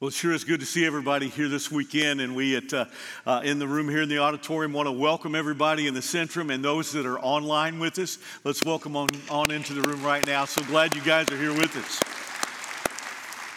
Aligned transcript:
Well, 0.00 0.08
it 0.08 0.14
sure 0.14 0.32
is 0.32 0.42
good 0.42 0.58
to 0.58 0.66
see 0.66 0.84
everybody 0.84 1.28
here 1.28 1.48
this 1.48 1.70
weekend. 1.70 2.20
And 2.20 2.34
we 2.34 2.56
at, 2.56 2.74
uh, 2.74 2.86
uh, 3.24 3.42
in 3.44 3.60
the 3.60 3.68
room 3.68 3.88
here 3.88 4.02
in 4.02 4.08
the 4.08 4.18
auditorium 4.18 4.72
want 4.72 4.88
to 4.88 4.92
welcome 4.92 5.36
everybody 5.36 5.86
in 5.86 5.94
the 5.94 6.00
Centrum 6.00 6.52
and 6.52 6.64
those 6.64 6.90
that 6.92 7.06
are 7.06 7.20
online 7.20 7.78
with 7.78 7.96
us. 8.00 8.18
Let's 8.42 8.64
welcome 8.64 8.96
on, 8.96 9.08
on 9.30 9.52
into 9.52 9.72
the 9.72 9.82
room 9.82 10.02
right 10.02 10.26
now. 10.26 10.46
So 10.46 10.64
glad 10.64 10.96
you 10.96 11.02
guys 11.02 11.30
are 11.30 11.36
here 11.36 11.52
with 11.52 11.76
us. 11.76 12.23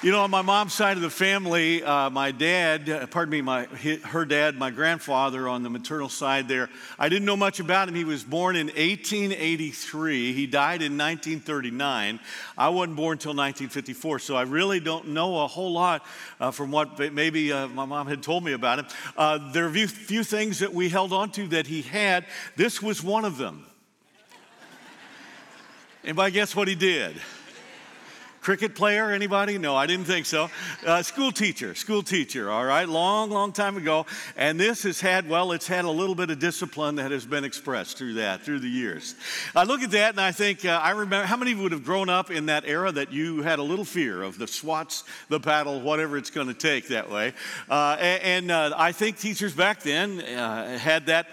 You 0.04 0.12
know, 0.12 0.22
on 0.22 0.30
my 0.30 0.44
mom's 0.44 0.76
side 0.76 0.96
of 0.96 1.02
the 1.02 1.10
family, 1.10 1.84
uh, 1.84 2.12
my 2.12 2.30
dad, 2.30 3.10
pardon 3.10 3.32
me, 3.32 3.42
my, 3.42 3.64
her 4.04 4.26
dad, 4.26 4.56
my 4.56 4.70
grandfather 4.70 5.50
on 5.50 5.64
the 5.64 5.72
maternal 5.72 6.08
side 6.08 6.48
there, 6.48 6.70
I 7.00 7.10
didn't 7.10 7.26
know 7.26 7.36
much 7.36 7.60
about 7.60 7.90
him. 7.90 7.96
He 7.96 8.04
was 8.04 8.24
born 8.24 8.56
in 8.56 8.68
1883. 8.68 10.34
He 10.34 10.46
died 10.46 10.84
in 10.84 11.00
1939. 11.00 12.20
I 12.56 12.70
wasn't 12.70 12.96
born 12.96 13.14
until 13.14 13.32
1954, 13.32 14.20
so 14.20 14.36
I 14.36 14.44
really 14.44 14.80
don't 14.80 15.08
know 15.08 15.44
a 15.44 15.48
whole 15.48 15.74
lot 15.74 16.06
uh, 16.40 16.52
from 16.52 16.70
what 16.70 17.00
maybe 17.12 17.52
uh, 17.52 17.68
my 17.70 17.86
mom 17.86 18.06
had 18.06 18.22
told 18.22 18.44
me 18.44 18.54
about 18.54 18.78
him. 18.78 18.86
Uh, 19.18 19.52
there 19.52 19.66
are 19.66 19.70
a 19.70 19.74
few, 19.74 19.88
few 19.88 20.24
things 20.24 20.60
that 20.60 20.76
we 20.76 20.90
held 20.90 21.12
on 21.12 21.32
to 21.32 21.48
that 21.48 21.66
he 21.66 21.82
had. 21.82 22.28
This 22.56 22.84
was 22.84 23.02
one 23.02 23.26
of 23.26 23.40
them. 23.40 23.66
Anybody 26.04 26.34
guess 26.34 26.56
what 26.56 26.68
he 26.68 26.76
did? 26.76 27.20
Cricket 28.48 28.76
player, 28.76 29.12
anybody? 29.12 29.58
No, 29.58 29.76
I 29.76 29.88
didn't 29.88 30.06
think 30.06 30.26
so. 30.26 30.50
Uh, 30.86 31.04
school 31.04 31.34
teacher, 31.34 31.76
school 31.76 32.02
teacher, 32.02 32.50
all 32.50 32.64
right, 32.64 32.88
long, 32.88 33.30
long 33.30 33.52
time 33.52 33.76
ago. 33.76 34.06
And 34.38 34.58
this 34.58 34.84
has 34.84 35.02
had, 35.02 35.28
well, 35.28 35.52
it's 35.52 35.68
had 35.68 35.84
a 35.84 35.90
little 35.90 36.16
bit 36.16 36.30
of 36.30 36.40
discipline 36.40 36.96
that 36.96 37.12
has 37.12 37.26
been 37.26 37.44
expressed 37.44 37.98
through 37.98 38.14
that, 38.14 38.44
through 38.44 38.60
the 38.60 38.70
years. 38.70 39.16
I 39.54 39.66
look 39.66 39.82
at 39.82 39.92
that 39.92 40.12
and 40.12 40.22
I 40.22 40.32
think, 40.32 40.64
uh, 40.64 40.80
I 40.82 40.92
remember, 40.92 41.28
how 41.28 41.36
many 41.36 41.52
of 41.52 41.58
you 41.58 41.64
would 41.64 41.74
have 41.74 41.84
grown 41.84 42.08
up 42.08 42.32
in 42.32 42.46
that 42.46 42.64
era 42.66 42.90
that 42.90 43.12
you 43.12 43.42
had 43.42 43.60
a 43.60 43.64
little 43.64 43.84
fear 43.84 44.24
of 44.24 44.38
the 44.38 44.48
swats, 44.48 45.04
the 45.28 45.42
paddle, 45.42 45.82
whatever 45.82 46.18
it's 46.18 46.30
going 46.30 46.48
to 46.48 46.54
take 46.54 46.88
that 46.88 47.12
way? 47.12 47.34
Uh, 47.70 47.98
and, 48.00 48.50
uh, 48.50 48.74
I 48.78 48.94
think 48.94 49.20
teachers 49.20 49.54
back 49.54 49.82
then 49.82 50.22
uh, 50.22 50.78
had 50.78 51.08
that 51.08 51.28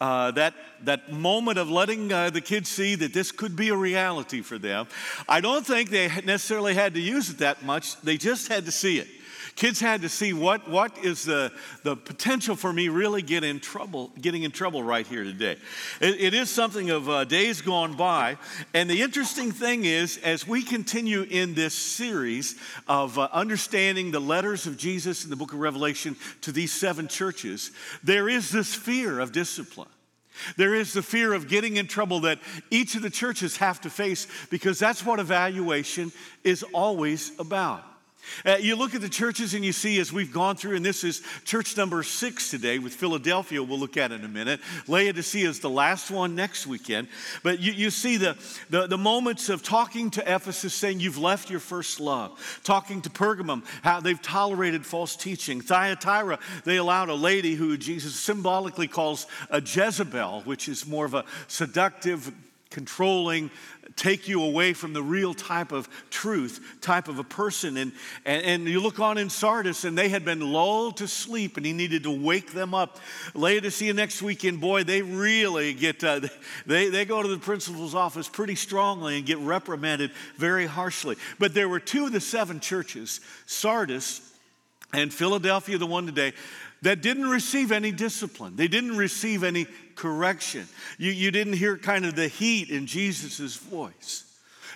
uh, 0.00 0.30
that, 0.32 0.54
that 0.84 1.12
moment 1.12 1.58
of 1.58 1.70
letting 1.70 2.12
uh, 2.12 2.30
the 2.30 2.40
kids 2.40 2.68
see 2.68 2.94
that 2.94 3.12
this 3.12 3.32
could 3.32 3.56
be 3.56 3.68
a 3.70 3.76
reality 3.76 4.42
for 4.42 4.58
them. 4.58 4.86
I 5.28 5.40
don't 5.40 5.66
think 5.66 5.90
they 5.90 6.08
necessarily 6.24 6.74
had 6.74 6.94
to 6.94 7.00
use 7.00 7.30
it 7.30 7.38
that 7.38 7.64
much, 7.64 8.00
they 8.02 8.16
just 8.16 8.48
had 8.48 8.64
to 8.66 8.72
see 8.72 8.98
it. 8.98 9.08
Kids 9.54 9.80
had 9.80 10.02
to 10.02 10.08
see 10.08 10.32
what, 10.32 10.68
what 10.68 10.96
is 10.98 11.24
the, 11.24 11.52
the 11.82 11.96
potential 11.96 12.56
for 12.56 12.72
me 12.72 12.88
really 12.88 13.22
get 13.22 13.44
in 13.44 13.60
trouble, 13.60 14.10
getting 14.20 14.42
in 14.42 14.50
trouble 14.50 14.82
right 14.82 15.06
here 15.06 15.24
today. 15.24 15.56
it, 16.00 16.20
it 16.20 16.34
is 16.34 16.50
something 16.50 16.90
of 16.90 17.08
uh, 17.08 17.24
days 17.24 17.62
gone 17.62 17.94
by. 17.94 18.36
And 18.74 18.88
the 18.88 19.02
interesting 19.02 19.52
thing 19.52 19.84
is, 19.84 20.18
as 20.18 20.46
we 20.46 20.62
continue 20.62 21.22
in 21.22 21.54
this 21.54 21.74
series 21.74 22.56
of 22.88 23.18
uh, 23.18 23.28
understanding 23.32 24.10
the 24.10 24.20
letters 24.20 24.66
of 24.66 24.76
Jesus 24.76 25.24
in 25.24 25.30
the 25.30 25.36
book 25.36 25.52
of 25.52 25.58
Revelation 25.58 26.16
to 26.42 26.52
these 26.52 26.72
seven 26.72 27.08
churches, 27.08 27.70
there 28.02 28.28
is 28.28 28.50
this 28.50 28.74
fear 28.74 29.20
of 29.20 29.32
discipline. 29.32 29.88
There 30.56 30.74
is 30.74 30.92
the 30.92 31.02
fear 31.02 31.32
of 31.32 31.48
getting 31.48 31.76
in 31.76 31.86
trouble 31.86 32.20
that 32.20 32.38
each 32.70 32.94
of 32.94 33.02
the 33.02 33.10
churches 33.10 33.56
have 33.56 33.80
to 33.82 33.90
face 33.90 34.26
because 34.50 34.78
that's 34.78 35.04
what 35.04 35.18
evaluation 35.18 36.12
is 36.44 36.62
always 36.74 37.32
about. 37.38 37.82
Uh, 38.44 38.56
you 38.60 38.76
look 38.76 38.94
at 38.94 39.00
the 39.00 39.08
churches 39.08 39.54
and 39.54 39.64
you 39.64 39.72
see, 39.72 39.98
as 39.98 40.12
we've 40.12 40.32
gone 40.32 40.56
through, 40.56 40.76
and 40.76 40.84
this 40.84 41.04
is 41.04 41.22
church 41.44 41.76
number 41.76 42.02
six 42.02 42.50
today 42.50 42.78
with 42.78 42.94
Philadelphia, 42.94 43.62
we'll 43.62 43.78
look 43.78 43.96
at 43.96 44.12
in 44.12 44.24
a 44.24 44.28
minute. 44.28 44.60
Laodicea 44.86 45.48
is 45.48 45.60
the 45.60 45.70
last 45.70 46.10
one 46.10 46.34
next 46.34 46.66
weekend. 46.66 47.08
But 47.42 47.60
you, 47.60 47.72
you 47.72 47.90
see 47.90 48.16
the, 48.16 48.36
the, 48.70 48.86
the 48.86 48.98
moments 48.98 49.48
of 49.48 49.62
talking 49.62 50.10
to 50.12 50.22
Ephesus 50.22 50.74
saying, 50.74 51.00
You've 51.00 51.18
left 51.18 51.50
your 51.50 51.60
first 51.60 52.00
love. 52.00 52.60
Talking 52.64 53.02
to 53.02 53.10
Pergamum, 53.10 53.64
how 53.82 54.00
they've 54.00 54.20
tolerated 54.20 54.84
false 54.84 55.16
teaching. 55.16 55.60
Thyatira, 55.60 56.38
they 56.64 56.76
allowed 56.76 57.08
a 57.08 57.14
lady 57.14 57.54
who 57.54 57.76
Jesus 57.76 58.14
symbolically 58.14 58.88
calls 58.88 59.26
a 59.50 59.60
Jezebel, 59.60 60.42
which 60.44 60.68
is 60.68 60.86
more 60.86 61.04
of 61.04 61.14
a 61.14 61.24
seductive, 61.48 62.32
controlling, 62.76 63.50
take 63.96 64.28
you 64.28 64.42
away 64.42 64.74
from 64.74 64.92
the 64.92 65.02
real 65.02 65.32
type 65.32 65.72
of 65.72 65.88
truth, 66.10 66.60
type 66.82 67.08
of 67.08 67.18
a 67.18 67.24
person. 67.24 67.78
And, 67.78 67.92
and, 68.26 68.44
and, 68.44 68.68
you 68.68 68.82
look 68.82 69.00
on 69.00 69.16
in 69.16 69.30
Sardis, 69.30 69.84
and 69.84 69.96
they 69.96 70.10
had 70.10 70.26
been 70.26 70.40
lulled 70.52 70.98
to 70.98 71.08
sleep, 71.08 71.56
and 71.56 71.64
he 71.64 71.72
needed 71.72 72.02
to 72.02 72.10
wake 72.10 72.52
them 72.52 72.74
up. 72.74 72.98
Laodicea 73.32 73.94
next 73.94 74.20
weekend, 74.20 74.60
boy, 74.60 74.84
they 74.84 75.00
really 75.00 75.72
get, 75.72 76.04
uh, 76.04 76.20
they, 76.66 76.90
they 76.90 77.06
go 77.06 77.22
to 77.22 77.28
the 77.28 77.38
principal's 77.38 77.94
office 77.94 78.28
pretty 78.28 78.56
strongly 78.56 79.16
and 79.16 79.24
get 79.24 79.38
reprimanded 79.38 80.10
very 80.36 80.66
harshly. 80.66 81.16
But 81.38 81.54
there 81.54 81.70
were 81.70 81.80
two 81.80 82.04
of 82.04 82.12
the 82.12 82.20
seven 82.20 82.60
churches, 82.60 83.22
Sardis 83.46 84.35
and 84.92 85.12
Philadelphia, 85.12 85.78
the 85.78 85.86
one 85.86 86.06
today, 86.06 86.32
that 86.82 87.02
didn't 87.02 87.28
receive 87.28 87.72
any 87.72 87.90
discipline. 87.90 88.56
They 88.56 88.68
didn't 88.68 88.96
receive 88.96 89.42
any 89.42 89.66
correction. 89.94 90.68
You, 90.98 91.10
you 91.10 91.30
didn't 91.30 91.54
hear 91.54 91.76
kind 91.76 92.04
of 92.04 92.14
the 92.14 92.28
heat 92.28 92.70
in 92.70 92.86
Jesus' 92.86 93.56
voice. 93.56 94.24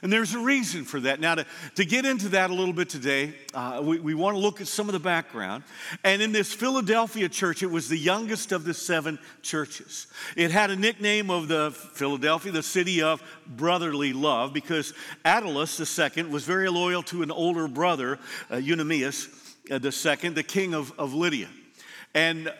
And 0.03 0.11
there's 0.11 0.35
a 0.35 0.39
reason 0.39 0.85
for 0.85 0.99
that. 1.01 1.21
Now, 1.21 1.35
to, 1.35 1.47
to 1.75 1.85
get 1.85 2.07
into 2.07 2.31
that 2.31 2.49
a 2.49 2.55
little 2.55 2.73
bit 2.73 2.89
today, 2.89 3.35
uh, 3.53 3.83
we, 3.85 4.01
we 4.01 4.15
want 4.15 4.35
to 4.35 4.41
look 4.41 4.63
at 4.63 4.67
some 4.67 4.89
of 4.89 4.95
the 4.95 4.99
background. 4.99 5.63
And 6.05 6.23
in 6.23 6.33
this 6.33 6.55
Philadelphia 6.55 7.29
church, 7.29 7.63
it 7.63 7.71
was 7.71 7.89
the 7.91 7.99
youngest 7.99 8.53
of 8.53 8.65
the 8.65 8.73
seven 8.73 9.19
churches. 9.43 10.07
It 10.37 10.53
had 10.53 10.71
a 10.71 10.77
nickname 10.77 11.31
of 11.31 11.49
the 11.49 11.71
Philadelphia, 11.71 12.51
the 12.51 12.63
city 12.63 13.03
of 13.03 13.23
brotherly 13.47 14.15
love, 14.15 14.55
because 14.55 14.95
Attalus 15.25 15.79
II 15.79 16.25
was 16.25 16.45
very 16.45 16.71
loyal 16.71 17.03
to 17.05 17.23
an 17.23 17.31
older 17.31 17.69
brother, 17.69 18.19
uh, 18.51 18.55
Eunomius 18.55 19.29
uh, 19.71 19.91
second, 19.91 20.35
the 20.35 20.43
king 20.43 20.75
of, 20.75 20.93
of 20.99 21.15
Lydia. 21.15 21.49
And 22.15 22.53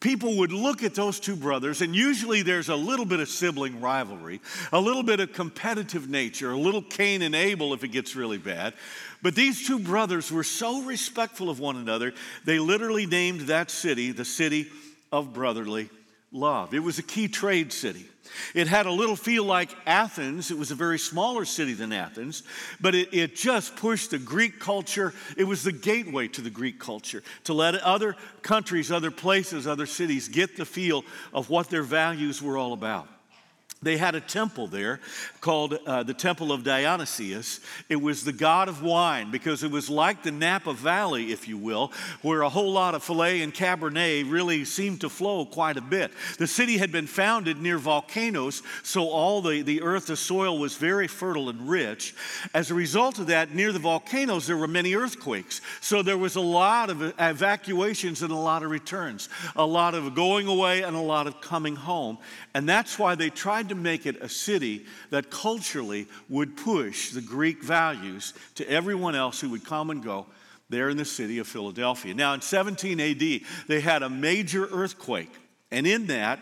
people 0.00 0.38
would 0.38 0.52
look 0.52 0.82
at 0.82 0.94
those 0.94 1.20
two 1.20 1.36
brothers, 1.36 1.80
and 1.80 1.94
usually 1.94 2.42
there's 2.42 2.68
a 2.68 2.76
little 2.76 3.04
bit 3.04 3.20
of 3.20 3.28
sibling 3.28 3.80
rivalry, 3.80 4.40
a 4.72 4.80
little 4.80 5.02
bit 5.02 5.20
of 5.20 5.32
competitive 5.32 6.08
nature, 6.08 6.50
a 6.50 6.58
little 6.58 6.82
Cain 6.82 7.22
and 7.22 7.34
Abel 7.34 7.72
if 7.72 7.84
it 7.84 7.88
gets 7.88 8.16
really 8.16 8.38
bad. 8.38 8.74
But 9.22 9.34
these 9.34 9.66
two 9.66 9.78
brothers 9.78 10.30
were 10.30 10.44
so 10.44 10.82
respectful 10.82 11.50
of 11.50 11.60
one 11.60 11.76
another, 11.76 12.12
they 12.44 12.58
literally 12.58 13.06
named 13.06 13.42
that 13.42 13.70
city 13.70 14.12
the 14.12 14.24
city 14.24 14.68
of 15.12 15.32
brotherly 15.32 15.88
love. 16.32 16.74
It 16.74 16.80
was 16.80 16.98
a 16.98 17.02
key 17.02 17.28
trade 17.28 17.72
city. 17.72 18.06
It 18.54 18.68
had 18.68 18.86
a 18.86 18.90
little 18.90 19.16
feel 19.16 19.44
like 19.44 19.74
Athens. 19.86 20.50
It 20.50 20.58
was 20.58 20.70
a 20.70 20.74
very 20.74 20.98
smaller 20.98 21.44
city 21.44 21.74
than 21.74 21.92
Athens, 21.92 22.42
but 22.80 22.94
it, 22.94 23.12
it, 23.12 23.36
just 23.36 23.76
pushed 23.76 24.10
the 24.10 24.18
Greek 24.18 24.58
culture. 24.58 25.12
It 25.36 25.44
was 25.44 25.62
the 25.62 25.72
gateway 25.72 26.28
to 26.28 26.40
the 26.40 26.50
Greek 26.50 26.78
culture 26.78 27.22
to 27.44 27.54
let 27.54 27.74
other 27.76 28.16
countries, 28.42 28.90
other 28.90 29.10
places, 29.10 29.66
other 29.66 29.86
cities 29.86 30.28
get 30.28 30.56
the 30.56 30.64
feel 30.64 31.04
of 31.32 31.50
what 31.50 31.70
their 31.70 31.82
values 31.82 32.40
were 32.40 32.56
all 32.56 32.72
about. 32.72 33.08
They 33.84 33.96
had 33.98 34.14
a 34.14 34.20
temple 34.20 34.66
there 34.66 35.00
called 35.40 35.74
uh, 35.86 36.02
the 36.02 36.14
Temple 36.14 36.52
of 36.52 36.64
Dionysius. 36.64 37.60
It 37.88 38.00
was 38.00 38.24
the 38.24 38.32
god 38.32 38.68
of 38.68 38.82
wine 38.82 39.30
because 39.30 39.62
it 39.62 39.70
was 39.70 39.90
like 39.90 40.22
the 40.22 40.32
Napa 40.32 40.72
Valley, 40.72 41.32
if 41.32 41.46
you 41.46 41.58
will, 41.58 41.92
where 42.22 42.42
a 42.42 42.48
whole 42.48 42.72
lot 42.72 42.94
of 42.94 43.04
filet 43.04 43.42
and 43.42 43.52
Cabernet 43.52 44.30
really 44.30 44.64
seemed 44.64 45.02
to 45.02 45.08
flow 45.08 45.44
quite 45.44 45.76
a 45.76 45.82
bit. 45.82 46.12
The 46.38 46.46
city 46.46 46.78
had 46.78 46.90
been 46.90 47.06
founded 47.06 47.60
near 47.60 47.76
volcanoes, 47.76 48.62
so 48.82 49.08
all 49.08 49.42
the, 49.42 49.62
the 49.62 49.82
earth, 49.82 50.06
the 50.06 50.16
soil 50.16 50.58
was 50.58 50.76
very 50.76 51.06
fertile 51.06 51.50
and 51.50 51.68
rich. 51.68 52.14
As 52.54 52.70
a 52.70 52.74
result 52.74 53.18
of 53.18 53.26
that, 53.26 53.54
near 53.54 53.70
the 53.70 53.78
volcanoes, 53.78 54.46
there 54.46 54.56
were 54.56 54.66
many 54.66 54.94
earthquakes. 54.94 55.60
So 55.80 56.02
there 56.02 56.18
was 56.18 56.36
a 56.36 56.40
lot 56.40 56.88
of 56.88 57.02
evacuations 57.18 58.22
and 58.22 58.32
a 58.32 58.36
lot 58.36 58.62
of 58.62 58.70
returns, 58.70 59.28
a 59.56 59.66
lot 59.66 59.94
of 59.94 60.14
going 60.14 60.46
away 60.46 60.82
and 60.82 60.96
a 60.96 61.00
lot 61.00 61.26
of 61.26 61.40
coming 61.40 61.76
home. 61.76 62.18
And 62.54 62.68
that's 62.68 62.98
why 62.98 63.14
they 63.14 63.30
tried 63.30 63.68
to 63.68 63.73
to 63.74 63.82
make 63.82 64.06
it 64.06 64.22
a 64.22 64.28
city 64.28 64.84
that 65.10 65.30
culturally 65.30 66.06
would 66.28 66.56
push 66.56 67.10
the 67.10 67.20
Greek 67.20 67.62
values 67.62 68.34
to 68.54 68.68
everyone 68.68 69.14
else 69.14 69.40
who 69.40 69.50
would 69.50 69.64
come 69.64 69.90
and 69.90 70.02
go 70.02 70.26
there 70.70 70.88
in 70.88 70.96
the 70.96 71.04
city 71.04 71.38
of 71.38 71.46
Philadelphia. 71.46 72.14
Now, 72.14 72.34
in 72.34 72.40
17 72.40 73.00
AD, 73.00 73.40
they 73.68 73.80
had 73.80 74.02
a 74.02 74.08
major 74.08 74.66
earthquake, 74.66 75.32
and 75.70 75.86
in 75.86 76.06
that, 76.06 76.40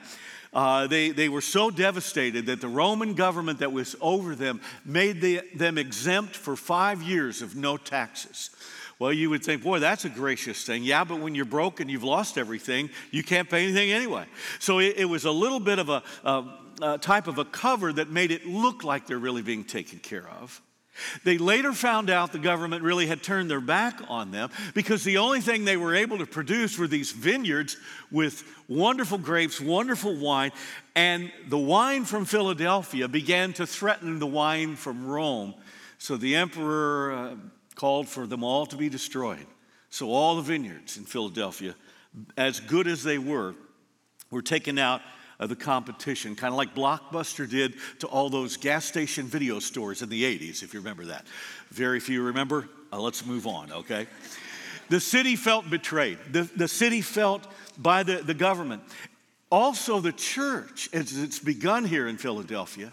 uh, 0.53 0.87
they, 0.87 1.11
they 1.11 1.29
were 1.29 1.41
so 1.41 1.71
devastated 1.71 2.47
that 2.47 2.61
the 2.61 2.69
Roman 2.69 3.15
government 3.15 3.61
that 3.61 3.73
was 3.73 3.97
over 4.01 4.35
them 4.35 4.61
made 4.85 5.21
the, 5.21 5.41
them 5.55 5.79
exempt 5.79 6.37
for 6.37 6.57
five 6.57 7.03
years 7.03 7.41
of 7.41 7.57
no 7.57 7.77
taxes. 7.77 8.51
Well, 8.99 9.13
you 9.13 9.31
would 9.31 9.43
think, 9.43 9.63
boy, 9.63 9.79
that's 9.79 10.05
a 10.05 10.09
gracious 10.09 10.65
thing. 10.65 10.85
Yeah, 10.85 11.05
but 11.05 11.19
when 11.19 11.35
you're 11.35 11.45
broke 11.45 11.81
and 11.81 11.91
you've 11.91 12.05
lost 12.05 12.39
everything, 12.39 12.91
you 13.11 13.25
can't 13.25 13.49
pay 13.51 13.65
anything 13.65 13.91
anyway. 13.91 14.27
So 14.61 14.79
it, 14.79 14.95
it 14.97 15.05
was 15.07 15.25
a 15.25 15.31
little 15.33 15.59
bit 15.59 15.79
of 15.79 15.89
a, 15.89 16.03
a, 16.23 16.45
a 16.81 16.99
type 16.99 17.27
of 17.27 17.39
a 17.39 17.45
cover 17.45 17.93
that 17.93 18.11
made 18.11 18.31
it 18.31 18.47
look 18.47 18.85
like 18.85 19.07
they're 19.07 19.19
really 19.19 19.43
being 19.43 19.65
taken 19.65 19.99
care 19.99 20.29
of. 20.41 20.61
They 21.25 21.39
later 21.39 21.73
found 21.73 22.11
out 22.11 22.33
the 22.33 22.39
government 22.39 22.83
really 22.83 23.07
had 23.07 23.23
turned 23.23 23.51
their 23.51 23.61
back 23.61 24.01
on 24.09 24.31
them 24.31 24.51
because 24.75 25.05
the 25.05 25.19
only 25.19 25.41
thing 25.41 25.65
they 25.65 25.79
were 25.79 25.95
able 25.95 26.19
to 26.19 26.27
produce 26.27 26.79
were 26.79 26.87
these 26.87 27.13
vineyards 27.13 27.77
with 28.11 28.45
wonderful 28.69 29.19
grapes, 29.19 29.61
wonderful 29.61 30.15
wine, 30.15 30.53
and 30.95 31.33
the 31.49 31.59
wine 31.59 32.05
from 32.05 32.27
Philadelphia 32.27 33.09
began 33.09 33.55
to 33.55 33.67
threaten 33.67 34.19
the 34.19 34.27
wine 34.27 34.77
from 34.77 35.07
Rome. 35.07 35.55
So 35.97 36.17
the 36.17 36.37
emperor 36.37 37.13
uh, 37.13 37.35
called 37.75 38.09
for 38.09 38.27
them 38.27 38.45
all 38.45 38.67
to 38.67 38.77
be 38.77 38.91
destroyed. 38.91 39.47
So 39.89 40.11
all 40.11 40.37
the 40.37 40.43
vineyards 40.43 40.99
in 40.99 41.05
Philadelphia, 41.05 41.75
as 42.37 42.61
good 42.61 42.87
as 42.87 43.03
they 43.03 43.19
were, 43.19 43.55
were 44.31 44.43
taken 44.43 44.79
out 44.79 45.01
of 45.43 45.49
the 45.49 45.57
competition, 45.57 46.37
kind 46.37 46.53
of 46.53 46.57
like 46.57 46.73
Blockbuster 46.73 47.51
did 47.51 47.75
to 47.99 48.07
all 48.07 48.31
those 48.31 48.57
gas 48.57 48.85
station 48.85 49.27
video 49.27 49.59
stores 49.59 50.01
in 50.01 50.09
the 50.09 50.23
80s, 50.23 50.63
if 50.63 50.73
you 50.73 50.79
remember 50.79 51.07
that. 51.07 51.27
Very 51.71 51.99
few 51.99 52.23
remember. 52.23 52.69
Uh, 52.93 53.01
let's 53.01 53.27
move 53.27 53.49
on, 53.49 53.73
okay? 53.73 54.07
The 54.89 55.01
city 55.01 55.35
felt 55.35 55.69
betrayed. 55.69 56.19
The, 56.31 56.43
the 56.55 56.69
city 56.69 57.01
felt 57.01 57.45
by 57.77 58.05
the, 58.05 58.17
the 58.19 58.35
government. 58.35 58.83
Also, 59.53 60.01
the 60.01 60.13
church, 60.13 60.89
as 60.95 61.15
it's 61.19 61.39
begun 61.39 61.85
here 61.85 62.09
in 62.09 62.17
Philadelphia, 62.17 62.91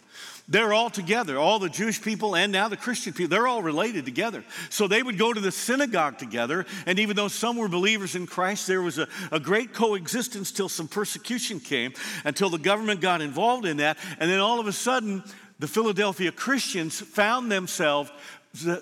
they're 0.50 0.74
all 0.74 0.90
together. 0.90 1.38
All 1.38 1.58
the 1.58 1.70
Jewish 1.70 2.02
people 2.02 2.36
and 2.36 2.52
now 2.52 2.68
the 2.68 2.76
Christian 2.76 3.14
people, 3.14 3.30
they're 3.30 3.48
all 3.48 3.64
related 3.64 4.04
together. 4.04 4.44
So 4.70 4.86
they 4.86 5.02
would 5.02 5.18
go 5.18 5.32
to 5.32 5.40
the 5.40 5.54
synagogue 5.54 6.18
together. 6.18 6.66
And 6.86 7.00
even 7.00 7.16
though 7.16 7.30
some 7.30 7.56
were 7.56 7.70
believers 7.70 8.14
in 8.14 8.28
Christ, 8.28 8.68
there 8.68 8.82
was 8.82 8.98
a, 8.98 9.08
a 9.32 9.40
great 9.40 9.74
coexistence 9.74 10.52
till 10.52 10.68
some 10.68 10.90
persecution 10.90 11.62
came, 11.62 11.94
until 12.26 12.50
the 12.50 12.58
government 12.58 13.00
got 13.00 13.22
involved 13.22 13.66
in 13.66 13.78
that. 13.78 13.98
And 14.20 14.30
then 14.30 14.42
all 14.42 14.60
of 14.60 14.68
a 14.68 14.74
sudden, 14.74 15.24
the 15.60 15.68
Philadelphia 15.68 16.34
Christians 16.34 17.00
found 17.00 17.50
themselves 17.50 18.12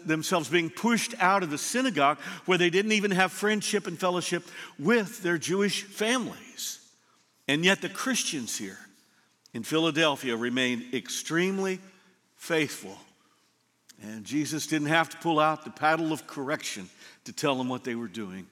themselves 0.05 0.49
being 0.49 0.69
pushed 0.71 1.13
out 1.19 1.43
of 1.43 1.51
the 1.51 1.57
synagogue 1.57 2.17
where 2.45 2.57
they 2.57 2.69
didn't 2.69 2.93
even 2.93 3.11
have 3.11 3.33
friendship 3.33 3.85
and 3.85 3.99
fellowship 3.99 4.43
with 4.79 5.21
their 5.21 5.37
Jewish 5.37 5.83
families. 5.83 6.76
And 7.47 7.63
yet, 7.63 7.81
the 7.81 7.89
Christians 7.89 8.57
here 8.57 8.79
in 9.53 9.63
Philadelphia 9.63 10.35
remained 10.35 10.93
extremely 10.93 11.79
faithful. 12.35 12.97
And 14.01 14.25
Jesus 14.25 14.67
didn't 14.67 14.89
have 14.89 15.09
to 15.09 15.17
pull 15.17 15.39
out 15.39 15.63
the 15.63 15.71
paddle 15.71 16.11
of 16.11 16.27
correction 16.27 16.89
to 17.23 17.33
tell 17.33 17.55
them 17.55 17.69
what 17.69 17.83
they 17.83 17.95
were 17.95 18.07
doing 18.07 18.47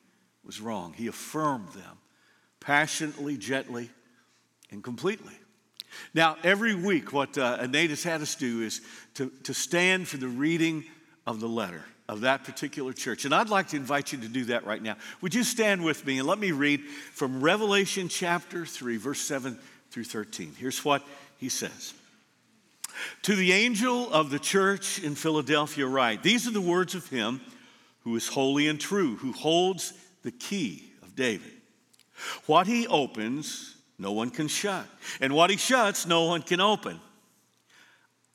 was 0.46 0.62
wrong. 0.62 0.94
He 0.94 1.08
affirmed 1.08 1.70
them 1.70 1.98
passionately, 2.60 3.38
gently, 3.38 3.90
and 4.72 4.84
completely. 4.84 5.34
Now, 6.14 6.38
every 6.44 6.74
week, 6.76 7.14
what 7.14 7.38
uh, 7.38 7.58
had 7.60 8.22
us 8.22 8.36
do 8.36 8.62
is 8.62 8.82
to, 9.16 9.32
to 9.44 9.54
stand 9.54 10.08
for 10.08 10.18
the 10.18 10.28
reading 10.28 10.84
of 11.28 11.40
the 11.40 11.48
letter 11.48 11.84
of 12.08 12.22
that 12.22 12.44
particular 12.44 12.94
church. 12.94 13.26
And 13.26 13.34
I'd 13.34 13.50
like 13.50 13.70
to 13.70 13.78
invite 13.78 14.12
you 14.12 14.20
to 14.20 14.28
do 14.28 14.46
that 14.46 14.66
right 14.66 14.82
now. 14.82 14.96
Would 15.22 15.34
you 15.34 15.44
stand 15.44 15.84
with 15.84 16.06
me 16.06 16.20
and 16.20 16.28
let 16.28 16.38
me 16.38 16.52
read 16.52 16.82
from 17.14 17.42
Revelation 17.42 18.10
chapter 18.10 18.66
3, 18.66 18.98
verse 18.98 19.22
7 19.22 19.58
through 19.96 20.04
13. 20.04 20.54
Here's 20.60 20.84
what 20.84 21.04
he 21.38 21.48
says. 21.48 21.94
To 23.22 23.34
the 23.34 23.54
angel 23.54 24.12
of 24.12 24.30
the 24.30 24.40
church 24.40 25.02
in 25.02 25.16
Philadelphia, 25.16 25.88
write 25.88 26.22
These 26.22 26.48
are 26.48 26.52
the 26.52 26.60
words 26.60 26.96
of 26.96 27.08
him 27.08 27.40
who 28.02 28.14
is 28.18 28.28
holy 28.28 28.68
and 28.68 28.78
true, 28.78 29.16
who 29.16 29.32
holds 29.32 29.94
the 30.24 30.32
key 30.32 30.84
of 31.02 31.16
David. 31.16 31.52
What 32.46 32.68
he 32.68 32.88
opens, 32.88 33.76
no 33.98 34.12
one 34.12 34.32
can 34.32 34.50
shut, 34.50 34.86
and 35.22 35.34
what 35.34 35.50
he 35.50 35.56
shuts, 35.56 36.06
no 36.06 36.26
one 36.26 36.42
can 36.42 36.60
open. 36.60 37.00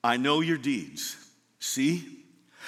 I 0.03 0.17
know 0.17 0.41
your 0.41 0.57
deeds. 0.57 1.15
See, 1.59 2.20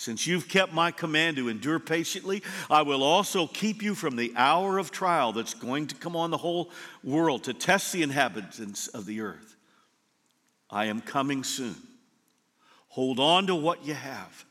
Since 0.00 0.26
you've 0.26 0.48
kept 0.48 0.72
my 0.72 0.92
command 0.92 1.36
to 1.36 1.50
endure 1.50 1.78
patiently, 1.78 2.42
I 2.70 2.80
will 2.80 3.02
also 3.02 3.46
keep 3.46 3.82
you 3.82 3.94
from 3.94 4.16
the 4.16 4.32
hour 4.34 4.78
of 4.78 4.90
trial 4.90 5.34
that's 5.34 5.52
going 5.52 5.88
to 5.88 5.94
come 5.94 6.16
on 6.16 6.30
the 6.30 6.38
whole 6.38 6.70
world 7.04 7.44
to 7.44 7.52
test 7.52 7.92
the 7.92 8.02
inhabitants 8.02 8.88
of 8.88 9.04
the 9.04 9.20
earth. 9.20 9.56
I 10.70 10.86
am 10.86 11.02
coming 11.02 11.44
soon. 11.44 11.76
Hold 12.88 13.20
on 13.20 13.46
to 13.48 13.54
what 13.54 13.84
you 13.84 13.92
have 13.92 14.46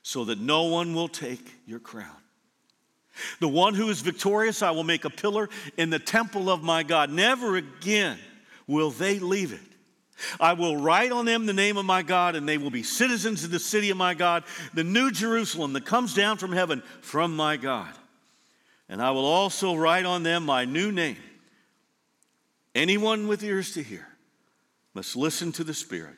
so 0.00 0.24
that 0.24 0.40
no 0.40 0.62
one 0.62 0.94
will 0.94 1.08
take 1.08 1.46
your 1.66 1.78
crown. 1.78 2.16
The 3.38 3.48
one 3.48 3.74
who 3.74 3.90
is 3.90 4.00
victorious, 4.00 4.62
I 4.62 4.70
will 4.70 4.82
make 4.82 5.04
a 5.04 5.10
pillar 5.10 5.50
in 5.76 5.90
the 5.90 5.98
temple 5.98 6.48
of 6.48 6.62
my 6.62 6.82
God. 6.82 7.10
Never 7.10 7.56
again 7.56 8.16
will 8.66 8.92
they 8.92 9.18
leave 9.18 9.52
it. 9.52 9.75
I 10.40 10.54
will 10.54 10.76
write 10.76 11.12
on 11.12 11.24
them 11.24 11.46
the 11.46 11.52
name 11.52 11.76
of 11.76 11.84
my 11.84 12.02
God, 12.02 12.34
and 12.34 12.48
they 12.48 12.58
will 12.58 12.70
be 12.70 12.82
citizens 12.82 13.44
of 13.44 13.50
the 13.50 13.58
city 13.58 13.90
of 13.90 13.96
my 13.96 14.14
God, 14.14 14.44
the 14.74 14.84
new 14.84 15.10
Jerusalem 15.10 15.72
that 15.74 15.84
comes 15.84 16.14
down 16.14 16.38
from 16.38 16.52
heaven 16.52 16.82
from 17.00 17.36
my 17.36 17.56
God. 17.56 17.92
And 18.88 19.02
I 19.02 19.10
will 19.10 19.24
also 19.24 19.74
write 19.74 20.04
on 20.04 20.22
them 20.22 20.44
my 20.44 20.64
new 20.64 20.92
name. 20.92 21.16
Anyone 22.74 23.26
with 23.26 23.42
ears 23.42 23.72
to 23.74 23.82
hear 23.82 24.06
must 24.94 25.16
listen 25.16 25.52
to 25.52 25.64
the 25.64 25.74
Spirit 25.74 26.16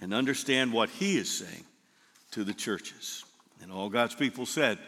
and 0.00 0.12
understand 0.12 0.72
what 0.72 0.90
He 0.90 1.16
is 1.16 1.30
saying 1.30 1.64
to 2.32 2.44
the 2.44 2.54
churches. 2.54 3.24
And 3.62 3.70
all 3.70 3.88
God's 3.88 4.14
people 4.14 4.46
said, 4.46 4.78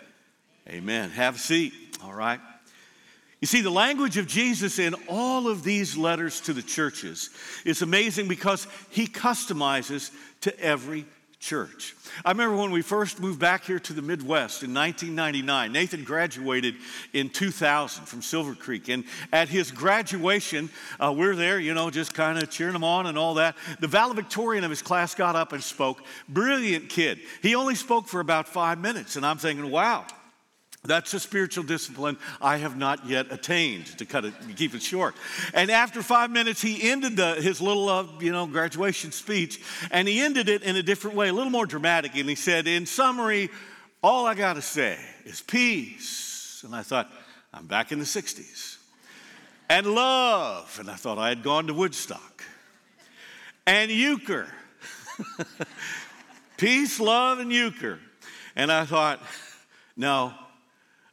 Amen. 0.69 1.11
Have 1.11 1.37
a 1.37 1.39
seat. 1.39 1.73
All 2.03 2.15
right. 2.15 2.41
You 3.43 3.47
see, 3.47 3.61
the 3.61 3.71
language 3.71 4.19
of 4.19 4.29
Jesus 4.29 4.79
in 4.79 4.95
all 5.09 5.49
of 5.49 5.65
these 5.65 5.97
letters 5.97 6.41
to 6.43 6.53
the 6.53 6.63
churches 6.63 7.29
is 7.65 7.83
amazing 7.83 8.29
because 8.29 8.69
he 8.89 9.09
customizes 9.09 10.13
to 10.43 10.57
every 10.61 11.07
church. 11.41 11.97
I 12.25 12.31
remember 12.31 12.55
when 12.55 12.71
we 12.71 12.83
first 12.83 13.19
moved 13.19 13.41
back 13.41 13.65
here 13.65 13.81
to 13.81 13.93
the 13.93 14.01
Midwest 14.01 14.63
in 14.63 14.73
1999. 14.73 15.73
Nathan 15.73 16.05
graduated 16.05 16.77
in 17.13 17.31
2000 17.31 18.05
from 18.05 18.23
Silver 18.23 18.55
Creek. 18.55 18.89
And 18.89 19.03
at 19.33 19.49
his 19.49 19.73
graduation, 19.73 20.71
uh, 21.01 21.13
we're 21.13 21.35
there, 21.35 21.59
you 21.59 21.75
know, 21.75 21.91
just 21.91 22.15
kind 22.15 22.41
of 22.41 22.49
cheering 22.49 22.77
him 22.77 22.85
on 22.85 23.09
and 23.09 23.19
all 23.19 23.35
that. 23.35 23.57
The 23.81 23.89
valedictorian 23.89 24.63
of 24.63 24.71
his 24.71 24.83
class 24.83 25.17
got 25.17 25.35
up 25.35 25.53
and 25.53 25.61
spoke. 25.61 26.01
Brilliant 26.29 26.91
kid. 26.91 27.19
He 27.43 27.57
only 27.57 27.75
spoke 27.75 28.07
for 28.07 28.21
about 28.21 28.47
five 28.47 28.79
minutes. 28.79 29.17
And 29.17 29.27
I'm 29.27 29.39
thinking, 29.39 29.69
wow. 29.69 30.07
That's 30.85 31.15
a 31.15 31.21
spiritual 31.21 31.63
discipline 31.63 32.19
I 32.41 32.57
have 32.57 32.77
not 32.77 33.07
yet 33.07 33.31
attained, 33.31 33.87
to 33.99 34.05
cut 34.05 34.25
it, 34.25 34.35
keep 34.57 34.75
it 34.75 34.83
short. 34.83 35.15
And 35.55 35.71
after 35.71 36.03
five 36.03 36.33
minutes, 36.33 36.61
he 36.61 36.91
ended 36.91 37.17
the, 37.17 37.37
his 37.37 37.61
little, 37.61 37.89
uh, 37.89 38.07
you 38.19 38.33
know, 38.33 38.47
graduation 38.47 39.13
speech, 39.13 39.61
and 39.93 40.09
he 40.09 40.21
ended 40.21 40.49
it 40.49 40.65
in 40.65 40.75
a 40.75 40.83
different 40.83 41.17
way, 41.17 41.29
a 41.29 41.33
little 41.33 41.53
more 41.53 41.67
dramatic. 41.67 42.17
And 42.17 42.29
he 42.29 42.35
said, 42.35 42.67
"In 42.67 42.85
summary, 42.85 43.49
all 44.03 44.27
I 44.27 44.35
got 44.35 44.55
to 44.55 44.63
say 44.63 44.99
is 45.25 45.41
peace." 45.41 46.63
And 46.65 46.75
I 46.75 46.83
thought, 46.83 47.13
I'm 47.55 47.67
back 47.67 47.93
in 47.93 48.01
the 48.01 48.05
'60s, 48.05 48.79
and 49.69 49.87
love. 49.87 50.79
And 50.81 50.91
I 50.91 50.97
thought 50.97 51.17
I 51.17 51.29
had 51.29 51.45
gone 51.45 51.69
to 51.69 51.75
Woodstock, 51.75 52.43
and 53.69 53.89
euchre, 53.89 54.49
peace, 56.57 56.99
love, 56.99 57.39
and 57.39 57.53
euchre. 57.53 58.01
And 58.57 58.73
I 58.73 58.85
thought, 58.85 59.21
no. 59.97 60.35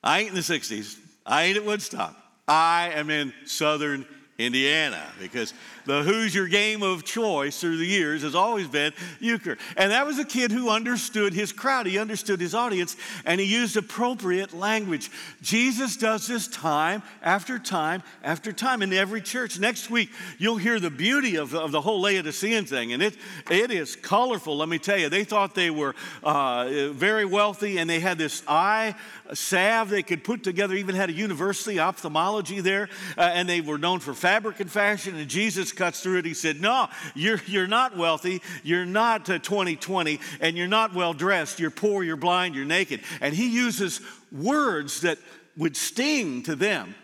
I 0.04 0.20
ain't 0.20 0.30
in 0.30 0.36
the 0.36 0.42
60s. 0.42 0.98
I 1.26 1.44
ain't 1.44 1.58
at 1.58 1.66
Woodstock. 1.66 2.16
I 2.48 2.92
am 2.96 3.10
in 3.10 3.34
southern 3.46 4.06
Indiana 4.38 5.06
because 5.20 5.54
the 5.86 6.04
Hoosier 6.04 6.48
game 6.48 6.84
of 6.84 7.04
choice 7.04 7.60
through 7.60 7.78
the 7.78 7.86
years 7.86 8.22
has 8.24 8.36
always 8.36 8.68
been 8.68 8.94
euchre. 9.20 9.58
And 9.78 9.92
that 9.92 10.06
was 10.06 10.20
a 10.20 10.26
kid 10.26 10.52
who 10.52 10.70
understood 10.70 11.34
his 11.34 11.52
crowd, 11.52 11.86
he 11.86 11.98
understood 11.98 12.40
his 12.40 12.54
audience, 12.54 12.96
and 13.26 13.40
he 13.40 13.48
used 13.48 13.78
appropriate 13.78 14.54
language. 14.54 15.12
Jesus 15.42 15.98
does 15.98 16.28
this 16.28 16.48
time 16.48 17.04
after 17.22 17.60
time 17.60 18.04
after 18.24 18.52
time 18.52 18.82
in 18.82 18.94
every 18.94 19.22
church. 19.22 19.60
Next 19.60 19.90
week, 19.90 20.10
you'll 20.38 20.58
hear 20.58 20.80
the 20.80 20.90
beauty 20.90 21.36
of, 21.36 21.54
of 21.54 21.72
the 21.72 21.82
whole 21.82 22.02
Laodicean 22.02 22.66
thing, 22.66 22.94
and 22.94 23.02
it, 23.02 23.16
it 23.50 23.72
is 23.72 23.96
colorful, 23.96 24.58
let 24.58 24.70
me 24.70 24.80
tell 24.80 24.98
you. 24.98 25.10
They 25.10 25.24
thought 25.24 25.56
they 25.56 25.70
were 25.70 25.96
uh, 26.24 26.90
very 26.92 27.26
wealthy, 27.26 27.78
and 27.78 27.90
they 27.90 28.00
had 28.00 28.18
this 28.18 28.44
eye 28.48 28.96
salve 29.34 29.90
they 29.90 30.04
could 30.04 30.24
put 30.24 30.44
together, 30.44 30.76
even 30.76 30.96
had 30.96 31.10
a 31.10 31.14
university, 31.14 31.80
ophthalmology 31.80 32.62
there, 32.62 32.90
uh, 33.18 33.22
and 33.22 33.48
they 33.48 33.62
were 33.62 33.78
known 33.78 34.00
for 34.00 34.14
fabric 34.14 34.60
and 34.60 34.72
fashion, 34.72 35.16
and 35.16 35.30
Jesus 35.30 35.69
cuts 35.72 36.02
through 36.02 36.20
it. 36.20 36.26
He 36.26 36.34
said, 36.34 36.62
No, 36.62 36.88
you're, 37.16 37.42
you're 37.48 37.68
not 37.68 37.98
wealthy. 37.98 38.42
You're 38.64 38.86
not 38.86 39.26
2020, 39.26 40.16
uh, 40.16 40.20
and 40.42 40.58
you're 40.58 40.68
not 40.68 40.94
well 40.94 41.14
dressed. 41.14 41.60
You're 41.60 41.72
poor, 41.72 42.04
you're 42.04 42.18
blind, 42.18 42.56
you're 42.56 42.66
naked. 42.66 43.02
And 43.22 43.34
he 43.34 43.50
uses 43.50 44.02
words 44.32 45.02
that 45.02 45.18
would 45.58 45.76
sting 45.76 46.44
to 46.44 46.56
them. 46.56 46.96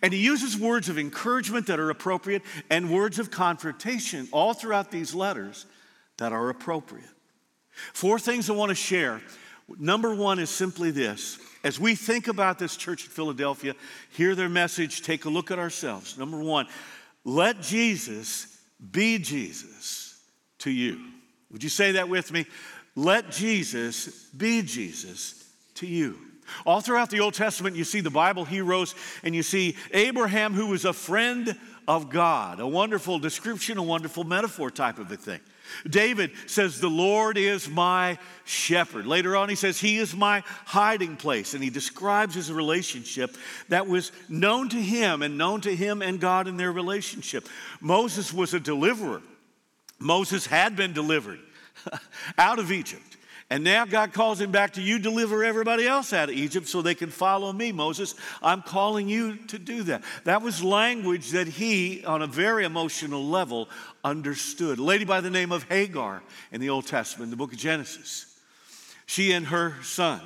And 0.00 0.12
he 0.12 0.20
uses 0.20 0.56
words 0.56 0.88
of 0.88 0.98
encouragement 0.98 1.66
that 1.66 1.80
are 1.80 1.90
appropriate 1.90 2.42
and 2.70 2.90
words 2.90 3.18
of 3.18 3.30
confrontation 3.30 4.28
all 4.30 4.54
throughout 4.54 4.90
these 4.90 5.14
letters 5.14 5.66
that 6.18 6.32
are 6.32 6.48
appropriate. 6.48 7.04
Four 7.92 8.18
things 8.18 8.48
I 8.48 8.52
want 8.52 8.70
to 8.70 8.74
share. 8.74 9.20
Number 9.78 10.14
one 10.14 10.38
is 10.38 10.50
simply 10.50 10.90
this. 10.90 11.38
As 11.64 11.78
we 11.78 11.94
think 11.94 12.28
about 12.28 12.58
this 12.58 12.76
church 12.76 13.04
in 13.04 13.10
Philadelphia, 13.10 13.74
hear 14.10 14.34
their 14.34 14.48
message, 14.48 15.02
take 15.02 15.24
a 15.24 15.30
look 15.30 15.50
at 15.50 15.58
ourselves. 15.58 16.18
Number 16.18 16.38
one, 16.38 16.66
let 17.24 17.60
Jesus 17.60 18.58
be 18.90 19.18
Jesus 19.18 20.20
to 20.58 20.70
you. 20.70 21.00
Would 21.50 21.62
you 21.62 21.68
say 21.68 21.92
that 21.92 22.08
with 22.08 22.32
me? 22.32 22.46
Let 22.94 23.30
Jesus 23.30 24.26
be 24.36 24.62
Jesus 24.62 25.48
to 25.76 25.86
you. 25.86 26.18
All 26.66 26.80
throughout 26.80 27.10
the 27.10 27.20
Old 27.20 27.34
Testament, 27.34 27.76
you 27.76 27.84
see 27.84 28.00
the 28.00 28.10
Bible 28.10 28.44
heroes, 28.44 28.94
and 29.22 29.34
you 29.34 29.42
see 29.42 29.76
Abraham, 29.92 30.52
who 30.52 30.66
was 30.66 30.84
a 30.84 30.92
friend 30.92 31.56
of 31.88 32.10
God. 32.10 32.60
A 32.60 32.66
wonderful 32.66 33.18
description, 33.18 33.78
a 33.78 33.82
wonderful 33.82 34.24
metaphor 34.24 34.70
type 34.70 34.98
of 34.98 35.10
a 35.10 35.16
thing. 35.16 35.40
David 35.88 36.32
says, 36.46 36.80
The 36.80 36.88
Lord 36.88 37.36
is 37.38 37.68
my 37.68 38.18
shepherd. 38.44 39.06
Later 39.06 39.36
on, 39.36 39.48
he 39.48 39.54
says, 39.54 39.80
He 39.80 39.98
is 39.98 40.14
my 40.14 40.42
hiding 40.64 41.16
place. 41.16 41.54
And 41.54 41.62
he 41.62 41.70
describes 41.70 42.34
his 42.34 42.50
relationship 42.52 43.36
that 43.68 43.86
was 43.86 44.12
known 44.28 44.68
to 44.70 44.80
him 44.80 45.22
and 45.22 45.38
known 45.38 45.60
to 45.62 45.74
him 45.74 46.02
and 46.02 46.20
God 46.20 46.48
in 46.48 46.56
their 46.56 46.72
relationship. 46.72 47.48
Moses 47.80 48.32
was 48.32 48.54
a 48.54 48.60
deliverer. 48.60 49.22
Moses 49.98 50.46
had 50.46 50.76
been 50.76 50.92
delivered 50.92 51.40
out 52.38 52.58
of 52.58 52.72
Egypt. 52.72 53.11
And 53.52 53.64
now 53.64 53.84
God 53.84 54.14
calls 54.14 54.40
him 54.40 54.50
back 54.50 54.72
to 54.72 54.80
you, 54.80 54.98
deliver 54.98 55.44
everybody 55.44 55.86
else 55.86 56.14
out 56.14 56.30
of 56.30 56.34
Egypt 56.34 56.66
so 56.66 56.80
they 56.80 56.94
can 56.94 57.10
follow 57.10 57.52
me, 57.52 57.70
Moses. 57.70 58.14
I'm 58.42 58.62
calling 58.62 59.10
you 59.10 59.36
to 59.48 59.58
do 59.58 59.82
that. 59.82 60.02
That 60.24 60.40
was 60.40 60.64
language 60.64 61.32
that 61.32 61.46
he, 61.46 62.02
on 62.06 62.22
a 62.22 62.26
very 62.26 62.64
emotional 62.64 63.22
level, 63.22 63.68
understood. 64.02 64.78
A 64.78 64.82
lady 64.82 65.04
by 65.04 65.20
the 65.20 65.28
name 65.28 65.52
of 65.52 65.64
Hagar 65.64 66.22
in 66.50 66.62
the 66.62 66.70
Old 66.70 66.86
Testament, 66.86 67.30
the 67.30 67.36
book 67.36 67.52
of 67.52 67.58
Genesis. 67.58 68.40
She 69.04 69.32
and 69.32 69.44
her 69.48 69.74
son 69.82 70.22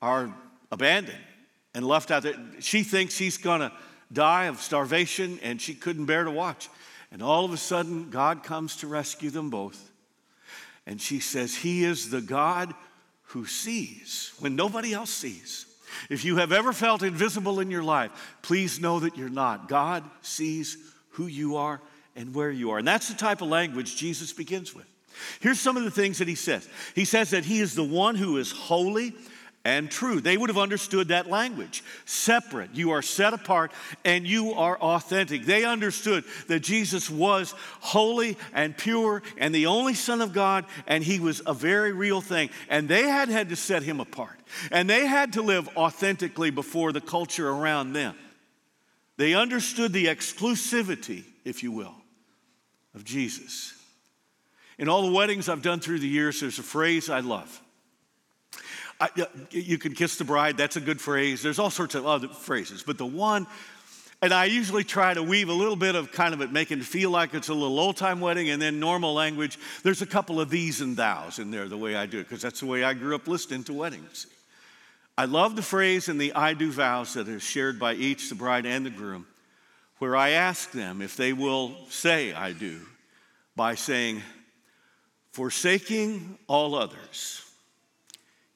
are 0.00 0.34
abandoned 0.72 1.18
and 1.74 1.86
left 1.86 2.10
out 2.10 2.22
there. 2.22 2.36
She 2.60 2.84
thinks 2.84 3.18
he's 3.18 3.36
going 3.36 3.60
to 3.60 3.70
die 4.14 4.46
of 4.46 4.62
starvation 4.62 5.38
and 5.42 5.60
she 5.60 5.74
couldn't 5.74 6.06
bear 6.06 6.24
to 6.24 6.30
watch. 6.30 6.70
And 7.12 7.22
all 7.22 7.44
of 7.44 7.52
a 7.52 7.58
sudden, 7.58 8.08
God 8.08 8.42
comes 8.42 8.76
to 8.76 8.86
rescue 8.86 9.28
them 9.28 9.50
both. 9.50 9.89
And 10.86 11.00
she 11.00 11.20
says, 11.20 11.54
He 11.54 11.84
is 11.84 12.10
the 12.10 12.20
God 12.20 12.74
who 13.24 13.46
sees 13.46 14.32
when 14.40 14.56
nobody 14.56 14.92
else 14.92 15.10
sees. 15.10 15.66
If 16.08 16.24
you 16.24 16.36
have 16.36 16.52
ever 16.52 16.72
felt 16.72 17.02
invisible 17.02 17.60
in 17.60 17.70
your 17.70 17.82
life, 17.82 18.10
please 18.42 18.80
know 18.80 19.00
that 19.00 19.16
you're 19.16 19.28
not. 19.28 19.68
God 19.68 20.04
sees 20.22 20.76
who 21.10 21.26
you 21.26 21.56
are 21.56 21.80
and 22.16 22.34
where 22.34 22.50
you 22.50 22.70
are. 22.70 22.78
And 22.78 22.86
that's 22.86 23.08
the 23.08 23.14
type 23.14 23.42
of 23.42 23.48
language 23.48 23.96
Jesus 23.96 24.32
begins 24.32 24.74
with. 24.74 24.86
Here's 25.40 25.60
some 25.60 25.76
of 25.76 25.84
the 25.84 25.90
things 25.90 26.18
that 26.18 26.28
he 26.28 26.34
says. 26.34 26.68
He 26.94 27.04
says 27.04 27.30
that 27.30 27.44
he 27.44 27.60
is 27.60 27.74
the 27.74 27.84
one 27.84 28.14
who 28.14 28.38
is 28.38 28.52
holy 28.52 29.12
and 29.64 29.90
true. 29.90 30.20
They 30.20 30.36
would 30.36 30.48
have 30.48 30.58
understood 30.58 31.08
that 31.08 31.28
language. 31.28 31.84
Separate, 32.06 32.74
you 32.74 32.92
are 32.92 33.02
set 33.02 33.34
apart, 33.34 33.72
and 34.04 34.26
you 34.26 34.52
are 34.54 34.78
authentic. 34.78 35.44
They 35.44 35.64
understood 35.64 36.24
that 36.48 36.60
Jesus 36.60 37.10
was 37.10 37.54
holy 37.80 38.38
and 38.54 38.76
pure 38.76 39.22
and 39.36 39.54
the 39.54 39.66
only 39.66 39.94
Son 39.94 40.22
of 40.22 40.32
God, 40.32 40.64
and 40.86 41.04
he 41.04 41.20
was 41.20 41.42
a 41.46 41.54
very 41.54 41.92
real 41.92 42.20
thing. 42.20 42.50
And 42.68 42.88
they 42.88 43.02
had 43.02 43.28
had 43.28 43.50
to 43.50 43.56
set 43.56 43.82
him 43.82 44.00
apart, 44.00 44.38
and 44.70 44.88
they 44.88 45.06
had 45.06 45.34
to 45.34 45.42
live 45.42 45.68
authentically 45.76 46.50
before 46.50 46.92
the 46.92 47.00
culture 47.00 47.48
around 47.48 47.92
them. 47.92 48.14
They 49.18 49.34
understood 49.34 49.92
the 49.92 50.06
exclusivity, 50.06 51.24
if 51.44 51.62
you 51.62 51.72
will, 51.72 51.94
of 52.94 53.04
Jesus. 53.04 53.74
In 54.78 54.88
all 54.88 55.02
the 55.02 55.12
weddings 55.12 55.50
I've 55.50 55.60
done 55.60 55.80
through 55.80 55.98
the 55.98 56.08
years, 56.08 56.40
there's 56.40 56.58
a 56.58 56.62
phrase 56.62 57.10
I 57.10 57.20
love. 57.20 57.60
I, 59.00 59.08
you 59.50 59.78
can 59.78 59.94
kiss 59.94 60.16
the 60.16 60.24
bride, 60.24 60.58
that's 60.58 60.76
a 60.76 60.80
good 60.80 61.00
phrase. 61.00 61.42
There's 61.42 61.58
all 61.58 61.70
sorts 61.70 61.94
of 61.94 62.06
other 62.06 62.28
phrases, 62.28 62.82
but 62.82 62.98
the 62.98 63.06
one, 63.06 63.46
and 64.20 64.34
I 64.34 64.44
usually 64.44 64.84
try 64.84 65.14
to 65.14 65.22
weave 65.22 65.48
a 65.48 65.54
little 65.54 65.76
bit 65.76 65.94
of 65.94 66.12
kind 66.12 66.34
of 66.34 66.42
it, 66.42 66.52
making 66.52 66.80
it 66.80 66.84
feel 66.84 67.10
like 67.10 67.32
it's 67.32 67.48
a 67.48 67.54
little 67.54 67.80
old 67.80 67.96
time 67.96 68.20
wedding, 68.20 68.50
and 68.50 68.60
then 68.60 68.78
normal 68.78 69.14
language. 69.14 69.58
There's 69.82 70.02
a 70.02 70.06
couple 70.06 70.38
of 70.38 70.50
these 70.50 70.82
and 70.82 70.96
thous 70.96 71.38
in 71.38 71.50
there, 71.50 71.66
the 71.66 71.78
way 71.78 71.96
I 71.96 72.04
do 72.04 72.18
it, 72.18 72.24
because 72.24 72.42
that's 72.42 72.60
the 72.60 72.66
way 72.66 72.84
I 72.84 72.92
grew 72.92 73.14
up 73.14 73.26
listening 73.26 73.64
to 73.64 73.72
weddings. 73.72 74.26
I 75.16 75.24
love 75.24 75.56
the 75.56 75.62
phrase 75.62 76.08
and 76.08 76.20
the 76.20 76.34
I 76.34 76.52
do 76.54 76.70
vows 76.70 77.14
that 77.14 77.26
is 77.28 77.42
shared 77.42 77.78
by 77.78 77.94
each, 77.94 78.28
the 78.28 78.34
bride 78.34 78.66
and 78.66 78.84
the 78.84 78.90
groom, 78.90 79.26
where 79.98 80.14
I 80.14 80.30
ask 80.30 80.72
them 80.72 81.00
if 81.00 81.16
they 81.16 81.32
will 81.32 81.74
say 81.88 82.34
I 82.34 82.52
do 82.52 82.80
by 83.56 83.74
saying, 83.74 84.22
forsaking 85.32 86.38
all 86.46 86.74
others 86.74 87.49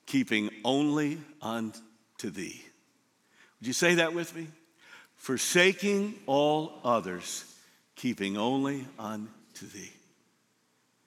keeping 0.07 0.51
only 0.65 1.19
unto 1.41 2.31
thee. 2.31 2.63
Would 3.61 3.67
you 3.67 3.73
say 3.73 3.95
that 3.97 4.15
with 4.15 4.35
me? 4.37 4.47
Forsaking 5.17 6.15
all 6.27 6.81
others, 6.85 7.45
keeping 7.97 8.37
only 8.37 8.87
unto 8.99 9.67
thee. 9.73 9.93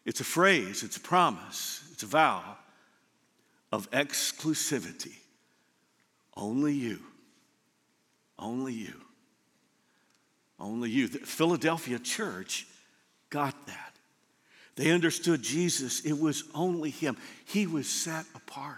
It's 0.06 0.22
a 0.22 0.26
phrase, 0.26 0.84
it's 0.84 0.98
a 0.98 1.02
promise, 1.02 1.88
it's 1.92 2.04
a 2.04 2.08
vow 2.08 2.58
of 3.72 3.90
exclusivity. 3.92 5.16
Only 6.36 6.74
you. 6.74 7.00
Only 8.40 8.74
you. 8.74 8.94
Only 10.60 10.90
you. 10.90 11.08
The 11.08 11.20
Philadelphia 11.20 12.00
church 12.00 12.68
got 13.30 13.68
that. 13.68 13.94
They 14.76 14.92
understood 14.92 15.42
Jesus, 15.42 16.02
it 16.02 16.18
was 16.18 16.44
only 16.54 16.92
him. 16.92 17.18
He 17.46 17.66
was 17.66 17.90
set 17.90 18.26
apart. 18.36 18.78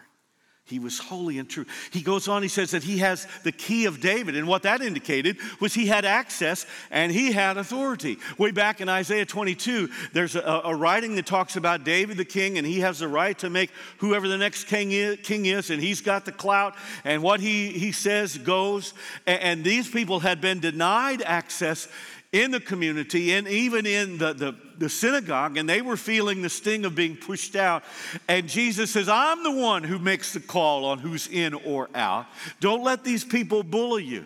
He 0.69 0.79
was 0.79 0.99
holy 0.99 1.39
and 1.39 1.49
true. 1.49 1.65
He 1.91 2.01
goes 2.01 2.27
on, 2.27 2.43
he 2.43 2.47
says 2.47 2.71
that 2.71 2.83
he 2.83 2.99
has 2.99 3.27
the 3.43 3.51
key 3.51 3.85
of 3.85 3.99
David. 3.99 4.35
And 4.35 4.47
what 4.47 4.63
that 4.63 4.81
indicated 4.81 5.37
was 5.59 5.73
he 5.73 5.87
had 5.87 6.05
access 6.05 6.65
and 6.91 7.11
he 7.11 7.31
had 7.31 7.57
authority. 7.57 8.17
Way 8.37 8.51
back 8.51 8.81
in 8.81 8.87
Isaiah 8.89 9.25
22, 9.25 9.89
there's 10.13 10.35
a, 10.35 10.61
a 10.65 10.75
writing 10.75 11.15
that 11.15 11.25
talks 11.25 11.55
about 11.55 11.83
David 11.83 12.17
the 12.17 12.25
king, 12.25 12.57
and 12.57 12.67
he 12.67 12.81
has 12.81 12.99
the 12.99 13.07
right 13.07 13.37
to 13.39 13.49
make 13.49 13.71
whoever 13.97 14.27
the 14.27 14.37
next 14.37 14.65
king 14.65 14.91
is, 14.91 15.17
king 15.23 15.45
is 15.45 15.69
and 15.69 15.81
he's 15.81 16.01
got 16.01 16.25
the 16.25 16.31
clout, 16.31 16.75
and 17.03 17.23
what 17.23 17.39
he, 17.39 17.69
he 17.69 17.91
says 17.91 18.37
goes. 18.37 18.93
And, 19.25 19.41
and 19.41 19.63
these 19.63 19.89
people 19.89 20.19
had 20.19 20.41
been 20.41 20.59
denied 20.59 21.21
access 21.23 21.87
in 22.31 22.51
the 22.51 22.59
community 22.59 23.33
and 23.33 23.47
even 23.47 23.85
in 23.85 24.17
the, 24.19 24.33
the, 24.33 24.55
the, 24.77 24.89
synagogue, 24.89 25.57
and 25.57 25.67
they 25.67 25.81
were 25.81 25.97
feeling 25.97 26.41
the 26.41 26.49
sting 26.49 26.85
of 26.85 26.93
being 26.93 27.15
pushed 27.15 27.55
out. 27.55 27.83
And 28.27 28.47
Jesus 28.47 28.91
says, 28.91 29.09
I'm 29.09 29.43
the 29.43 29.51
one 29.51 29.83
who 29.83 29.97
makes 29.97 30.33
the 30.33 30.39
call 30.39 30.85
on 30.85 30.99
who's 30.99 31.27
in 31.27 31.53
or 31.55 31.89
out. 31.95 32.27
Don't 32.59 32.83
let 32.83 33.03
these 33.03 33.23
people 33.23 33.63
bully 33.63 34.03
you. 34.03 34.25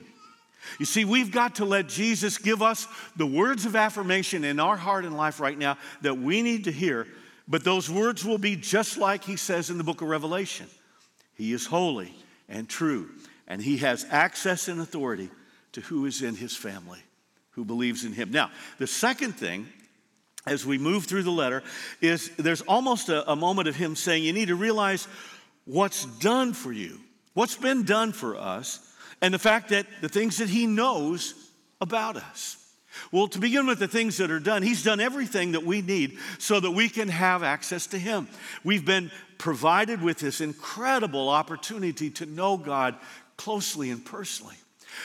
You 0.79 0.85
see, 0.85 1.05
we've 1.05 1.31
got 1.31 1.55
to 1.55 1.65
let 1.65 1.87
Jesus 1.87 2.37
give 2.37 2.61
us 2.61 2.87
the 3.15 3.25
words 3.25 3.65
of 3.65 3.75
affirmation 3.75 4.43
in 4.43 4.59
our 4.59 4.77
heart 4.77 5.05
and 5.05 5.15
life 5.15 5.39
right 5.39 5.57
now 5.57 5.77
that 6.01 6.17
we 6.17 6.41
need 6.41 6.65
to 6.65 6.71
hear, 6.71 7.07
but 7.47 7.63
those 7.63 7.89
words 7.89 8.25
will 8.25 8.37
be 8.37 8.55
just 8.55 8.97
like 8.97 9.23
he 9.23 9.35
says 9.35 9.69
in 9.69 9.77
the 9.77 9.83
book 9.83 10.01
of 10.01 10.07
Revelation 10.07 10.67
He 11.35 11.53
is 11.53 11.65
holy 11.65 12.13
and 12.49 12.67
true, 12.67 13.09
and 13.47 13.61
he 13.61 13.77
has 13.77 14.05
access 14.09 14.67
and 14.67 14.81
authority 14.81 15.29
to 15.73 15.81
who 15.81 16.05
is 16.05 16.21
in 16.21 16.35
his 16.35 16.55
family 16.55 16.99
who 17.53 17.65
believes 17.65 18.03
in 18.03 18.13
him. 18.13 18.31
Now, 18.31 18.51
the 18.79 18.87
second 18.87 19.33
thing, 19.33 19.67
as 20.45 20.65
we 20.65 20.77
move 20.77 21.05
through 21.05 21.23
the 21.23 21.31
letter, 21.31 21.63
is 22.01 22.29
there's 22.37 22.61
almost 22.61 23.09
a, 23.09 23.29
a 23.31 23.35
moment 23.35 23.67
of 23.67 23.75
him 23.75 23.95
saying, 23.95 24.23
You 24.23 24.33
need 24.33 24.49
to 24.49 24.55
realize 24.55 25.07
what's 25.65 26.05
done 26.05 26.53
for 26.53 26.71
you, 26.71 26.99
what's 27.33 27.55
been 27.55 27.83
done 27.83 28.11
for 28.11 28.35
us, 28.35 28.93
and 29.21 29.33
the 29.33 29.39
fact 29.39 29.69
that 29.69 29.85
the 30.01 30.09
things 30.09 30.37
that 30.37 30.49
he 30.49 30.67
knows 30.67 31.33
about 31.79 32.17
us. 32.17 32.57
Well, 33.11 33.27
to 33.29 33.39
begin 33.39 33.65
with 33.65 33.79
the 33.79 33.87
things 33.87 34.17
that 34.17 34.29
are 34.31 34.39
done, 34.39 34.61
he's 34.61 34.83
done 34.83 34.99
everything 34.99 35.53
that 35.53 35.65
we 35.65 35.81
need 35.81 36.17
so 36.37 36.59
that 36.59 36.71
we 36.71 36.89
can 36.89 37.07
have 37.09 37.41
access 37.41 37.87
to 37.87 37.97
him. 37.97 38.27
We've 38.63 38.85
been 38.85 39.11
provided 39.37 40.01
with 40.01 40.19
this 40.19 40.41
incredible 40.41 41.29
opportunity 41.29 42.11
to 42.11 42.25
know 42.25 42.57
God 42.57 42.95
closely 43.35 43.89
and 43.89 44.05
personally. 44.05 44.55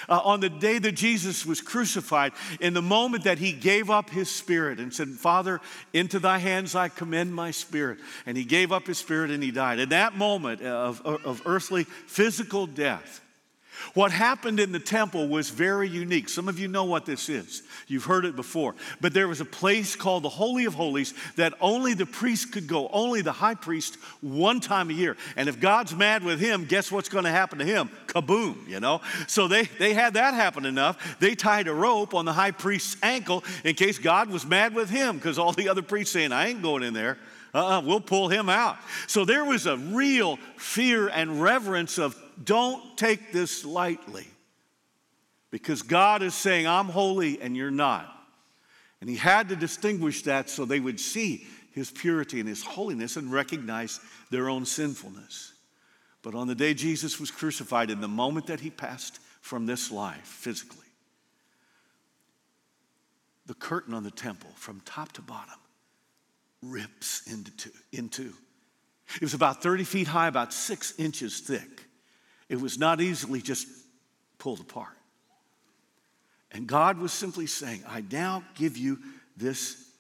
Uh, 0.09 0.21
on 0.25 0.41
the 0.41 0.49
day 0.49 0.79
that 0.79 0.93
Jesus 0.93 1.45
was 1.47 1.61
crucified, 1.61 2.33
in 2.61 2.75
the 2.75 2.83
moment 2.83 3.25
that 3.25 3.39
he 3.39 3.53
gave 3.53 3.91
up 3.91 4.11
his 4.11 4.31
spirit 4.31 4.81
and 4.81 4.93
said, 4.93 5.09
Father, 5.09 5.61
into 5.93 6.19
thy 6.19 6.39
hands 6.39 6.75
I 6.75 6.89
commend 6.89 7.35
my 7.35 7.51
spirit. 7.51 7.99
And 8.27 8.37
he 8.37 8.45
gave 8.45 8.73
up 8.73 8.87
his 8.87 8.99
spirit 8.99 9.31
and 9.31 9.43
he 9.43 9.51
died. 9.51 9.79
In 9.79 9.89
that 9.91 10.17
moment 10.17 10.63
of, 10.63 11.01
of 11.03 11.43
earthly 11.47 11.85
physical 11.85 12.67
death, 12.67 13.21
what 13.95 14.13
happened 14.13 14.61
in 14.61 14.73
the 14.73 14.79
temple 14.79 15.29
was 15.29 15.51
very 15.51 15.89
unique. 15.89 16.29
Some 16.29 16.49
of 16.49 16.59
you 16.59 16.69
know 16.69 16.85
what 16.85 17.07
this 17.07 17.29
is. 17.29 17.63
You've 17.87 18.05
heard 18.05 18.25
it 18.25 18.37
before. 18.37 18.75
But 19.01 19.15
there 19.15 19.29
was 19.29 19.41
a 19.41 19.45
place 19.45 19.97
called 19.97 20.23
the 20.23 20.29
Holy 20.29 20.65
of 20.65 20.75
Holies 20.75 21.15
that 21.37 21.55
only 21.61 21.95
the 21.95 22.07
priest 22.07 22.53
could 22.53 22.67
go, 22.67 22.89
only 22.89 23.23
the 23.23 23.33
high 23.33 23.55
priest, 23.55 23.97
one 24.21 24.61
time 24.61 24.91
a 24.91 24.93
year. 24.93 25.17
And 25.37 25.49
if 25.49 25.61
God's 25.61 25.95
mad 25.95 26.25
with 26.25 26.41
him, 26.41 26.65
guess 26.65 26.91
what's 26.93 27.09
going 27.09 27.25
to 27.25 27.31
happen 27.31 27.59
to 27.59 27.65
him? 27.65 27.91
Kaboom, 28.07 28.67
you 28.69 28.81
know? 28.81 29.01
So 29.27 29.49
they, 29.49 29.65
they 29.65 29.95
had 29.95 30.15
that 30.15 30.35
happen 30.35 30.65
enough. 30.65 31.19
They 31.21 31.35
tied 31.35 31.69
a 31.69 31.75
rope 31.75 32.15
on 32.15 32.25
the 32.25 32.33
high 32.33 32.53
priest's 32.53 32.97
ankle 33.03 33.45
in 33.65 33.75
case 33.75 33.99
God 33.99 34.31
was 34.31 34.47
mad 34.47 34.75
with 34.75 34.91
him 34.91 35.17
because 35.17 35.39
all 35.39 35.53
the 35.53 35.69
other 35.69 35.83
priests 35.83 36.13
saying, 36.13 36.33
I 36.33 36.49
ain't 36.49 36.63
going 36.63 36.83
in 36.83 36.95
there. 36.95 37.19
Uh-uh, 37.55 37.81
we'll 37.81 38.01
pull 38.01 38.29
him 38.29 38.49
out. 38.49 38.77
So 39.07 39.25
there 39.25 39.45
was 39.45 39.67
a 39.67 39.77
real 39.77 40.37
fear 40.57 41.09
and 41.09 41.41
reverence 41.43 41.99
of 41.99 42.15
don't 42.43 42.97
take 42.97 43.33
this 43.33 43.65
lightly 43.65 44.27
because 45.51 45.83
God 45.83 46.23
is 46.23 46.35
saying, 46.35 46.67
I'm 46.67 46.87
holy 46.87 47.41
and 47.41 47.57
you're 47.57 47.71
not. 47.71 48.15
And 49.01 49.09
he 49.09 49.17
had 49.17 49.49
to 49.49 49.57
distinguish 49.57 50.23
that 50.23 50.51
so 50.51 50.65
they 50.65 50.81
would 50.81 51.01
see 51.01 51.47
his 51.73 51.91
purity 51.91 52.41
and 52.41 52.49
his 52.49 52.65
holiness 52.65 53.17
and 53.17 53.33
recognize 53.33 54.01
their 54.31 54.49
own 54.49 54.65
sinfulness. 54.65 55.53
But 56.23 56.35
on 56.35 56.49
the 56.49 56.55
day 56.55 56.75
Jesus 56.75 57.21
was 57.21 57.31
crucified, 57.31 57.91
in 57.91 58.01
the 58.01 58.09
moment 58.09 58.49
that 58.49 58.61
he 58.61 58.71
passed 58.71 59.21
from 59.41 59.67
this 59.67 59.91
life 59.91 60.27
physically, 60.27 60.85
the 63.47 63.55
curtain 63.55 63.95
on 63.95 64.03
the 64.03 64.11
temple 64.11 64.51
from 64.57 64.81
top 64.81 65.13
to 65.13 65.23
bottom 65.23 65.55
rips 66.63 67.31
into 67.31 67.51
two. 67.51 68.35
It 69.15 69.23
was 69.23 69.35
about 69.35 69.63
30 69.63 69.85
feet 69.85 70.09
high, 70.09 70.27
about 70.27 70.53
six 70.53 70.99
inches 70.99 71.41
thick. 71.41 71.88
It 72.49 72.61
was 72.61 72.79
not 72.79 73.01
easily 73.01 73.41
just 73.41 73.67
pulled 74.39 74.61
apart. 74.61 74.97
And 76.51 76.67
God 76.67 76.99
was 76.99 77.13
simply 77.13 77.47
saying, 77.47 77.85
I 77.87 78.03
now 78.11 78.43
give 78.55 78.77
you 78.77 78.99
this 79.37 79.91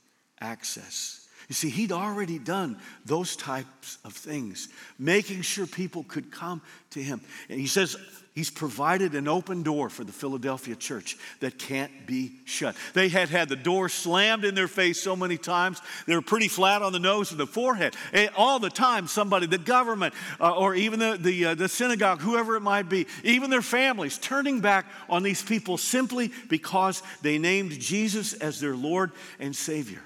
access. 0.40 1.27
You 1.48 1.54
see, 1.54 1.70
he'd 1.70 1.92
already 1.92 2.38
done 2.38 2.78
those 3.06 3.34
types 3.34 3.96
of 4.04 4.12
things, 4.12 4.68
making 4.98 5.42
sure 5.42 5.66
people 5.66 6.04
could 6.04 6.30
come 6.30 6.60
to 6.90 7.02
him. 7.02 7.22
And 7.48 7.58
he 7.58 7.66
says, 7.66 7.96
He's 8.38 8.50
provided 8.50 9.16
an 9.16 9.26
open 9.26 9.64
door 9.64 9.88
for 9.90 10.04
the 10.04 10.12
Philadelphia 10.12 10.76
church 10.76 11.16
that 11.40 11.58
can't 11.58 12.06
be 12.06 12.34
shut. 12.44 12.76
They 12.94 13.08
had 13.08 13.30
had 13.30 13.48
the 13.48 13.56
door 13.56 13.88
slammed 13.88 14.44
in 14.44 14.54
their 14.54 14.68
face 14.68 15.02
so 15.02 15.16
many 15.16 15.36
times, 15.36 15.82
they 16.06 16.14
were 16.14 16.22
pretty 16.22 16.46
flat 16.46 16.80
on 16.80 16.92
the 16.92 17.00
nose 17.00 17.32
and 17.32 17.40
the 17.40 17.48
forehead. 17.48 17.96
And 18.12 18.30
all 18.36 18.60
the 18.60 18.70
time, 18.70 19.08
somebody, 19.08 19.48
the 19.48 19.58
government, 19.58 20.14
uh, 20.40 20.54
or 20.54 20.76
even 20.76 21.00
the, 21.00 21.18
the, 21.20 21.46
uh, 21.46 21.54
the 21.56 21.68
synagogue, 21.68 22.20
whoever 22.20 22.54
it 22.54 22.60
might 22.60 22.88
be, 22.88 23.08
even 23.24 23.50
their 23.50 23.60
families, 23.60 24.18
turning 24.18 24.60
back 24.60 24.86
on 25.08 25.24
these 25.24 25.42
people 25.42 25.76
simply 25.76 26.30
because 26.48 27.02
they 27.22 27.38
named 27.38 27.72
Jesus 27.72 28.34
as 28.34 28.60
their 28.60 28.76
Lord 28.76 29.10
and 29.40 29.56
Savior. 29.56 30.02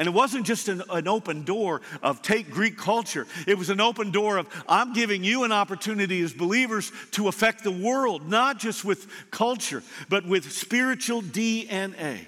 And 0.00 0.06
it 0.06 0.12
wasn't 0.12 0.46
just 0.46 0.68
an, 0.68 0.82
an, 0.88 1.06
open 1.06 1.44
door 1.44 1.82
of 2.02 2.22
take 2.22 2.50
Greek 2.50 2.78
culture. 2.78 3.26
It 3.46 3.58
was 3.58 3.68
an 3.68 3.82
open 3.82 4.10
door 4.10 4.38
of 4.38 4.48
I'm 4.66 4.94
giving 4.94 5.22
you 5.22 5.44
an 5.44 5.52
opportunity 5.52 6.22
as 6.22 6.32
believers 6.32 6.90
to 7.10 7.28
affect 7.28 7.64
the 7.64 7.70
world, 7.70 8.26
not 8.26 8.58
just 8.58 8.82
with 8.82 9.06
culture, 9.30 9.82
but 10.08 10.24
with 10.24 10.50
spiritual 10.52 11.20
DNA. 11.20 12.20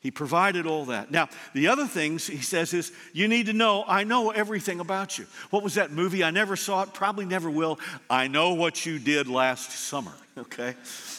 He 0.00 0.10
provided 0.10 0.66
all 0.66 0.84
that. 0.84 1.10
Now, 1.10 1.30
the 1.54 1.68
other 1.68 1.86
things 1.86 2.26
he 2.26 2.42
says 2.42 2.74
is, 2.74 2.92
you 3.14 3.28
need 3.28 3.46
to 3.46 3.54
know, 3.54 3.82
I 3.88 4.04
know 4.04 4.28
everything 4.28 4.78
about 4.78 5.16
you. 5.16 5.24
What 5.48 5.62
was 5.62 5.76
that 5.76 5.90
movie? 5.90 6.22
I 6.22 6.32
never 6.32 6.54
saw 6.54 6.82
it, 6.82 6.92
probably 6.92 7.24
never 7.24 7.48
will. 7.48 7.80
I 8.10 8.28
know 8.28 8.52
what 8.52 8.84
you 8.84 8.98
did 8.98 9.26
last 9.26 9.70
summer, 9.70 10.12
okay? 10.36 10.74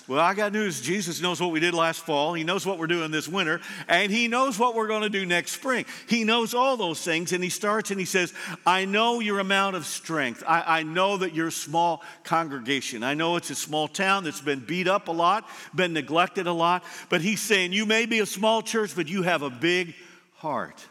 Well, 0.08 0.20
I 0.20 0.34
got 0.34 0.52
news. 0.52 0.82
Jesus 0.82 1.22
knows 1.22 1.40
what 1.40 1.52
we 1.52 1.60
did 1.60 1.74
last 1.74 2.02
fall. 2.02 2.34
He 2.34 2.44
knows 2.44 2.66
what 2.66 2.78
we're 2.78 2.88
doing 2.88 3.12
this 3.12 3.28
winter, 3.28 3.62
and 3.88 4.12
He 4.12 4.28
knows 4.28 4.60
what 4.60 4.76
we're 4.76 4.88
going 4.88 5.04
to 5.04 5.10
do 5.10 5.26
next 5.26 5.52
spring. 5.52 5.86
He 6.08 6.24
knows 6.24 6.54
all 6.54 6.76
those 6.76 7.02
things, 7.02 7.32
and 7.32 7.44
He 7.44 7.50
starts 7.50 7.92
and 7.92 8.00
He 8.00 8.06
says, 8.06 8.34
I 8.66 8.86
know 8.86 9.20
your 9.20 9.40
amount 9.40 9.76
of 9.76 9.86
strength. 9.86 10.44
I, 10.46 10.80
I 10.80 10.84
know 10.84 11.18
that 11.18 11.34
you're 11.34 11.48
a 11.48 11.52
small 11.52 12.04
congregation. 12.24 13.04
I 13.04 13.14
know 13.14 13.38
it's 13.38 13.50
a 13.50 13.56
small 13.56 13.88
town 13.88 14.24
that's 14.24 14.42
been 14.42 14.60
beat 14.60 14.88
up 14.88 15.08
a 15.08 15.14
lot, 15.14 15.48
been 15.74 15.94
neglected 15.94 16.48
a 16.48 16.54
lot, 16.54 16.84
but 17.10 17.22
He's 17.22 17.42
saying, 17.42 17.74
You 17.74 17.86
may 17.86 18.06
be 18.06 18.20
a 18.20 18.26
small 18.26 18.62
church, 18.62 18.96
but 18.96 19.08
you 19.08 19.24
have 19.24 19.42
a 19.42 19.50
big 19.50 19.96
heart. 20.34 20.86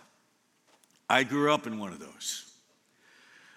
I 1.08 1.24
grew 1.24 1.52
up 1.52 1.66
in 1.66 1.78
one 1.78 1.92
of 1.92 1.98
those. 1.98 2.50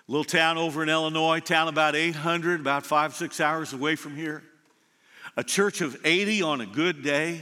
Little 0.09 0.25
town 0.25 0.57
over 0.57 0.83
in 0.83 0.89
Illinois, 0.89 1.39
town 1.39 1.67
about 1.67 1.95
800, 1.95 2.61
about 2.61 2.85
five, 2.85 3.13
six 3.13 3.41
hours 3.41 3.73
away 3.73 3.95
from 3.95 4.15
here 4.15 4.43
a 5.37 5.43
church 5.43 5.81
of 5.81 5.95
80 6.03 6.41
on 6.41 6.61
a 6.61 6.65
good 6.65 7.03
day. 7.03 7.39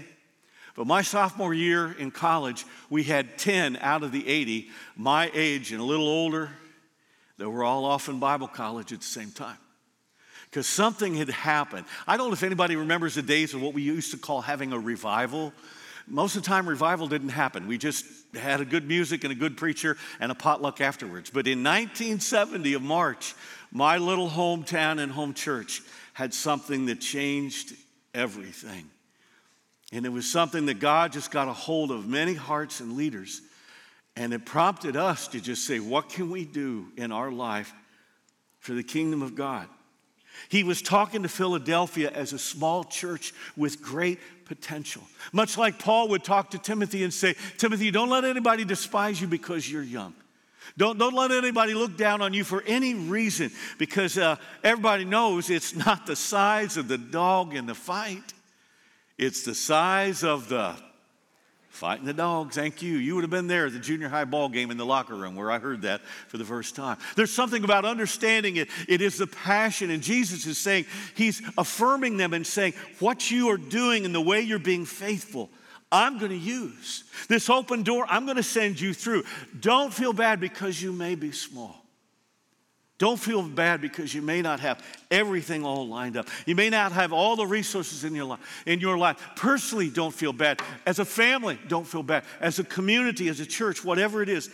But 0.76 0.86
my 0.86 1.02
sophomore 1.02 1.54
year 1.54 1.96
in 1.98 2.12
college, 2.12 2.66
we 2.90 3.04
had 3.04 3.38
10 3.38 3.78
out 3.78 4.04
of 4.04 4.12
the 4.12 4.28
80, 4.28 4.68
my 4.98 5.32
age 5.34 5.72
and 5.72 5.80
a 5.80 5.84
little 5.84 6.08
older, 6.08 6.50
that 7.38 7.50
were 7.50 7.64
all 7.64 7.86
off 7.86 8.10
in 8.10 8.20
Bible 8.20 8.48
college 8.48 8.92
at 8.92 9.00
the 9.00 9.06
same 9.06 9.32
time. 9.32 9.58
Because 10.50 10.68
something 10.68 11.16
had 11.16 11.30
happened. 11.30 11.86
I 12.06 12.18
don't 12.18 12.28
know 12.28 12.34
if 12.34 12.44
anybody 12.44 12.76
remembers 12.76 13.16
the 13.16 13.22
days 13.22 13.54
of 13.54 13.62
what 13.62 13.74
we 13.74 13.82
used 13.82 14.12
to 14.12 14.18
call 14.18 14.42
having 14.42 14.74
a 14.74 14.80
revival. 14.80 15.54
Most 16.08 16.36
of 16.36 16.44
the 16.44 16.48
time, 16.48 16.68
revival 16.68 17.08
didn't 17.08 17.30
happen. 17.30 17.68
We 17.68 17.78
just 17.78 18.06
had 18.36 18.60
a 18.60 18.66
good 18.66 18.88
music 18.88 19.24
and 19.24 19.32
a 19.32 19.36
good 19.36 19.58
preacher 19.58 19.98
and 20.20 20.32
a 20.32 20.36
potluck 20.36 20.82
afterwards. 20.82 21.30
But 21.30 21.48
in 21.48 21.64
1970 21.64 22.74
of 22.74 22.82
March, 22.82 23.34
my 23.72 23.98
little 23.98 24.30
hometown 24.30 25.02
and 25.02 25.12
home 25.12 25.34
church 25.34 25.82
had 26.14 26.34
something 26.34 26.86
that 26.86 27.02
changed 27.02 27.74
everything. 28.16 28.90
And 29.92 30.06
it 30.06 30.10
was 30.10 30.30
something 30.30 30.66
that 30.66 30.80
God 30.80 31.14
just 31.14 31.30
got 31.30 31.48
a 31.48 31.54
hold 31.54 31.92
of 31.92 32.08
many 32.08 32.34
hearts 32.34 32.80
and 32.80 32.98
leaders. 32.98 33.42
And 34.16 34.34
it 34.34 34.46
prompted 34.46 34.96
us 34.96 35.28
to 35.30 35.40
just 35.40 35.66
say, 35.66 35.80
what 35.80 36.10
can 36.10 36.32
we 36.32 36.46
do 36.46 36.88
in 36.98 37.12
our 37.12 37.32
life 37.32 37.74
for 38.60 38.74
the 38.74 38.84
kingdom 38.84 39.22
of 39.22 39.36
God? 39.36 39.68
He 40.50 40.64
was 40.64 40.82
talking 40.82 41.24
to 41.24 41.30
Philadelphia 41.30 42.10
as 42.10 42.34
a 42.34 42.40
small 42.40 42.84
church 42.84 43.34
with 43.56 43.82
great 43.82 44.20
potential. 44.46 45.04
Much 45.32 45.58
like 45.58 45.80
Paul 45.80 46.10
would 46.10 46.24
talk 46.24 46.52
to 46.52 46.58
Timothy 46.58 47.04
and 47.04 47.14
say, 47.14 47.36
Timothy, 47.58 47.92
don't 47.92 48.10
let 48.10 48.26
anybody 48.26 48.66
despise 48.66 49.20
you 49.20 49.28
because 49.28 49.70
you're 49.70 49.84
young. 49.84 50.14
Don't, 50.78 50.98
don't 50.98 51.14
let 51.14 51.32
anybody 51.32 51.74
look 51.74 51.98
down 51.98 52.22
on 52.22 52.34
you 52.34 52.44
for 52.44 52.64
any 52.68 52.94
reason 52.94 53.52
because 53.78 54.18
uh, 54.18 54.36
everybody 54.64 55.06
knows 55.06 55.50
it's 55.50 55.76
not 55.76 56.06
the 56.06 56.16
size 56.16 56.78
of 56.78 56.88
the 56.88 56.98
dog 56.98 57.56
in 57.56 57.66
the 57.66 57.76
fight, 57.76 58.34
it's 59.18 59.44
the 59.44 59.56
size 59.56 60.24
of 60.24 60.50
the 60.50 60.76
fighting 61.76 62.06
the 62.06 62.14
dogs. 62.14 62.56
Thank 62.56 62.82
you. 62.82 62.98
You 62.98 63.16
would 63.16 63.26
have 63.26 63.32
been 63.32 63.48
there 63.48 63.66
at 63.66 63.74
the 63.74 63.80
junior 63.80 64.08
high 64.08 64.24
ball 64.24 64.48
game 64.48 64.72
in 64.72 64.78
the 64.78 64.86
locker 64.86 65.14
room 65.14 65.36
where 65.36 65.52
I 65.52 65.60
heard 65.60 65.82
that 65.82 66.02
for 66.30 66.38
the 66.38 66.46
first 66.46 66.74
time. 66.74 66.98
There's 67.18 67.34
something 67.34 67.66
about 67.66 67.84
understanding 67.84 68.56
it, 68.56 68.70
it 68.88 69.02
is 69.02 69.18
the 69.18 69.28
passion. 69.28 69.90
And 69.90 70.02
Jesus 70.02 70.46
is 70.46 70.58
saying, 70.58 70.86
He's 71.16 71.42
affirming 71.58 72.16
them 72.16 72.34
and 72.34 72.48
saying, 72.48 72.74
What 73.00 73.30
you 73.30 73.50
are 73.50 73.58
doing 73.58 74.06
and 74.06 74.16
the 74.16 74.22
way 74.22 74.40
you're 74.40 74.58
being 74.58 74.86
faithful 74.86 75.50
I'm 75.92 76.18
going 76.18 76.32
to 76.32 76.38
use. 76.38 77.04
This 77.30 77.50
open 77.50 77.84
door, 77.84 78.06
I'm 78.10 78.26
going 78.26 78.38
to 78.38 78.44
send 78.44 78.80
you 78.80 78.94
through. 78.94 79.24
Don't 79.60 79.94
feel 79.94 80.14
bad 80.14 80.40
because 80.40 80.82
you 80.82 80.92
may 80.92 81.16
be 81.16 81.32
small. 81.32 81.86
Don't 82.98 83.20
feel 83.20 83.42
bad 83.44 83.82
because 83.82 84.14
you 84.14 84.22
may 84.22 84.42
not 84.42 84.62
have 84.62 84.82
everything 85.12 85.66
all 85.66 85.86
lined 85.86 86.16
up. 86.16 86.30
You 86.46 86.56
may 86.56 86.70
not 86.70 86.94
have 86.94 87.12
all 87.12 87.36
the 87.36 87.46
resources 87.46 88.06
in 88.06 88.16
your 88.16 88.24
life. 88.24 88.64
In 88.66 88.80
your 88.80 88.98
life. 88.98 89.22
Personally, 89.36 89.90
don't 89.90 90.14
feel 90.14 90.32
bad. 90.32 90.62
As 90.86 91.00
a 91.00 91.06
family, 91.06 91.60
don't 91.68 91.86
feel 91.86 92.04
bad. 92.04 92.24
As 92.40 92.58
a 92.58 92.64
community, 92.64 93.28
as 93.28 93.42
a 93.42 93.46
church, 93.46 93.84
whatever 93.84 94.22
it 94.22 94.30
is, 94.30 94.50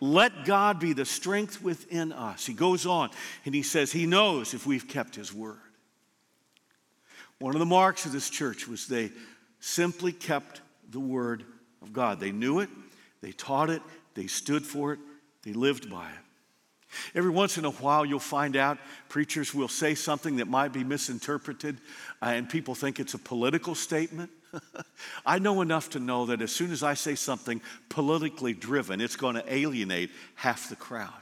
let 0.00 0.46
God 0.46 0.80
be 0.80 0.94
the 0.94 1.04
strength 1.04 1.62
within 1.62 2.10
us. 2.12 2.46
He 2.46 2.54
goes 2.54 2.86
on 2.86 3.10
and 3.44 3.54
he 3.54 3.62
says 3.62 3.92
he 3.92 4.06
knows 4.06 4.54
if 4.54 4.66
we've 4.66 4.88
kept 4.88 5.14
his 5.14 5.32
word. 5.32 5.58
One 7.38 7.54
of 7.54 7.58
the 7.58 7.66
marks 7.66 8.06
of 8.06 8.12
this 8.12 8.30
church 8.30 8.66
was 8.66 8.86
they 8.86 9.10
simply 9.60 10.12
kept 10.12 10.62
the 10.94 11.00
Word 11.00 11.44
of 11.82 11.92
God. 11.92 12.18
They 12.18 12.32
knew 12.32 12.60
it, 12.60 12.70
they 13.20 13.32
taught 13.32 13.68
it, 13.68 13.82
they 14.14 14.26
stood 14.26 14.64
for 14.64 14.94
it, 14.94 15.00
they 15.42 15.52
lived 15.52 15.90
by 15.90 16.08
it. 16.08 16.18
Every 17.14 17.30
once 17.30 17.58
in 17.58 17.64
a 17.64 17.70
while, 17.70 18.06
you'll 18.06 18.20
find 18.20 18.56
out 18.56 18.78
preachers 19.08 19.52
will 19.52 19.68
say 19.68 19.94
something 19.94 20.36
that 20.36 20.46
might 20.46 20.72
be 20.72 20.84
misinterpreted, 20.84 21.78
uh, 22.22 22.26
and 22.26 22.48
people 22.48 22.74
think 22.74 23.00
it's 23.00 23.14
a 23.14 23.18
political 23.18 23.74
statement. 23.74 24.30
I 25.26 25.40
know 25.40 25.60
enough 25.60 25.90
to 25.90 26.00
know 26.00 26.26
that 26.26 26.40
as 26.40 26.52
soon 26.52 26.70
as 26.70 26.82
I 26.82 26.94
say 26.94 27.16
something 27.16 27.60
politically 27.88 28.54
driven, 28.54 29.00
it's 29.00 29.16
going 29.16 29.34
to 29.34 29.52
alienate 29.52 30.10
half 30.36 30.68
the 30.68 30.76
crowd. 30.76 31.12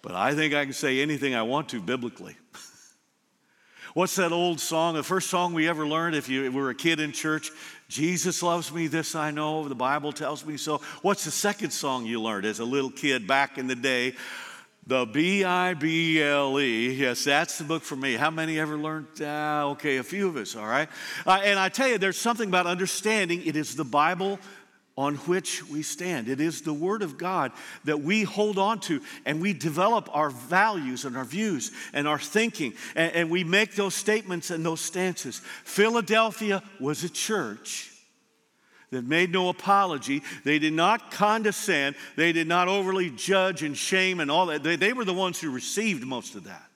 But 0.00 0.14
I 0.14 0.34
think 0.34 0.54
I 0.54 0.64
can 0.64 0.72
say 0.72 1.00
anything 1.00 1.34
I 1.34 1.42
want 1.42 1.70
to 1.70 1.80
biblically. 1.80 2.36
What's 3.94 4.14
that 4.16 4.30
old 4.30 4.60
song? 4.60 4.94
The 4.94 5.02
first 5.02 5.28
song 5.28 5.54
we 5.54 5.68
ever 5.68 5.86
learned 5.86 6.14
if 6.14 6.28
you 6.28 6.52
were 6.52 6.70
a 6.70 6.74
kid 6.74 7.00
in 7.00 7.10
church 7.10 7.50
Jesus 7.88 8.42
loves 8.42 8.70
me, 8.70 8.86
this 8.86 9.14
I 9.14 9.30
know, 9.30 9.66
the 9.66 9.74
Bible 9.74 10.12
tells 10.12 10.44
me 10.44 10.58
so. 10.58 10.82
What's 11.00 11.24
the 11.24 11.30
second 11.30 11.70
song 11.70 12.04
you 12.04 12.20
learned 12.20 12.44
as 12.44 12.58
a 12.58 12.64
little 12.64 12.90
kid 12.90 13.26
back 13.26 13.56
in 13.56 13.66
the 13.66 13.74
day? 13.74 14.14
The 14.86 15.06
B 15.06 15.44
I 15.44 15.74
B 15.74 16.22
L 16.22 16.58
E. 16.60 16.92
Yes, 16.92 17.24
that's 17.24 17.58
the 17.58 17.64
book 17.64 17.82
for 17.82 17.96
me. 17.96 18.14
How 18.14 18.30
many 18.30 18.58
ever 18.58 18.76
learned? 18.76 19.20
Uh, 19.20 19.70
okay, 19.72 19.98
a 19.98 20.02
few 20.02 20.28
of 20.28 20.36
us, 20.36 20.56
all 20.56 20.66
right? 20.66 20.88
Uh, 21.26 21.40
and 21.44 21.58
I 21.58 21.68
tell 21.68 21.88
you, 21.88 21.98
there's 21.98 22.18
something 22.18 22.48
about 22.48 22.66
understanding 22.66 23.44
it 23.44 23.54
is 23.54 23.76
the 23.76 23.84
Bible 23.84 24.38
on 24.98 25.14
which 25.14 25.64
we 25.68 25.80
stand. 25.80 26.28
It 26.28 26.40
is 26.40 26.62
the 26.62 26.72
Word 26.72 27.02
of 27.02 27.16
God 27.16 27.52
that 27.84 28.00
we 28.00 28.24
hold 28.24 28.58
on 28.58 28.80
to 28.80 29.00
and 29.24 29.40
we 29.40 29.52
develop 29.52 30.08
our 30.12 30.28
values 30.28 31.04
and 31.04 31.16
our 31.16 31.24
views 31.24 31.70
and 31.92 32.08
our 32.08 32.18
thinking 32.18 32.74
and, 32.96 33.12
and, 33.12 33.30
we 33.30 33.44
make 33.44 33.76
those 33.76 33.94
statements 33.94 34.50
and 34.50 34.66
those 34.66 34.80
stances. 34.80 35.40
Philadelphia 35.62 36.64
was 36.80 37.04
a 37.04 37.08
church 37.08 37.92
that 38.90 39.04
made 39.04 39.30
no 39.30 39.50
apology. 39.50 40.20
They 40.42 40.58
did 40.58 40.72
not 40.72 41.12
condescend, 41.12 41.94
they 42.16 42.32
did 42.32 42.48
not 42.48 42.66
overly 42.66 43.08
judge 43.10 43.62
and 43.62 43.76
shame 43.76 44.18
and 44.18 44.32
all 44.32 44.46
that. 44.46 44.64
They, 44.64 44.74
they 44.74 44.92
were 44.92 45.04
the 45.04 45.14
ones 45.14 45.40
who 45.40 45.52
received 45.52 46.04
most 46.04 46.34
of 46.34 46.44
that, 46.44 46.66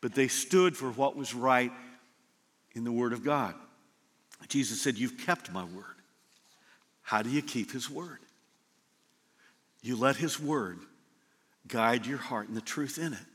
but 0.00 0.14
they 0.14 0.28
stood 0.28 0.78
for 0.78 0.90
what 0.92 1.14
was 1.14 1.34
right 1.34 1.72
in 2.72 2.84
the 2.84 2.92
Word 2.92 3.12
of 3.12 3.22
God. 3.22 3.54
Jesus 4.48 4.80
said, 4.80 4.96
You've 4.96 5.18
kept 5.18 5.52
my 5.52 5.64
word. 5.64 5.99
How 7.10 7.22
do 7.22 7.28
you 7.28 7.42
keep 7.42 7.72
His 7.72 7.90
word? 7.90 8.20
you 9.82 9.96
let 9.96 10.14
His 10.14 10.38
Word 10.38 10.78
guide 11.66 12.06
your 12.06 12.18
heart 12.18 12.46
and 12.46 12.56
the 12.56 12.60
truth 12.60 12.98
in 12.98 13.14
it. 13.14 13.26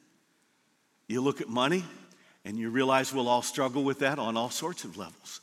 You 1.09 1.19
look 1.19 1.41
at 1.41 1.49
money 1.49 1.83
and 2.45 2.57
you 2.57 2.69
realize 2.69 3.13
we'll 3.13 3.27
all 3.27 3.41
struggle 3.41 3.83
with 3.83 3.99
that 3.99 4.17
on 4.17 4.37
all 4.37 4.49
sorts 4.49 4.85
of 4.85 4.95
levels. 4.95 5.41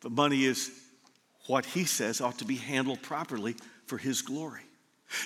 But 0.00 0.12
money 0.12 0.46
is 0.46 0.70
what 1.46 1.66
He 1.66 1.84
says 1.84 2.22
ought 2.22 2.38
to 2.38 2.46
be 2.46 2.56
handled 2.56 3.02
properly 3.02 3.54
for 3.84 3.98
His 3.98 4.22
glory. 4.22 4.62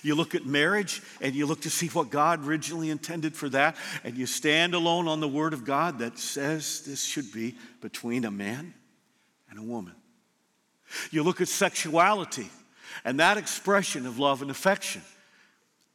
You 0.02 0.16
look 0.16 0.34
at 0.34 0.44
marriage 0.44 1.00
and 1.20 1.36
you 1.36 1.46
look 1.46 1.60
to 1.60 1.70
see 1.70 1.86
what 1.86 2.10
God 2.10 2.44
originally 2.44 2.90
intended 2.90 3.36
for 3.36 3.48
that, 3.50 3.76
and 4.02 4.18
you 4.18 4.26
stand 4.26 4.74
alone 4.74 5.06
on 5.06 5.20
the 5.20 5.28
Word 5.28 5.52
of 5.52 5.64
God 5.64 6.00
that 6.00 6.18
says 6.18 6.82
this 6.84 7.04
should 7.04 7.30
be 7.32 7.54
between 7.80 8.24
a 8.24 8.32
man 8.32 8.74
and 9.48 9.60
a 9.60 9.62
woman. 9.62 9.94
You 11.10 11.22
look 11.22 11.40
at 11.40 11.48
sexuality 11.48 12.50
and 13.04 13.20
that 13.20 13.36
expression 13.36 14.06
of 14.06 14.18
love 14.18 14.42
and 14.42 14.50
affection, 14.50 15.02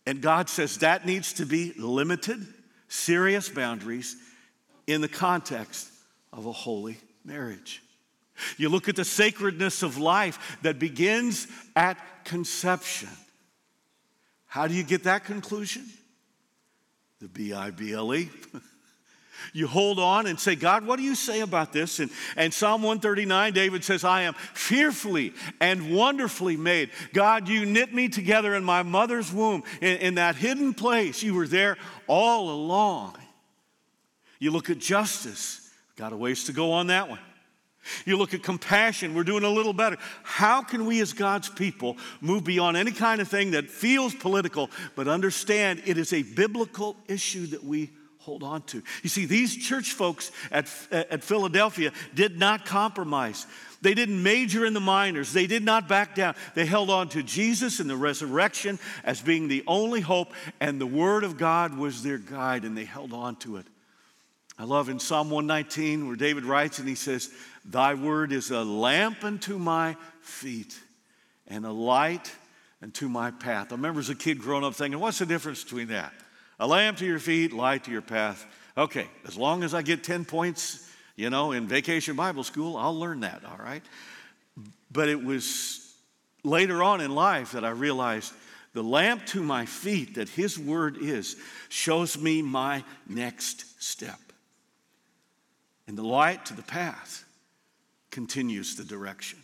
and 0.06 0.22
God 0.22 0.50
says 0.50 0.80
that 0.80 1.06
needs 1.06 1.34
to 1.34 1.46
be 1.46 1.74
limited, 1.78 2.46
serious 2.88 3.50
boundaries 3.50 4.16
in 4.88 5.02
the 5.02 5.08
context 5.08 5.90
of 6.32 6.46
a 6.46 6.52
holy 6.52 6.98
marriage. 7.24 7.82
You 8.58 8.70
look 8.70 8.90
at 8.90 8.96
the 8.96 9.06
sacredness 9.06 9.84
of 9.84 9.98
life 9.98 10.58
that 10.64 10.80
begins 10.80 11.48
at 11.76 11.98
conception 12.26 13.10
how 14.54 14.68
do 14.68 14.76
you 14.76 14.84
get 14.84 15.06
that 15.06 15.26
conclusion? 15.26 15.84
The 17.20 17.28
B 17.28 17.54
I 17.54 17.72
B 17.72 17.92
L 17.92 18.14
E. 18.14 18.30
You 19.52 19.68
hold 19.68 20.00
on 20.00 20.28
and 20.28 20.40
say, 20.40 20.56
God, 20.56 20.86
what 20.86 20.98
do 20.98 21.04
you 21.04 21.16
say 21.16 21.42
about 21.42 21.74
this? 21.74 22.00
And, 22.00 22.10
and 22.36 22.54
Psalm 22.54 22.82
139, 22.82 23.54
David 23.54 23.84
says, 23.84 24.04
I 24.04 24.22
am 24.22 24.34
fearfully 24.54 25.34
and 25.60 25.94
wonderfully 25.94 26.56
made. 26.56 26.92
God, 27.14 27.50
you 27.50 27.66
knit 27.66 27.94
me 27.94 28.08
together 28.08 28.56
in 28.56 28.64
my 28.64 28.84
mother's 28.84 29.34
womb, 29.34 29.64
in, 29.82 29.98
in 29.98 30.16
that 30.16 30.36
hidden 30.36 30.74
place. 30.74 31.22
You 31.22 31.34
were 31.34 31.48
there 31.48 31.78
all 32.08 32.50
along. 32.50 33.18
You 34.40 34.52
look 34.52 34.70
at 34.70 34.80
justice, 34.80 35.70
got 35.96 36.14
a 36.14 36.18
ways 36.18 36.46
to 36.46 36.54
go 36.54 36.72
on 36.74 36.88
that 36.88 37.10
one. 37.10 37.20
You 38.06 38.18
look 38.18 38.34
at 38.34 38.44
compassion, 38.44 39.14
we're 39.14 39.24
doing 39.24 39.44
a 39.44 39.50
little 39.50 39.74
better. 39.74 39.98
How 40.24 40.62
can 40.62 40.86
we, 40.86 41.02
as 41.02 41.14
God's 41.14 41.50
people, 41.50 41.98
move 42.22 42.44
beyond 42.44 42.78
any 42.78 42.92
kind 42.92 43.20
of 43.22 43.28
thing 43.28 43.52
that 43.52 43.70
feels 43.70 44.16
political, 44.16 44.70
but 44.96 45.08
understand 45.08 45.82
it 45.86 45.98
is 45.98 46.14
a 46.14 46.24
biblical 46.24 46.96
issue 47.08 47.48
that 47.48 47.64
we 47.64 47.92
hold 48.24 48.44
on 48.44 48.62
to? 48.64 48.82
You 49.04 49.10
see, 49.10 49.26
these 49.26 49.56
church 49.56 49.92
folks 49.92 50.32
at, 50.52 50.70
at 50.92 51.24
Philadelphia 51.24 51.92
did 52.16 52.40
not 52.40 52.66
compromise. 52.66 53.46
They 53.82 53.94
didn't 53.94 54.24
major 54.24 54.66
in 54.66 54.74
the 54.74 54.80
minors. 54.80 55.34
They 55.34 55.46
did 55.46 55.64
not 55.64 55.90
back 55.90 56.16
down. 56.16 56.36
They 56.56 56.66
held 56.66 56.90
on 56.90 57.10
to 57.10 57.22
Jesus 57.22 57.80
and 57.80 57.90
the 57.90 57.98
resurrection 57.98 58.80
as 59.04 59.22
being 59.22 59.50
the 59.50 59.64
only 59.68 60.00
hope, 60.00 60.34
and 60.62 60.80
the 60.80 60.88
Word 60.88 61.24
of 61.24 61.38
God 61.38 61.78
was 61.78 62.02
their 62.02 62.18
guide, 62.18 62.64
and 62.64 62.78
they 62.78 62.86
held 62.86 63.12
on 63.12 63.36
to 63.38 63.58
it. 63.58 63.68
I 64.58 64.64
love 64.66 64.88
in 64.88 65.00
Psalm 65.00 65.30
119 65.30 66.08
where 66.08 66.16
David 66.16 66.46
writes 66.46 66.80
and 66.80 66.88
he 66.88 66.96
says, 66.96 67.30
Thy 67.66 67.96
word 67.96 68.32
is 68.32 68.52
a 68.52 68.64
lamp 68.64 69.24
unto 69.24 69.58
my 69.58 69.98
feet 70.22 70.78
and 71.48 71.66
a 71.66 71.72
light 71.72 72.32
unto 72.82 73.10
my 73.10 73.32
path. 73.32 73.72
I 73.72 73.76
remember 73.76 74.00
as 74.00 74.10
a 74.10 74.16
kid 74.16 74.40
growing 74.40 74.64
up 74.64 74.76
thinking, 74.76 75.00
what's 75.00 75.20
the 75.20 75.26
difference 75.26 75.64
between 75.64 75.88
that? 75.88 76.14
A 76.64 76.68
lamp 76.68 77.00
to 77.00 77.06
your 77.06 77.20
feet, 77.20 77.52
light 77.52 77.84
to 77.84 77.92
your 77.92 78.02
path. 78.02 78.46
Okay, 78.78 79.10
as 79.28 79.36
long 79.36 79.66
as 79.66 79.74
I 79.74 79.82
get 79.82 80.02
10 80.02 80.24
points, 80.24 80.90
you 81.18 81.30
know, 81.30 81.52
in 81.52 81.68
vacation 81.68 82.16
Bible 82.16 82.46
school, 82.46 82.78
I'll 82.78 82.98
learn 82.98 83.20
that, 83.20 83.44
all 83.44 83.58
right? 83.58 83.84
But 84.90 85.10
it 85.10 85.22
was 85.22 85.94
later 86.42 86.82
on 86.82 87.02
in 87.02 87.14
life 87.14 87.52
that 87.52 87.66
I 87.66 87.72
realized 87.72 88.32
the 88.72 88.82
lamp 88.82 89.26
to 89.26 89.44
my 89.44 89.66
feet 89.66 90.16
that 90.16 90.30
His 90.30 90.58
Word 90.58 90.96
is 91.02 91.36
shows 91.68 92.18
me 92.18 92.42
my 92.42 92.86
next 93.10 93.84
step. 93.84 94.22
And 95.86 95.98
the 95.98 96.08
light 96.08 96.46
to 96.46 96.54
the 96.54 96.64
path 96.64 97.26
continues 98.10 98.78
the 98.78 98.86
direction. 98.86 99.43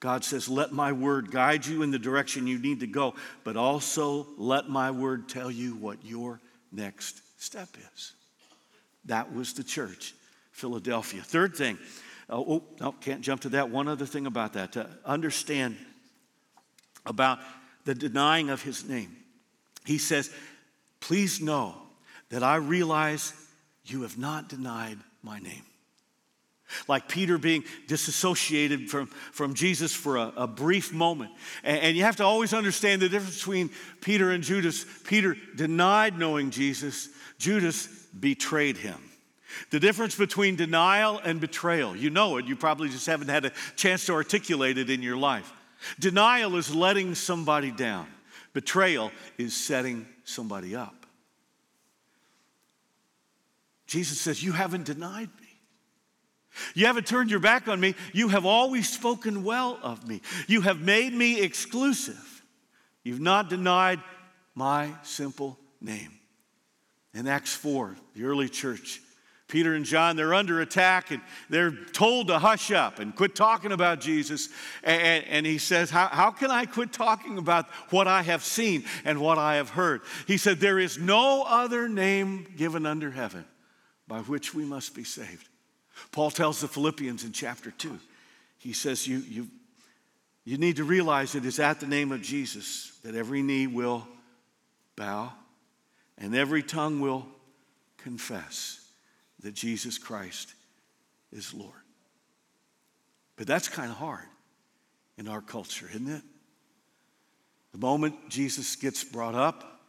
God 0.00 0.24
says, 0.24 0.48
Let 0.48 0.72
my 0.72 0.92
word 0.92 1.30
guide 1.30 1.66
you 1.66 1.82
in 1.82 1.90
the 1.90 1.98
direction 1.98 2.46
you 2.46 2.58
need 2.58 2.80
to 2.80 2.86
go, 2.86 3.14
but 3.44 3.56
also 3.56 4.26
let 4.38 4.68
my 4.68 4.90
word 4.90 5.28
tell 5.28 5.50
you 5.50 5.74
what 5.76 6.04
your 6.04 6.40
next 6.72 7.22
step 7.40 7.68
is. 7.94 8.12
That 9.04 9.34
was 9.34 9.52
the 9.52 9.62
church, 9.62 10.14
Philadelphia. 10.52 11.22
Third 11.22 11.54
thing, 11.54 11.78
uh, 12.30 12.38
oh, 12.38 12.64
no, 12.80 12.92
can't 12.92 13.20
jump 13.20 13.42
to 13.42 13.50
that. 13.50 13.70
One 13.70 13.88
other 13.88 14.06
thing 14.06 14.26
about 14.26 14.54
that 14.54 14.72
to 14.72 14.88
understand 15.04 15.76
about 17.04 17.38
the 17.84 17.94
denying 17.94 18.50
of 18.50 18.62
his 18.62 18.88
name. 18.88 19.16
He 19.84 19.98
says, 19.98 20.30
Please 21.00 21.40
know 21.40 21.74
that 22.30 22.42
I 22.42 22.56
realize 22.56 23.32
you 23.84 24.02
have 24.02 24.18
not 24.18 24.48
denied 24.48 24.98
my 25.22 25.38
name. 25.38 25.62
Like 26.88 27.08
Peter 27.08 27.38
being 27.38 27.64
disassociated 27.86 28.90
from, 28.90 29.06
from 29.06 29.54
Jesus 29.54 29.92
for 29.92 30.16
a, 30.16 30.32
a 30.36 30.46
brief 30.46 30.92
moment. 30.92 31.32
And, 31.62 31.78
and 31.78 31.96
you 31.96 32.04
have 32.04 32.16
to 32.16 32.24
always 32.24 32.52
understand 32.52 33.02
the 33.02 33.08
difference 33.08 33.38
between 33.38 33.70
Peter 34.00 34.30
and 34.30 34.42
Judas. 34.42 34.84
Peter 35.04 35.36
denied 35.56 36.18
knowing 36.18 36.50
Jesus, 36.50 37.08
Judas 37.38 37.86
betrayed 38.18 38.76
him. 38.76 38.98
The 39.70 39.80
difference 39.80 40.14
between 40.14 40.56
denial 40.56 41.20
and 41.24 41.40
betrayal, 41.40 41.96
you 41.96 42.10
know 42.10 42.36
it, 42.36 42.46
you 42.46 42.56
probably 42.56 42.88
just 42.88 43.06
haven't 43.06 43.28
had 43.28 43.44
a 43.44 43.52
chance 43.76 44.06
to 44.06 44.12
articulate 44.12 44.78
it 44.78 44.90
in 44.90 45.02
your 45.02 45.16
life. 45.16 45.52
Denial 45.98 46.56
is 46.56 46.74
letting 46.74 47.14
somebody 47.14 47.70
down, 47.70 48.06
betrayal 48.52 49.10
is 49.38 49.56
setting 49.56 50.06
somebody 50.24 50.76
up. 50.76 50.94
Jesus 53.86 54.20
says, 54.20 54.42
You 54.42 54.52
haven't 54.52 54.84
denied 54.84 55.30
me. 55.39 55.39
You 56.74 56.86
haven't 56.86 57.06
turned 57.06 57.30
your 57.30 57.40
back 57.40 57.68
on 57.68 57.80
me. 57.80 57.94
You 58.12 58.28
have 58.28 58.46
always 58.46 58.88
spoken 58.88 59.44
well 59.44 59.78
of 59.82 60.06
me. 60.06 60.20
You 60.46 60.60
have 60.62 60.80
made 60.80 61.12
me 61.12 61.40
exclusive. 61.40 62.42
You've 63.02 63.20
not 63.20 63.48
denied 63.48 64.00
my 64.54 64.92
simple 65.02 65.58
name. 65.80 66.12
In 67.14 67.26
Acts 67.26 67.54
4, 67.54 67.96
the 68.14 68.24
early 68.24 68.48
church, 68.48 69.00
Peter 69.48 69.74
and 69.74 69.84
John, 69.84 70.14
they're 70.14 70.32
under 70.32 70.60
attack 70.60 71.10
and 71.10 71.20
they're 71.48 71.72
told 71.72 72.28
to 72.28 72.38
hush 72.38 72.70
up 72.70 73.00
and 73.00 73.14
quit 73.14 73.34
talking 73.34 73.72
about 73.72 74.00
Jesus. 74.00 74.48
And, 74.84 75.24
and, 75.24 75.46
he 75.46 75.58
says, 75.58 75.90
how, 75.90 76.06
how 76.06 76.30
can 76.30 76.50
I 76.50 76.66
quit 76.66 76.92
talking 76.92 77.36
about 77.36 77.68
what 77.90 78.06
I 78.06 78.22
have 78.22 78.44
seen 78.44 78.84
and 79.04 79.20
what 79.20 79.38
I 79.38 79.56
have 79.56 79.70
heard? 79.70 80.02
He 80.26 80.36
said, 80.36 80.60
There 80.60 80.78
is 80.78 80.98
no 80.98 81.42
other 81.42 81.88
name 81.88 82.46
given 82.56 82.86
under 82.86 83.10
heaven 83.10 83.44
by 84.06 84.20
which 84.20 84.54
we 84.54 84.64
must 84.64 84.94
be 84.94 85.04
saved. 85.04 85.48
Paul 86.12 86.30
tells 86.30 86.60
the 86.60 86.68
Philippians 86.68 87.24
in 87.24 87.32
chapter 87.32 87.70
2, 87.70 87.98
he 88.58 88.72
says, 88.72 89.06
You, 89.06 89.18
you, 89.18 89.48
you 90.44 90.58
need 90.58 90.76
to 90.76 90.84
realize 90.84 91.34
it 91.34 91.44
is 91.44 91.58
at 91.58 91.80
the 91.80 91.86
name 91.86 92.12
of 92.12 92.22
Jesus 92.22 92.98
that 93.04 93.14
every 93.14 93.42
knee 93.42 93.66
will 93.66 94.06
bow 94.96 95.32
and 96.18 96.34
every 96.34 96.62
tongue 96.62 97.00
will 97.00 97.26
confess 97.98 98.86
that 99.42 99.54
Jesus 99.54 99.98
Christ 99.98 100.54
is 101.32 101.54
Lord. 101.54 101.72
But 103.36 103.46
that's 103.46 103.68
kind 103.68 103.90
of 103.90 103.96
hard 103.96 104.26
in 105.16 105.28
our 105.28 105.40
culture, 105.40 105.88
isn't 105.88 106.10
it? 106.10 106.22
The 107.72 107.78
moment 107.78 108.28
Jesus 108.28 108.76
gets 108.76 109.04
brought 109.04 109.34
up, 109.34 109.80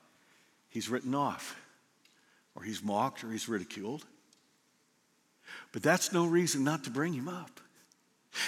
he's 0.69 0.87
written 0.87 1.15
off, 1.15 1.59
or 2.55 2.63
he's 2.63 2.83
mocked, 2.83 3.23
or 3.23 3.31
he's 3.31 3.49
ridiculed. 3.49 4.05
But 5.71 5.83
that's 5.83 6.11
no 6.11 6.25
reason 6.25 6.63
not 6.63 6.83
to 6.85 6.89
bring 6.89 7.13
him 7.13 7.27
up. 7.27 7.59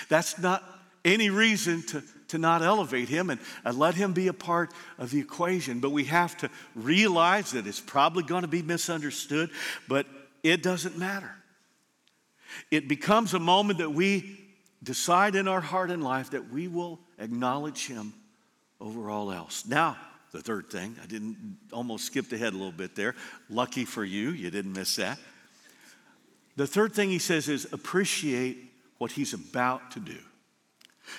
That's 0.10 0.40
not 0.40 0.64
any 1.06 1.30
reason 1.30 1.84
to, 1.88 2.04
to 2.30 2.38
not 2.38 2.62
elevate 2.62 3.10
him 3.10 3.30
and, 3.30 3.40
and 3.66 3.78
let 3.78 3.96
him 3.96 4.14
be 4.14 4.28
a 4.28 4.34
part 4.34 4.72
of 4.98 5.12
the 5.12 5.20
equation. 5.20 5.80
But 5.80 5.92
we 5.92 6.06
have 6.06 6.38
to 6.38 6.50
realize 6.76 7.52
that 7.52 7.68
it's 7.68 7.82
probably 7.82 8.24
going 8.24 8.44
to 8.44 8.48
be 8.48 8.62
misunderstood, 8.62 9.50
but 9.88 10.06
it 10.44 10.64
doesn't 10.64 10.98
matter. 10.98 11.32
It 12.72 12.88
becomes 12.88 13.34
a 13.34 13.40
moment 13.40 13.80
that 13.80 13.92
we 13.92 14.40
decide 14.82 15.36
in 15.36 15.48
our 15.48 15.62
heart 15.62 15.92
and 15.92 16.04
life 16.04 16.32
that 16.32 16.52
we 16.52 16.68
will 16.68 17.00
acknowledge 17.18 17.88
him 17.88 18.14
over 18.80 19.10
all 19.10 19.32
else. 19.32 19.66
Now, 19.66 19.98
the 20.32 20.42
third 20.42 20.68
thing, 20.70 20.96
I 21.02 21.06
didn't 21.06 21.58
almost 21.72 22.06
skipped 22.06 22.34
ahead 22.34 22.54
a 22.54 22.58
little 22.58 22.72
bit 22.72 22.96
there. 22.96 23.16
Lucky 23.50 23.86
for 23.86 24.04
you, 24.04 24.32
you 24.32 24.50
didn't 24.50 24.74
miss 24.74 24.96
that. 24.98 25.20
The 26.56 26.68
third 26.68 26.94
thing 26.94 27.10
he 27.10 27.20
says 27.20 27.50
is 27.50 27.72
appreciate 27.72 28.58
what 28.98 29.12
he's 29.12 29.34
about 29.34 29.92
to 29.92 30.00
do. 30.00 30.18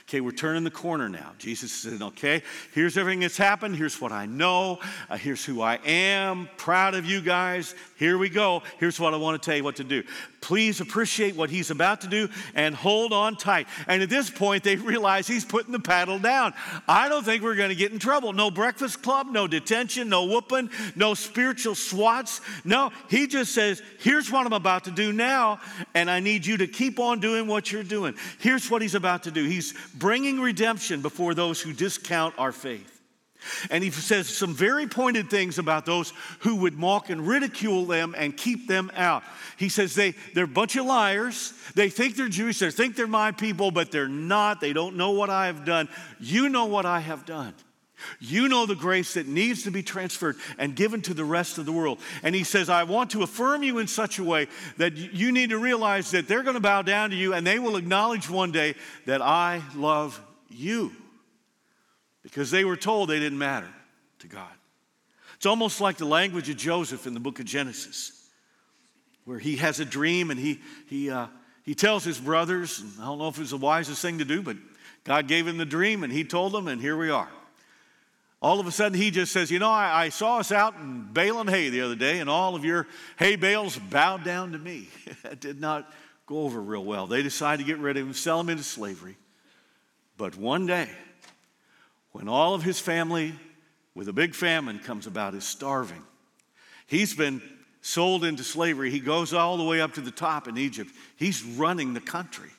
Okay, 0.03 0.21
we're 0.21 0.33
turning 0.33 0.65
the 0.65 0.71
corner 0.71 1.09
now. 1.09 1.33
Jesus 1.39 1.71
said, 1.71 2.01
okay, 2.01 2.43
here's 2.73 2.97
everything 2.97 3.21
that's 3.21 3.37
happened. 3.37 3.77
Here's 3.77 4.01
what 4.01 4.13
I 4.13 4.25
know. 4.27 4.79
Uh, 5.11 5.19
here's 5.19 5.45
who 5.45 5.61
I 5.61 5.79
am. 5.85 6.49
Proud 6.57 6.95
of 6.95 7.05
you 7.05 7.21
guys. 7.21 7.75
Here 7.99 8.17
we 8.17 8.31
go. 8.31 8.63
Here's 8.79 8.99
what 8.99 9.13
I 9.13 9.19
want 9.19 9.41
to 9.41 9.45
tell 9.45 9.57
you 9.57 9.65
what 9.65 9.77
to 9.77 9.85
do. 9.85 10.03
Please 10.45 10.83
appreciate 10.83 11.37
what 11.37 11.49
he's 11.49 11.71
about 11.71 12.03
to 12.03 12.07
do 12.07 12.29
and 12.55 12.75
hold 12.75 13.15
on 13.15 13.35
tight. 13.35 13.67
And 13.89 14.03
at 14.03 14.11
this 14.11 14.29
point, 14.29 14.63
they 14.63 14.77
realize 14.77 15.27
he's 15.27 15.43
putting 15.43 15.73
the 15.73 15.81
paddle 15.81 16.19
down. 16.19 16.53
I 16.87 17.09
don't 17.09 17.25
think 17.25 17.43
we're 17.43 17.55
going 17.55 17.71
to 17.71 17.75
get 17.75 17.93
in 17.93 17.99
trouble. 17.99 18.35
No 18.35 18.51
breakfast 18.51 19.01
club, 19.01 19.29
no 19.31 19.47
detention, 19.47 20.11
no 20.11 20.27
whooping, 20.27 20.69
no 20.97 21.15
spiritual 21.15 21.75
swats. 21.75 22.43
No, 22.63 22.93
he 23.09 23.27
just 23.27 23.55
says, 23.55 23.81
Here's 24.01 24.31
what 24.31 24.45
I'm 24.45 24.53
about 24.53 24.85
to 24.85 24.91
do 24.91 25.15
now, 25.15 25.61
and 25.95 26.11
I 26.11 26.21
need 26.21 26.45
you 26.45 26.59
to 26.59 26.67
keep 26.67 27.01
on 27.01 27.21
doing 27.21 27.47
what 27.47 27.73
you're 27.73 27.83
doing. 27.83 28.15
Here's 28.39 28.71
what 28.71 28.83
he's 28.83 28.95
about 28.95 29.23
to 29.23 29.31
do 29.31 29.45
He's 29.45 29.73
bringing 29.95 30.43
redemption 30.43 31.01
before 31.01 31.33
those 31.33 31.63
who 31.63 31.73
discount 31.73 32.35
our 32.37 32.53
faith. 32.53 32.94
And 33.71 33.83
he 33.83 33.91
says 33.91 34.29
some 34.29 34.55
very 34.55 34.87
pointed 34.87 35.31
things 35.31 35.59
about 35.59 35.87
those 35.87 36.13
who 36.41 36.57
would 36.57 36.75
mock 36.75 37.11
and 37.11 37.27
ridicule 37.27 37.85
them 37.85 38.15
and 38.17 38.37
keep 38.37 38.69
them 38.69 38.91
out. 38.97 39.23
He 39.57 39.69
says 39.69 39.95
they, 39.95 40.15
they're 40.35 40.45
a 40.45 40.49
bunch 40.49 40.77
of 40.77 40.87
liars. 40.87 41.53
They 41.75 41.89
think 41.89 42.17
they're 42.17 42.29
Jewish, 42.29 42.59
they 42.59 42.71
think 42.71 42.97
they're 42.97 43.07
my 43.07 43.33
people, 43.33 43.71
but 43.71 43.91
they're 43.91 44.09
not. 44.09 44.61
They 44.61 44.73
don't 44.73 44.97
know 44.97 45.13
what 45.13 45.31
I 45.31 45.47
have 45.47 45.65
done. 45.65 45.89
You 46.21 46.49
know 46.49 46.67
what 46.67 46.87
I 46.87 47.01
have 47.01 47.27
done. 47.27 47.55
You 48.21 48.49
know 48.49 48.67
the 48.67 48.75
grace 48.75 49.15
that 49.15 49.27
needs 49.27 49.63
to 49.63 49.71
be 49.71 49.83
transferred 49.83 50.37
and 50.59 50.77
given 50.77 51.01
to 51.03 51.15
the 51.15 51.25
rest 51.25 51.59
of 51.59 51.67
the 51.67 51.73
world. 51.73 52.01
And 52.23 52.35
he 52.35 52.45
says, 52.45 52.69
I 52.69 52.85
want 52.85 53.11
to 53.11 53.23
affirm 53.23 53.63
you 53.63 53.79
in 53.79 53.87
such 53.87 54.19
a 54.19 54.25
way 54.25 54.49
that 54.77 54.97
you 54.97 55.33
need 55.33 55.51
to 55.51 55.59
realize 55.59 56.11
that 56.11 56.29
they're 56.29 56.43
going 56.43 56.55
to 56.55 56.61
bow 56.61 56.83
down 56.83 57.11
to 57.11 57.17
you 57.17 57.35
and 57.35 57.47
they 57.47 57.59
will 57.59 57.77
acknowledge 57.77 58.29
one 58.29 58.53
day 58.53 58.75
that 59.07 59.23
I 59.23 59.63
love 59.75 60.21
you 60.51 60.93
because 62.25 62.51
they 62.51 62.65
were 62.65 62.77
told 62.77 63.09
they 63.09 63.21
didn't 63.21 63.39
matter 63.39 63.69
to 64.19 64.27
God. 64.27 64.51
It's 65.37 65.47
almost 65.47 65.81
like 65.81 65.99
the 65.99 66.07
language 66.07 66.49
of 66.49 66.57
Joseph 66.57 67.07
in 67.07 67.15
the 67.15 67.21
book 67.21 67.39
of 67.39 67.45
Genesis, 67.45 68.29
where 69.25 69.39
he 69.39 69.57
has 69.59 69.79
a 69.79 69.85
dream 69.85 70.33
and 70.33 70.41
he, 70.41 70.61
he, 70.89 71.11
uh, 71.11 71.27
he 71.63 71.75
tells 71.77 72.03
his 72.03 72.19
brothers, 72.19 72.81
and 72.81 72.93
I 73.01 73.05
don't 73.05 73.19
know 73.19 73.29
if 73.29 73.37
it 73.37 73.41
was 73.41 73.51
the 73.51 73.59
wisest 73.59 74.03
thing 74.03 74.19
to 74.19 74.25
do, 74.25 74.43
but 74.43 74.57
God 75.05 75.29
gave 75.29 75.47
him 75.47 75.59
the 75.59 75.65
dream 75.65 76.03
and 76.03 76.13
he 76.13 76.25
told 76.25 76.53
them, 76.53 76.67
and 76.67 76.81
here 76.81 76.97
we 76.97 77.11
are. 77.11 77.29
All 78.45 78.61
of 78.61 78.67
a 78.67 78.73
sudden, 78.73 78.99
he 78.99 79.11
just 79.11 79.33
says, 79.33 79.51
You 79.51 79.59
know, 79.59 79.71
I, 79.71 80.05
I 80.05 80.09
saw 80.11 80.39
us 80.39 80.53
out 80.53 80.75
in 80.77 81.09
baling 81.15 81.47
hay 81.47 81.71
the 81.71 81.81
other 81.81 81.95
day, 81.95 82.19
and 82.21 82.29
all 82.29 82.55
of 82.55 82.63
your 82.63 82.87
hay 83.19 83.37
bales 83.37 83.79
bowed 83.79 84.23
down 84.23 84.53
to 84.53 84.59
me. 84.59 84.89
it 85.25 85.41
did 85.41 85.63
not 85.63 85.91
go 86.27 86.41
over 86.41 86.61
real 86.61 86.85
well. 86.85 87.07
They 87.07 87.23
decided 87.23 87.65
to 87.65 87.67
get 87.67 87.79
rid 87.79 87.97
of 87.97 88.07
him, 88.07 88.13
sell 88.13 88.39
him 88.41 88.51
into 88.51 88.63
slavery. 88.63 89.17
But 90.19 90.37
one 90.37 90.67
day, 90.67 90.91
when 92.15 92.29
all 92.29 92.55
of 92.55 92.63
his 92.63 92.79
family 92.79 93.35
with 93.93 94.09
a 94.09 94.13
big 94.13 94.37
famine 94.37 94.79
comes 94.79 95.09
about 95.09 95.35
is 95.35 95.45
starving. 95.45 96.03
He's 96.87 97.13
been 97.13 97.43
sold 97.83 98.25
into 98.25 98.45
slavery. 98.45 98.89
He 98.91 99.01
goes 99.01 99.35
all 99.35 99.57
the 99.57 99.65
way 99.65 99.81
up 99.81 99.95
to 99.95 100.01
the 100.01 100.13
top 100.13 100.47
in 100.47 100.57
Egypt. 100.57 100.93
He's 101.17 101.43
running 101.43 101.93
the 101.93 102.01
country. 102.01 102.51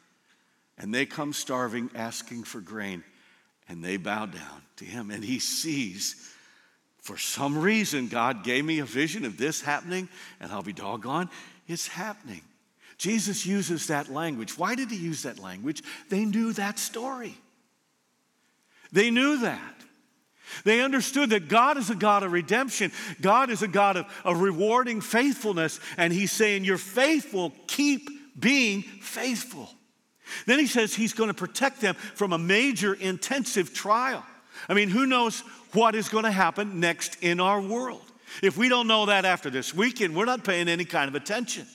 And 0.78 0.94
they 0.94 1.06
come 1.06 1.32
starving, 1.32 1.90
asking 1.96 2.44
for 2.44 2.60
grain, 2.60 3.02
and 3.70 3.82
they 3.82 3.96
bow 3.96 4.26
down 4.26 4.62
to 4.76 4.84
him. 4.84 5.10
And 5.10 5.24
he 5.24 5.40
sees, 5.40 6.34
for 7.02 7.18
some 7.18 7.58
reason, 7.58 8.10
God 8.10 8.44
gave 8.44 8.66
me 8.66 8.80
a 8.80 8.86
vision 8.86 9.24
of 9.24 9.38
this 9.38 9.62
happening, 9.62 10.10
and 10.42 10.52
I'll 10.52 10.64
be 10.64 10.74
doggone, 10.74 11.30
it's 11.66 11.88
happening. 11.88 12.42
Jesus 12.98 13.46
uses 13.46 13.88
that 13.88 14.12
language. 14.12 14.58
Why 14.58 14.76
did 14.76 14.92
he 14.92 14.98
use 14.98 15.24
that 15.24 15.40
language? 15.40 15.82
They 16.10 16.26
knew 16.26 16.52
that 16.54 16.78
story. 16.78 17.38
They 18.96 19.12
knew 19.12 19.40
that. 19.40 19.76
They 20.64 20.80
understood 20.80 21.32
that 21.32 21.50
God 21.50 21.78
is 21.78 21.90
a 21.90 21.96
God 21.96 22.24
of 22.24 22.32
redemption. 22.32 22.94
God 23.20 23.50
is 23.50 23.62
a 23.62 23.68
God 23.68 23.98
of, 23.98 24.06
of 24.24 24.40
rewarding 24.40 25.02
faithfulness. 25.02 25.82
And 25.98 26.14
He's 26.14 26.32
saying, 26.32 26.64
You're 26.64 26.78
faithful, 26.78 27.52
keep 27.68 28.10
being 28.40 28.84
faithful. 28.84 29.70
Then 30.46 30.60
He 30.60 30.68
says 30.68 30.96
He's 30.96 31.12
going 31.12 31.28
to 31.28 31.34
protect 31.34 31.82
them 31.82 31.96
from 31.96 32.32
a 32.32 32.38
major 32.38 32.94
intensive 32.94 33.74
trial. 33.74 34.26
I 34.70 34.74
mean, 34.74 34.88
who 34.88 35.06
knows 35.06 35.42
what 35.74 35.94
is 35.94 36.08
going 36.08 36.24
to 36.24 36.32
happen 36.32 36.80
next 36.80 37.18
in 37.22 37.42
our 37.42 37.60
world? 37.60 38.10
If 38.42 38.56
we 38.56 38.70
don't 38.70 38.88
know 38.88 39.08
that 39.08 39.26
after 39.26 39.50
this 39.50 39.74
weekend, 39.74 40.16
we're 40.16 40.24
not 40.24 40.46
paying 40.46 40.70
any 40.70 40.86
kind 40.86 41.10
of 41.10 41.16
attention. 41.16 41.68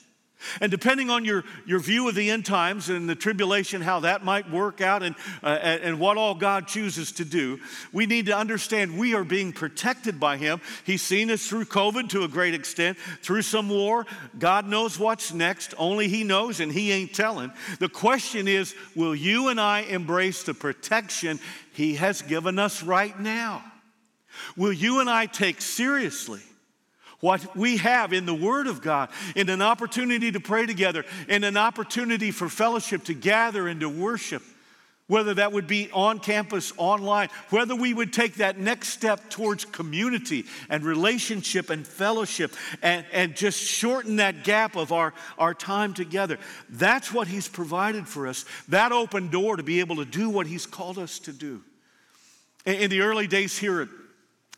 And 0.59 0.71
depending 0.71 1.09
on 1.09 1.25
your, 1.25 1.43
your 1.65 1.79
view 1.79 2.07
of 2.09 2.15
the 2.15 2.29
end 2.29 2.45
times 2.45 2.89
and 2.89 3.09
the 3.09 3.15
tribulation, 3.15 3.81
how 3.81 4.01
that 4.01 4.23
might 4.23 4.49
work 4.49 4.81
out 4.81 5.03
and, 5.03 5.15
uh, 5.43 5.47
and 5.47 5.99
what 5.99 6.17
all 6.17 6.35
God 6.35 6.67
chooses 6.67 7.11
to 7.13 7.25
do, 7.25 7.59
we 7.91 8.05
need 8.05 8.25
to 8.27 8.37
understand 8.37 8.97
we 8.97 9.13
are 9.13 9.23
being 9.23 9.53
protected 9.53 10.19
by 10.19 10.37
Him. 10.37 10.61
He's 10.85 11.01
seen 11.01 11.29
us 11.31 11.47
through 11.47 11.65
COVID 11.65 12.09
to 12.09 12.23
a 12.23 12.27
great 12.27 12.53
extent, 12.53 12.97
through 13.21 13.43
some 13.43 13.69
war. 13.69 14.05
God 14.37 14.67
knows 14.67 14.97
what's 14.97 15.33
next. 15.33 15.73
Only 15.77 16.07
He 16.07 16.23
knows, 16.23 16.59
and 16.59 16.71
He 16.71 16.91
ain't 16.91 17.13
telling. 17.13 17.51
The 17.79 17.89
question 17.89 18.47
is 18.47 18.75
will 18.95 19.15
you 19.15 19.49
and 19.49 19.59
I 19.59 19.81
embrace 19.81 20.43
the 20.43 20.53
protection 20.53 21.39
He 21.73 21.95
has 21.95 22.21
given 22.21 22.59
us 22.59 22.83
right 22.83 23.17
now? 23.19 23.63
Will 24.55 24.73
you 24.73 24.99
and 24.99 25.09
I 25.09 25.25
take 25.25 25.61
seriously? 25.61 26.41
What 27.21 27.55
we 27.55 27.77
have 27.77 28.13
in 28.13 28.25
the 28.25 28.33
Word 28.33 28.67
of 28.67 28.81
God, 28.81 29.09
in 29.35 29.49
an 29.49 29.61
opportunity 29.61 30.31
to 30.31 30.39
pray 30.39 30.65
together, 30.65 31.05
in 31.29 31.43
an 31.43 31.55
opportunity 31.55 32.31
for 32.31 32.49
fellowship 32.49 33.05
to 33.05 33.13
gather 33.13 33.67
and 33.67 33.79
to 33.79 33.89
worship, 33.89 34.43
whether 35.07 35.33
that 35.33 35.51
would 35.51 35.67
be 35.67 35.89
on 35.91 36.19
campus, 36.19 36.73
online, 36.77 37.29
whether 37.49 37.75
we 37.75 37.93
would 37.93 38.11
take 38.13 38.35
that 38.35 38.57
next 38.57 38.89
step 38.89 39.29
towards 39.29 39.65
community 39.65 40.45
and 40.69 40.83
relationship 40.83 41.69
and 41.69 41.85
fellowship 41.85 42.53
and, 42.81 43.05
and 43.11 43.35
just 43.35 43.59
shorten 43.59 44.15
that 44.15 44.43
gap 44.43 44.75
of 44.75 44.91
our, 44.91 45.13
our 45.37 45.53
time 45.53 45.93
together. 45.93 46.39
That's 46.69 47.13
what 47.13 47.27
He's 47.27 47.47
provided 47.47 48.07
for 48.07 48.25
us, 48.25 48.45
that 48.69 48.91
open 48.91 49.29
door 49.29 49.57
to 49.57 49.63
be 49.63 49.79
able 49.79 49.97
to 49.97 50.05
do 50.05 50.29
what 50.29 50.47
He's 50.47 50.65
called 50.65 50.97
us 50.97 51.19
to 51.19 51.33
do. 51.33 51.61
In, 52.65 52.75
in 52.75 52.89
the 52.89 53.01
early 53.01 53.27
days 53.27 53.57
here 53.57 53.81
at 53.81 53.89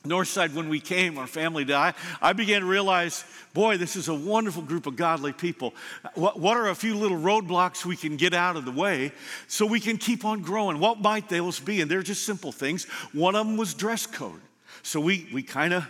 Northside, 0.06 0.54
when 0.54 0.68
we 0.68 0.82
came, 0.82 1.18
our 1.18 1.28
family 1.28 1.64
died, 1.64 1.94
I 2.22 2.34
began 2.34 2.60
to 2.60 2.68
realize, 2.68 3.24
boy, 3.54 3.78
this 3.78 3.96
is 3.96 4.10
a 4.10 4.14
wonderful 4.14 4.62
group 4.62 4.86
of 4.86 4.98
godly 4.98 5.32
people. 5.32 5.74
What, 6.16 6.38
what, 6.38 6.58
are 6.58 6.68
a 6.68 6.76
few 6.76 6.98
little 6.98 7.18
roadblocks 7.18 7.86
we 7.86 7.96
can 7.96 8.18
get 8.18 8.34
out 8.34 8.58
of 8.58 8.66
the 8.66 8.72
way 8.72 9.14
so 9.48 9.66
we 9.66 9.80
can 9.80 9.98
keep 9.98 10.26
on 10.26 10.42
growing? 10.42 10.80
What 10.80 11.00
might 11.00 11.30
those 11.30 11.62
be? 11.62 11.80
And 11.80 11.90
they're 11.90 12.04
just 12.04 12.26
simple 12.26 12.52
things. 12.52 12.84
One 13.14 13.34
of 13.36 13.48
them 13.48 13.56
was 13.56 13.74
dress 13.74 14.06
code. 14.06 14.42
So 14.82 15.00
we, 15.00 15.30
we 15.32 15.42
kind 15.42 15.74
of 15.74 15.88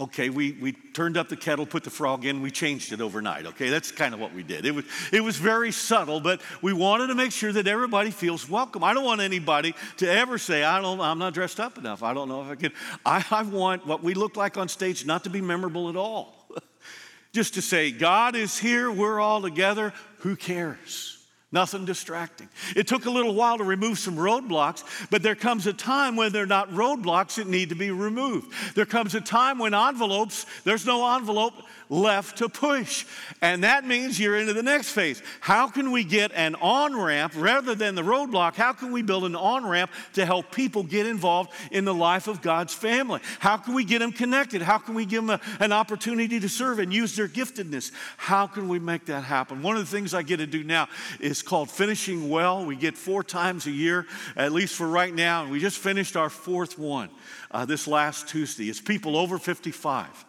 okay, 0.00 0.30
we, 0.30 0.52
we 0.52 0.72
turned 0.72 1.18
up 1.18 1.28
the 1.28 1.36
kettle, 1.36 1.66
put 1.66 1.84
the 1.84 1.90
frog 1.90 2.24
in, 2.24 2.40
we 2.40 2.50
changed 2.50 2.92
it 2.92 3.02
overnight. 3.02 3.44
Okay, 3.46 3.68
that's 3.68 3.92
kind 3.92 4.14
of 4.14 4.20
what 4.20 4.32
we 4.32 4.42
did. 4.42 4.64
It 4.64 4.74
was, 4.74 4.84
it 5.12 5.20
was 5.20 5.36
very 5.36 5.70
subtle, 5.70 6.20
but 6.20 6.40
we 6.62 6.72
wanted 6.72 7.08
to 7.08 7.14
make 7.14 7.32
sure 7.32 7.52
that 7.52 7.66
everybody 7.66 8.10
feels 8.10 8.48
welcome. 8.48 8.82
I 8.82 8.94
don't 8.94 9.04
want 9.04 9.20
anybody 9.20 9.74
to 9.98 10.10
ever 10.10 10.38
say, 10.38 10.64
I 10.64 10.80
don't, 10.80 11.00
I'm 11.00 11.18
not 11.18 11.34
dressed 11.34 11.60
up 11.60 11.76
enough. 11.76 12.02
I 12.02 12.14
don't 12.14 12.28
know 12.28 12.42
if 12.42 12.48
I 12.48 12.54
can. 12.54 12.72
I, 13.04 13.24
I 13.30 13.42
want 13.42 13.86
what 13.86 14.02
we 14.02 14.14
look 14.14 14.36
like 14.36 14.56
on 14.56 14.68
stage 14.68 15.04
not 15.04 15.24
to 15.24 15.30
be 15.30 15.42
memorable 15.42 15.90
at 15.90 15.96
all. 15.96 16.46
Just 17.32 17.54
to 17.54 17.62
say, 17.62 17.90
God 17.90 18.34
is 18.34 18.58
here, 18.58 18.90
we're 18.90 19.20
all 19.20 19.42
together, 19.42 19.92
who 20.18 20.34
cares? 20.34 21.19
Nothing 21.52 21.84
distracting. 21.84 22.48
It 22.76 22.86
took 22.86 23.06
a 23.06 23.10
little 23.10 23.34
while 23.34 23.58
to 23.58 23.64
remove 23.64 23.98
some 23.98 24.16
roadblocks, 24.16 24.84
but 25.10 25.20
there 25.22 25.34
comes 25.34 25.66
a 25.66 25.72
time 25.72 26.14
when 26.14 26.30
they're 26.30 26.46
not 26.46 26.70
roadblocks 26.70 27.34
that 27.36 27.48
need 27.48 27.70
to 27.70 27.74
be 27.74 27.90
removed. 27.90 28.54
There 28.76 28.86
comes 28.86 29.16
a 29.16 29.20
time 29.20 29.58
when 29.58 29.74
envelopes, 29.74 30.46
there's 30.62 30.86
no 30.86 31.16
envelope 31.16 31.54
left 31.90 32.38
to 32.38 32.48
push. 32.48 33.04
And 33.42 33.64
that 33.64 33.84
means 33.84 34.18
you're 34.18 34.36
into 34.36 34.52
the 34.52 34.62
next 34.62 34.90
phase. 34.92 35.22
How 35.40 35.68
can 35.68 35.90
we 35.90 36.04
get 36.04 36.30
an 36.32 36.54
on 36.54 36.96
ramp 36.96 37.32
rather 37.36 37.74
than 37.74 37.96
the 37.96 38.02
roadblock? 38.02 38.54
How 38.54 38.72
can 38.72 38.92
we 38.92 39.02
build 39.02 39.24
an 39.24 39.34
on 39.34 39.66
ramp 39.66 39.90
to 40.14 40.24
help 40.24 40.52
people 40.52 40.84
get 40.84 41.06
involved 41.06 41.50
in 41.72 41.84
the 41.84 41.92
life 41.92 42.28
of 42.28 42.40
God's 42.40 42.72
family? 42.72 43.20
How 43.40 43.56
can 43.56 43.74
we 43.74 43.84
get 43.84 43.98
them 43.98 44.12
connected? 44.12 44.62
How 44.62 44.78
can 44.78 44.94
we 44.94 45.04
give 45.04 45.26
them 45.26 45.30
a, 45.30 45.62
an 45.62 45.72
opportunity 45.72 46.38
to 46.38 46.48
serve 46.48 46.78
and 46.78 46.92
use 46.92 47.16
their 47.16 47.28
giftedness? 47.28 47.90
How 48.16 48.46
can 48.46 48.68
we 48.68 48.78
make 48.78 49.06
that 49.06 49.24
happen? 49.24 49.62
One 49.62 49.76
of 49.76 49.82
the 49.82 49.90
things 49.90 50.14
I 50.14 50.22
get 50.22 50.36
to 50.36 50.46
do 50.46 50.62
now 50.62 50.88
is 51.18 51.39
called 51.42 51.70
Finishing 51.70 52.28
Well. 52.28 52.64
We 52.64 52.76
get 52.76 52.96
four 52.96 53.22
times 53.22 53.66
a 53.66 53.70
year, 53.70 54.06
at 54.36 54.52
least 54.52 54.74
for 54.74 54.86
right 54.86 55.14
now, 55.14 55.42
and 55.42 55.50
we 55.50 55.60
just 55.60 55.78
finished 55.78 56.16
our 56.16 56.30
fourth 56.30 56.78
one 56.78 57.10
uh, 57.50 57.64
this 57.64 57.86
last 57.86 58.28
Tuesday. 58.28 58.68
It's 58.68 58.80
people 58.80 59.16
over 59.16 59.38
55. 59.38 60.24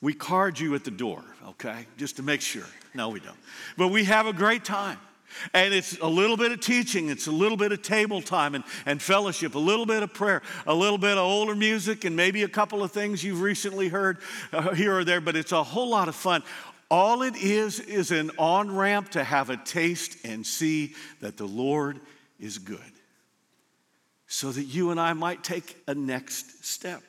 We 0.00 0.12
card 0.12 0.58
you 0.58 0.74
at 0.74 0.84
the 0.84 0.90
door, 0.90 1.24
okay, 1.48 1.86
just 1.96 2.16
to 2.16 2.22
make 2.22 2.40
sure. 2.40 2.66
No, 2.94 3.08
we 3.08 3.20
don't. 3.20 3.36
But 3.76 3.88
we 3.88 4.04
have 4.04 4.26
a 4.26 4.32
great 4.32 4.64
time. 4.64 4.98
And 5.52 5.74
it's 5.74 5.98
a 5.98 6.06
little 6.06 6.36
bit 6.36 6.52
of 6.52 6.60
teaching, 6.60 7.08
it's 7.08 7.26
a 7.26 7.32
little 7.32 7.56
bit 7.56 7.72
of 7.72 7.82
table 7.82 8.22
time 8.22 8.54
and, 8.54 8.64
and 8.86 9.02
fellowship, 9.02 9.54
a 9.54 9.58
little 9.58 9.86
bit 9.86 10.02
of 10.02 10.14
prayer, 10.14 10.42
a 10.66 10.74
little 10.74 10.98
bit 10.98 11.12
of 11.12 11.18
older 11.18 11.54
music, 11.54 12.04
and 12.04 12.14
maybe 12.14 12.44
a 12.44 12.48
couple 12.48 12.82
of 12.82 12.92
things 12.92 13.24
you've 13.24 13.40
recently 13.40 13.88
heard 13.88 14.18
uh, 14.52 14.72
here 14.74 14.96
or 14.96 15.04
there, 15.04 15.20
but 15.20 15.36
it's 15.36 15.52
a 15.52 15.62
whole 15.62 15.88
lot 15.88 16.08
of 16.08 16.14
fun. 16.14 16.42
All 16.96 17.22
it 17.22 17.34
is 17.34 17.80
is 17.80 18.12
an 18.12 18.30
on 18.38 18.72
ramp 18.72 19.08
to 19.10 19.24
have 19.24 19.50
a 19.50 19.56
taste 19.56 20.24
and 20.24 20.46
see 20.46 20.94
that 21.20 21.36
the 21.36 21.44
Lord 21.44 21.98
is 22.38 22.58
good, 22.58 22.78
so 24.28 24.52
that 24.52 24.62
you 24.62 24.92
and 24.92 25.00
I 25.00 25.12
might 25.12 25.42
take 25.42 25.76
a 25.88 25.94
next 25.96 26.64
step. 26.64 27.02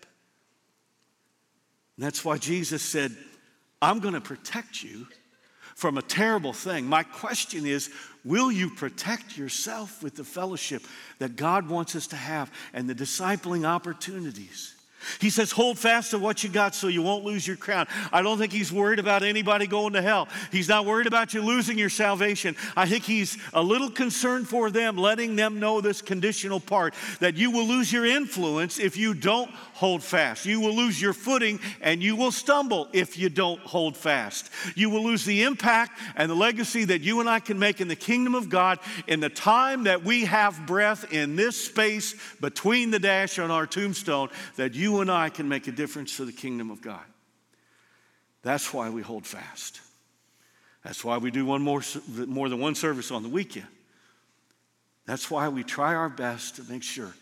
And 1.96 2.04
that's 2.04 2.26
why 2.26 2.40
Jesus 2.40 2.82
said, 2.82 3.16
I'm 3.80 4.00
going 4.00 4.16
to 4.16 4.22
protect 4.22 4.82
you 4.82 5.06
from 5.76 6.00
a 6.00 6.02
terrible 6.02 6.54
thing. 6.54 6.88
My 6.88 7.04
question 7.04 7.68
is 7.68 7.92
will 8.24 8.52
you 8.52 8.72
protect 8.72 9.38
yourself 9.38 10.02
with 10.02 10.16
the 10.16 10.24
fellowship 10.24 10.82
that 11.20 11.36
God 11.36 11.70
wants 11.70 11.96
us 11.96 12.08
to 12.08 12.16
have 12.16 12.52
and 12.74 12.90
the 12.90 12.96
discipling 12.96 13.68
opportunities? 13.68 14.75
He 15.20 15.30
says, 15.30 15.52
hold 15.52 15.78
fast 15.80 16.12
to 16.12 16.20
what 16.20 16.44
you 16.44 16.50
got 16.50 16.76
so 16.76 16.88
you 16.88 17.02
won't 17.02 17.24
lose 17.24 17.46
your 17.46 17.58
crown. 17.58 17.88
I 18.12 18.22
don't 18.22 18.38
think 18.38 18.52
he's 18.52 18.72
worried 18.72 19.00
about 19.00 19.24
anybody 19.24 19.68
going 19.68 19.94
to 19.94 20.02
hell. 20.02 20.28
He's 20.52 20.70
not 20.70 20.86
worried 20.86 21.08
about 21.08 21.34
you 21.34 21.42
losing 21.42 21.78
your 21.78 21.90
salvation. 21.90 22.56
I 22.76 22.88
think 22.88 23.04
he's 23.04 23.38
a 23.54 23.62
little 23.62 23.90
concerned 23.90 24.48
for 24.48 24.70
them, 24.70 24.98
letting 24.98 25.36
them 25.36 25.60
know 25.60 25.82
this 25.82 26.02
conditional 26.02 26.60
part 26.60 26.94
that 27.20 27.36
you 27.36 27.52
will 27.52 27.66
lose 27.66 27.92
your 27.92 28.06
influence 28.06 28.80
if 28.80 28.98
you 28.98 29.14
don't 29.14 29.50
hold 29.74 30.04
fast. 30.04 30.46
You 30.46 30.60
will 30.60 30.76
lose 30.76 31.02
your 31.02 31.14
footing 31.14 31.60
and 31.82 32.02
you 32.02 32.16
will 32.16 32.32
stumble 32.32 32.88
if 32.94 33.18
you 33.18 33.30
don't 33.30 33.60
hold 33.62 33.98
fast. 33.98 34.50
You 34.76 34.90
will 34.90 35.04
lose 35.04 35.26
the 35.26 35.44
impact 35.44 36.00
and 36.16 36.30
the 36.30 36.36
legacy 36.36 36.86
that 36.86 37.02
you 37.02 37.20
and 37.20 37.30
I 37.30 37.40
can 37.40 37.60
make 37.60 37.82
in 37.82 37.88
the 37.88 37.96
kingdom 37.96 38.36
of 38.36 38.50
God 38.50 38.80
in 39.08 39.20
the 39.20 39.30
time 39.30 39.84
that 39.84 40.04
we 40.04 40.26
have 40.26 40.66
breath 40.66 41.12
in 41.14 41.36
this 41.36 41.64
space 41.64 42.16
between 42.40 42.92
the 42.92 43.00
dash 43.00 43.40
on 43.40 43.52
our 43.52 43.68
tombstone 43.68 44.30
that 44.56 44.74
you 44.74 44.95
and 45.02 45.12
I 45.12 45.30
can 45.30 45.50
make 45.50 45.68
a 45.68 45.72
difference 45.72 46.12
for 46.12 46.26
the 46.26 46.32
kingdom 46.32 46.72
of 46.72 46.82
God. 46.82 47.04
That's 48.42 48.74
why 48.74 48.90
we 48.90 49.02
hold 49.02 49.26
fast. 49.26 49.82
That's 50.84 51.04
why 51.04 51.18
we 51.18 51.32
do 51.32 51.46
one 51.46 51.62
more, 51.62 51.82
more 52.28 52.48
than 52.48 52.60
one 52.60 52.76
service 52.76 53.10
on 53.10 53.24
the 53.24 53.30
weekend. 53.30 53.68
That's 55.06 55.32
why 55.32 55.50
we 55.50 55.64
try 55.64 55.96
our 55.96 56.10
best 56.10 56.56
to 56.58 56.64
make 56.64 56.84
sure 56.84 57.14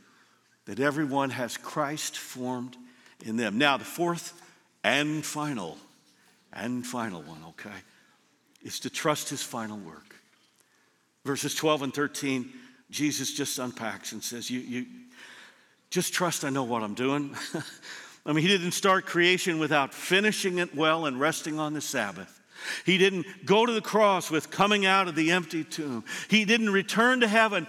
that 0.65 0.79
everyone 0.79 1.29
has 1.29 1.57
Christ 1.57 2.17
formed 2.17 2.77
in 3.25 3.37
them. 3.37 3.57
Now, 3.57 3.77
the 3.77 3.85
fourth 3.85 4.41
and 4.83 5.25
final, 5.25 5.77
and 6.51 6.85
final 6.85 7.21
one, 7.21 7.41
okay, 7.49 7.75
is 8.61 8.79
to 8.81 8.89
trust 8.89 9.29
his 9.29 9.41
final 9.41 9.77
work. 9.77 10.15
Verses 11.25 11.55
12 11.55 11.83
and 11.83 11.93
13, 11.93 12.49
Jesus 12.89 13.33
just 13.33 13.59
unpacks 13.59 14.11
and 14.11 14.23
says, 14.23 14.49
You, 14.49 14.59
you, 14.59 14.85
just 15.93 16.11
trust 16.11 16.43
I 16.43 16.49
know 16.49 16.63
what 16.63 16.81
I'm 16.81 16.95
doing. 16.95 17.35
I 18.25 18.33
mean, 18.33 18.41
he 18.41 18.47
didn't 18.47 18.71
start 18.71 19.05
creation 19.05 19.59
without 19.59 19.93
finishing 19.93 20.57
it 20.57 20.75
well 20.75 21.05
and 21.05 21.19
resting 21.19 21.59
on 21.59 21.73
the 21.73 21.81
Sabbath. 21.81 22.41
He 22.83 22.97
didn't 22.97 23.27
go 23.45 23.63
to 23.63 23.71
the 23.71 23.79
cross 23.81 24.31
with 24.31 24.49
coming 24.49 24.87
out 24.87 25.07
of 25.07 25.13
the 25.13 25.29
empty 25.29 25.63
tomb. 25.63 26.03
He 26.29 26.45
didn't 26.45 26.71
return 26.71 27.19
to 27.19 27.27
heaven 27.27 27.67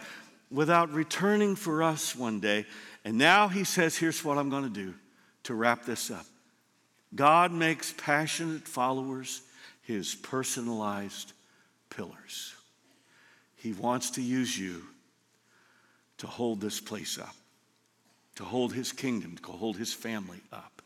without 0.50 0.90
returning 0.90 1.54
for 1.54 1.82
us 1.82 2.16
one 2.16 2.40
day. 2.40 2.64
And 3.04 3.18
now 3.18 3.48
he 3.48 3.62
says, 3.62 3.94
Here's 3.94 4.24
what 4.24 4.38
I'm 4.38 4.48
going 4.48 4.62
to 4.62 4.70
do 4.70 4.94
to 5.42 5.54
wrap 5.54 5.84
this 5.84 6.10
up 6.10 6.24
God 7.14 7.52
makes 7.52 7.92
passionate 7.92 8.66
followers 8.66 9.42
his 9.82 10.14
personalized 10.14 11.34
pillars. 11.90 12.54
He 13.56 13.74
wants 13.74 14.12
to 14.12 14.22
use 14.22 14.58
you 14.58 14.82
to 16.18 16.26
hold 16.26 16.62
this 16.62 16.80
place 16.80 17.18
up 17.18 17.34
to 18.36 18.44
hold 18.44 18.72
his 18.72 18.92
kingdom, 18.92 19.36
to 19.44 19.52
hold 19.52 19.76
his 19.76 19.92
family 19.92 20.40
up. 20.52 20.82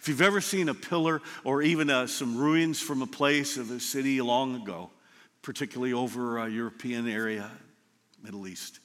If 0.00 0.08
you've 0.08 0.22
ever 0.22 0.40
seen 0.40 0.68
a 0.68 0.74
pillar 0.74 1.22
or 1.44 1.62
even 1.62 1.88
uh, 1.90 2.06
some 2.06 2.36
ruins 2.36 2.80
from 2.80 3.02
a 3.02 3.06
place 3.06 3.56
of 3.56 3.70
a 3.70 3.78
city 3.78 4.20
long 4.20 4.56
ago, 4.56 4.90
particularly 5.42 5.92
over 5.92 6.38
a 6.38 6.48
European 6.48 7.08
area, 7.08 7.50
Middle 8.22 8.48
East, 8.48 8.80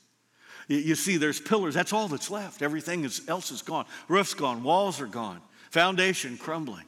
you, 0.67 0.77
you 0.77 0.95
see 0.95 1.17
there's 1.17 1.39
pillars. 1.39 1.73
That's 1.73 1.93
all 1.93 2.07
that's 2.07 2.29
left. 2.29 2.61
Everything 2.61 3.05
is, 3.05 3.21
else 3.27 3.51
is 3.51 3.61
gone. 3.61 3.85
Roof's 4.07 4.33
gone. 4.33 4.63
Walls 4.63 5.01
are 5.01 5.07
gone. 5.07 5.41
Foundation 5.71 6.37
crumbling. 6.37 6.85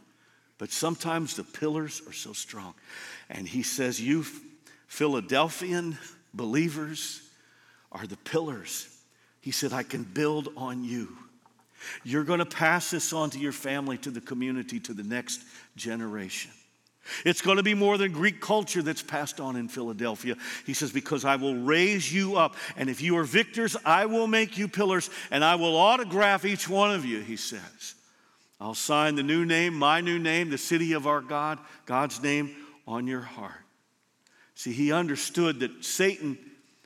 But 0.57 0.71
sometimes 0.71 1.35
the 1.35 1.43
pillars 1.43 2.01
are 2.07 2.13
so 2.13 2.31
strong. 2.33 2.75
And 3.29 3.47
he 3.47 3.63
says, 3.63 3.99
You 3.99 4.23
Philadelphian 4.87 5.97
believers 6.33 7.21
are 7.91 8.05
the 8.05 8.17
pillars 8.17 8.94
he 9.45 9.51
said, 9.51 9.73
I 9.73 9.83
can 9.83 10.01
build 10.03 10.49
on 10.57 10.83
you. 10.83 11.07
You're 12.03 12.23
going 12.23 12.39
to 12.39 12.47
pass 12.47 12.89
this 12.89 13.13
on 13.13 13.29
to 13.29 13.37
your 13.37 13.51
family, 13.51 13.95
to 13.99 14.09
the 14.09 14.19
community, 14.19 14.79
to 14.79 14.91
the 14.91 15.03
next 15.03 15.43
generation. 15.75 16.49
It's 17.23 17.43
going 17.43 17.57
to 17.57 17.63
be 17.63 17.75
more 17.75 17.99
than 17.99 18.11
Greek 18.11 18.41
culture 18.41 18.81
that's 18.81 19.03
passed 19.03 19.39
on 19.39 19.55
in 19.55 19.67
Philadelphia. 19.67 20.35
He 20.65 20.73
says, 20.73 20.91
Because 20.91 21.25
I 21.25 21.35
will 21.35 21.57
raise 21.57 22.11
you 22.11 22.37
up, 22.37 22.55
and 22.75 22.89
if 22.89 23.01
you 23.01 23.15
are 23.17 23.23
victors, 23.23 23.77
I 23.85 24.07
will 24.07 24.25
make 24.25 24.57
you 24.57 24.67
pillars, 24.67 25.11
and 25.29 25.43
I 25.43 25.53
will 25.53 25.75
autograph 25.75 26.43
each 26.43 26.67
one 26.67 26.91
of 26.91 27.05
you, 27.05 27.19
he 27.19 27.37
says. 27.37 27.93
I'll 28.59 28.73
sign 28.73 29.13
the 29.13 29.21
new 29.21 29.45
name, 29.45 29.75
my 29.75 30.01
new 30.01 30.17
name, 30.17 30.49
the 30.49 30.57
city 30.57 30.93
of 30.93 31.05
our 31.05 31.21
God, 31.21 31.59
God's 31.85 32.19
name 32.19 32.55
on 32.87 33.05
your 33.05 33.21
heart. 33.21 33.53
See, 34.55 34.73
he 34.73 34.91
understood 34.91 35.59
that 35.59 35.85
Satan 35.85 36.39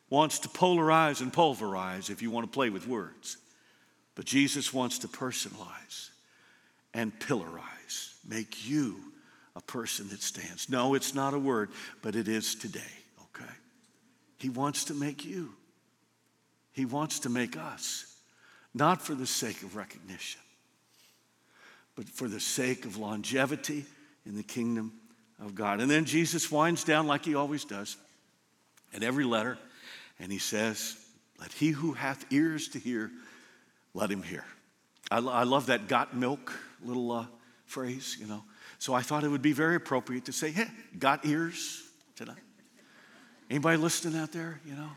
wants 0.10 0.40
to 0.40 0.50
polarize 0.50 1.22
and 1.22 1.32
pulverize, 1.32 2.10
if 2.10 2.22
you 2.22 2.32
want 2.32 2.46
to 2.46 2.52
play 2.52 2.70
with 2.70 2.88
words. 2.88 3.38
But 4.16 4.26
Jesus 4.26 4.74
wants 4.74 5.00
to 5.00 5.08
personalize 5.08 6.10
and 6.94 7.18
pillarize, 7.20 8.14
make 8.28 8.68
you 8.68 8.98
a 9.56 9.62
person 9.62 10.10
that 10.10 10.22
stands. 10.22 10.70
No, 10.70 10.94
it's 10.94 11.14
not 11.14 11.34
a 11.34 11.40
word, 11.40 11.70
but 12.02 12.16
it 12.16 12.28
is 12.28 12.56
today, 12.56 12.80
okay? 13.36 13.52
He 14.38 14.50
wants 14.50 14.86
to 14.86 14.94
make 14.94 15.26
you. 15.26 15.54
He 16.72 16.86
wants 16.86 17.20
to 17.22 17.30
make 17.30 17.58
us, 17.58 18.06
not 18.74 19.02
for 19.02 19.14
the 19.14 19.28
sake 19.28 19.64
of 19.64 19.76
recognition, 19.76 20.42
but 21.96 22.08
for 22.10 22.28
the 22.28 22.40
sake 22.40 22.86
of 22.86 22.98
longevity 22.98 23.86
in 24.26 24.36
the 24.36 24.44
kingdom 24.44 24.94
of 25.42 25.56
God. 25.56 25.82
And 25.82 25.90
then 25.90 26.06
Jesus 26.06 26.52
winds 26.52 26.84
down 26.84 27.08
like 27.08 27.26
he 27.26 27.36
always 27.36 27.66
does 27.66 27.98
at 28.94 29.04
every 29.04 29.26
letter 29.26 29.58
and 30.20 30.32
he 30.32 30.38
says, 30.38 30.98
Let 31.40 31.52
he 31.52 31.70
who 31.70 31.94
hath 31.94 32.32
ears 32.32 32.70
to 32.70 32.80
hear, 32.80 33.12
let 33.94 34.12
him 34.12 34.24
hear. 34.24 34.46
I, 35.12 35.18
I 35.18 35.44
love 35.44 35.68
that 35.68 35.88
got 35.88 36.16
milk 36.16 36.54
little 36.84 37.12
uh, 37.12 37.26
phrase, 37.66 38.18
you 38.20 38.28
know. 38.28 38.44
So 38.78 38.94
I 38.94 39.02
thought 39.02 39.24
it 39.24 39.30
would 39.30 39.42
be 39.42 39.54
very 39.54 39.76
appropriate 39.76 40.26
to 40.26 40.32
say, 40.32 40.52
Hey, 40.52 40.68
got 40.98 41.26
ears 41.26 41.84
tonight? 42.16 42.38
Anybody 43.50 43.78
listening 43.78 44.20
out 44.20 44.32
there, 44.32 44.60
you 44.66 44.76
know? 44.76 44.90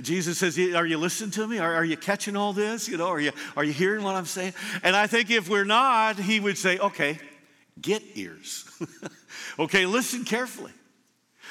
Jesus 0.00 0.38
says, 0.38 0.58
Are 0.58 0.86
you 0.86 0.98
listening 0.98 1.30
to 1.32 1.46
me? 1.46 1.58
Are, 1.58 1.74
are, 1.74 1.84
you 1.84 1.96
catching 1.96 2.36
all 2.36 2.52
this? 2.52 2.88
You 2.88 2.96
know, 2.96 3.08
are 3.08 3.20
you, 3.20 3.32
are 3.56 3.64
you 3.64 3.72
hearing 3.72 4.04
what 4.04 4.14
I'm 4.14 4.26
saying? 4.26 4.54
And 4.82 4.94
I 4.94 5.06
think 5.06 5.30
if 5.30 5.48
we're 5.48 5.64
not, 5.64 6.16
he 6.16 6.40
would 6.40 6.58
say, 6.58 6.78
Okay, 6.78 7.18
get 7.80 8.02
ears. 8.14 8.64
okay, 9.58 9.86
listen 9.86 10.24
carefully. 10.24 10.72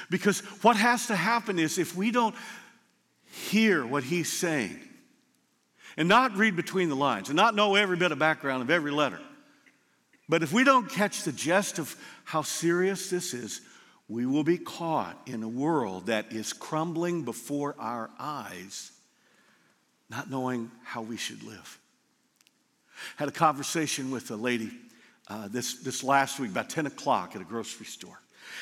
Because 0.09 0.39
what 0.61 0.77
has 0.77 1.07
to 1.07 1.15
happen 1.15 1.59
is 1.59 1.77
if 1.77 1.95
we 1.95 2.11
don't 2.11 2.35
hear 3.37 3.85
what 3.85 4.03
he's 4.03 4.31
saying 4.31 4.79
and 5.95 6.07
not 6.07 6.35
read 6.35 6.55
between 6.55 6.89
the 6.89 6.95
lines 6.95 7.29
and 7.29 7.35
not 7.35 7.55
know 7.55 7.75
every 7.75 7.97
bit 7.97 8.11
of 8.11 8.19
background 8.19 8.61
of 8.61 8.69
every 8.69 8.91
letter. 8.91 9.19
But 10.29 10.43
if 10.43 10.51
we 10.51 10.63
don't 10.63 10.89
catch 10.89 11.23
the 11.23 11.31
gist 11.31 11.79
of 11.79 11.95
how 12.25 12.41
serious 12.41 13.09
this 13.09 13.33
is, 13.33 13.61
we 14.09 14.25
will 14.25 14.43
be 14.43 14.57
caught 14.57 15.19
in 15.25 15.43
a 15.43 15.47
world 15.47 16.07
that 16.07 16.31
is 16.31 16.53
crumbling 16.53 17.23
before 17.23 17.75
our 17.79 18.09
eyes, 18.19 18.91
not 20.09 20.29
knowing 20.29 20.71
how 20.83 21.01
we 21.01 21.17
should 21.17 21.43
live. 21.43 21.79
Had 23.15 23.27
a 23.27 23.31
conversation 23.33 24.11
with 24.11 24.31
a 24.31 24.35
lady 24.35 24.71
uh, 25.27 25.47
this, 25.49 25.79
this 25.79 26.03
last 26.03 26.39
week, 26.39 26.51
about 26.51 26.69
10 26.69 26.85
o'clock 26.85 27.35
at 27.35 27.41
a 27.41 27.45
grocery 27.45 27.85
store. 27.85 28.19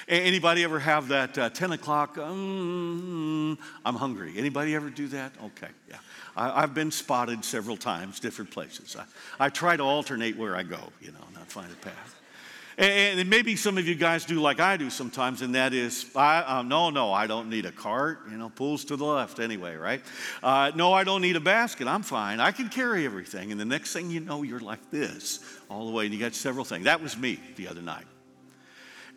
Anybody 0.07 0.63
ever 0.63 0.79
have 0.79 1.07
that 1.07 1.37
uh, 1.37 1.49
10 1.49 1.71
o'clock, 1.71 2.17
um, 2.17 3.57
I'm 3.83 3.95
hungry? 3.95 4.33
Anybody 4.37 4.75
ever 4.75 4.89
do 4.89 5.07
that? 5.07 5.33
Okay, 5.43 5.69
yeah. 5.89 5.97
I, 6.37 6.61
have 6.61 6.73
been 6.73 6.91
spotted 6.91 7.43
several 7.43 7.77
times, 7.77 8.19
different 8.19 8.51
places. 8.51 8.95
I, 8.95 9.45
I 9.45 9.49
try 9.49 9.77
to 9.77 9.83
alternate 9.83 10.37
where 10.37 10.55
I 10.55 10.63
go, 10.63 10.79
you 11.01 11.11
know, 11.11 11.25
not 11.33 11.51
find 11.51 11.71
a 11.71 11.75
path. 11.75 12.15
And, 12.77 13.19
and 13.19 13.29
maybe 13.29 13.55
some 13.55 13.77
of 13.77 13.87
you 13.87 13.95
guys 13.95 14.25
do 14.25 14.41
like 14.41 14.59
I 14.59 14.75
do 14.75 14.89
sometimes, 14.89 15.41
and 15.41 15.55
that 15.55 15.73
is, 15.73 16.05
I, 16.15 16.39
uh, 16.41 16.61
no, 16.61 16.89
no, 16.89 17.13
I 17.13 17.25
don't 17.25 17.49
need 17.49 17.65
a 17.65 17.71
cart. 17.71 18.19
You 18.29 18.37
know, 18.37 18.49
pulls 18.49 18.83
to 18.85 18.97
the 18.97 19.05
left 19.05 19.39
anyway, 19.39 19.75
right? 19.75 20.01
Uh, 20.43 20.71
no, 20.75 20.91
I 20.91 21.05
don't 21.05 21.21
need 21.21 21.37
a 21.37 21.41
basket. 21.41 21.87
I'm 21.87 22.03
fine. 22.03 22.39
I 22.39 22.51
can 22.51 22.67
carry 22.67 23.05
everything. 23.05 23.51
And 23.51 23.59
the 23.59 23.65
next 23.65 23.93
thing 23.93 24.11
you 24.11 24.19
know, 24.19 24.43
you're 24.43 24.59
like 24.59 24.91
this 24.91 25.39
all 25.69 25.87
the 25.87 25.93
way, 25.93 26.05
and 26.05 26.13
you 26.13 26.19
got 26.19 26.35
several 26.35 26.65
things. 26.65 26.83
That 26.83 27.01
was 27.01 27.17
me 27.17 27.39
the 27.55 27.69
other 27.69 27.81
night. 27.81 28.05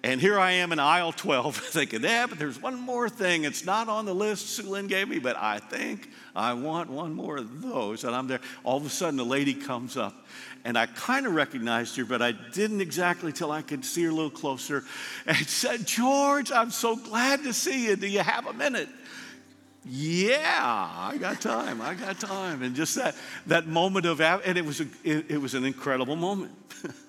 And 0.08 0.22
here 0.22 0.38
I 0.38 0.52
am 0.52 0.72
in 0.72 0.78
aisle 0.78 1.12
12 1.12 1.54
thinking, 1.74 2.02
yeah, 2.02 2.26
but 2.26 2.38
there's 2.38 2.58
one 2.62 2.80
more 2.80 3.10
thing. 3.10 3.44
It's 3.44 3.66
not 3.66 3.90
on 3.90 4.06
the 4.06 4.14
list 4.14 4.48
Sue 4.48 4.62
Lynn 4.62 4.86
gave 4.86 5.06
me, 5.06 5.18
but 5.18 5.36
I 5.36 5.58
think 5.58 6.08
I 6.34 6.54
want 6.54 6.88
one 6.88 7.12
more 7.12 7.36
of 7.36 7.60
those. 7.60 8.04
And 8.04 8.16
I'm 8.16 8.26
there. 8.26 8.40
All 8.64 8.78
of 8.78 8.86
a 8.86 8.88
sudden, 8.88 9.20
a 9.20 9.24
lady 9.24 9.52
comes 9.52 9.98
up. 9.98 10.26
And 10.64 10.78
I 10.78 10.86
kind 10.86 11.26
of 11.26 11.34
recognized 11.34 11.94
her, 11.98 12.06
but 12.06 12.22
I 12.22 12.32
didn't 12.32 12.80
exactly 12.80 13.34
till 13.34 13.52
I 13.52 13.60
could 13.60 13.84
see 13.84 14.02
her 14.04 14.08
a 14.08 14.14
little 14.14 14.30
closer. 14.30 14.82
And 15.26 15.36
said, 15.46 15.86
George, 15.86 16.50
I'm 16.52 16.70
so 16.70 16.96
glad 16.96 17.42
to 17.42 17.52
see 17.52 17.88
you. 17.88 17.96
Do 17.96 18.06
you 18.06 18.20
have 18.20 18.46
a 18.46 18.54
minute? 18.54 18.88
Yeah, 19.84 20.88
I 20.90 21.18
got 21.18 21.42
time. 21.42 21.82
I 21.82 21.92
got 21.92 22.18
time. 22.18 22.62
And 22.62 22.74
just 22.74 22.94
that, 22.94 23.14
that 23.46 23.66
moment 23.66 24.06
of, 24.06 24.22
and 24.22 24.56
it 24.56 24.64
was, 24.64 24.80
a, 24.80 24.86
it, 25.04 25.32
it 25.32 25.38
was 25.38 25.52
an 25.52 25.66
incredible 25.66 26.16
moment. 26.16 26.52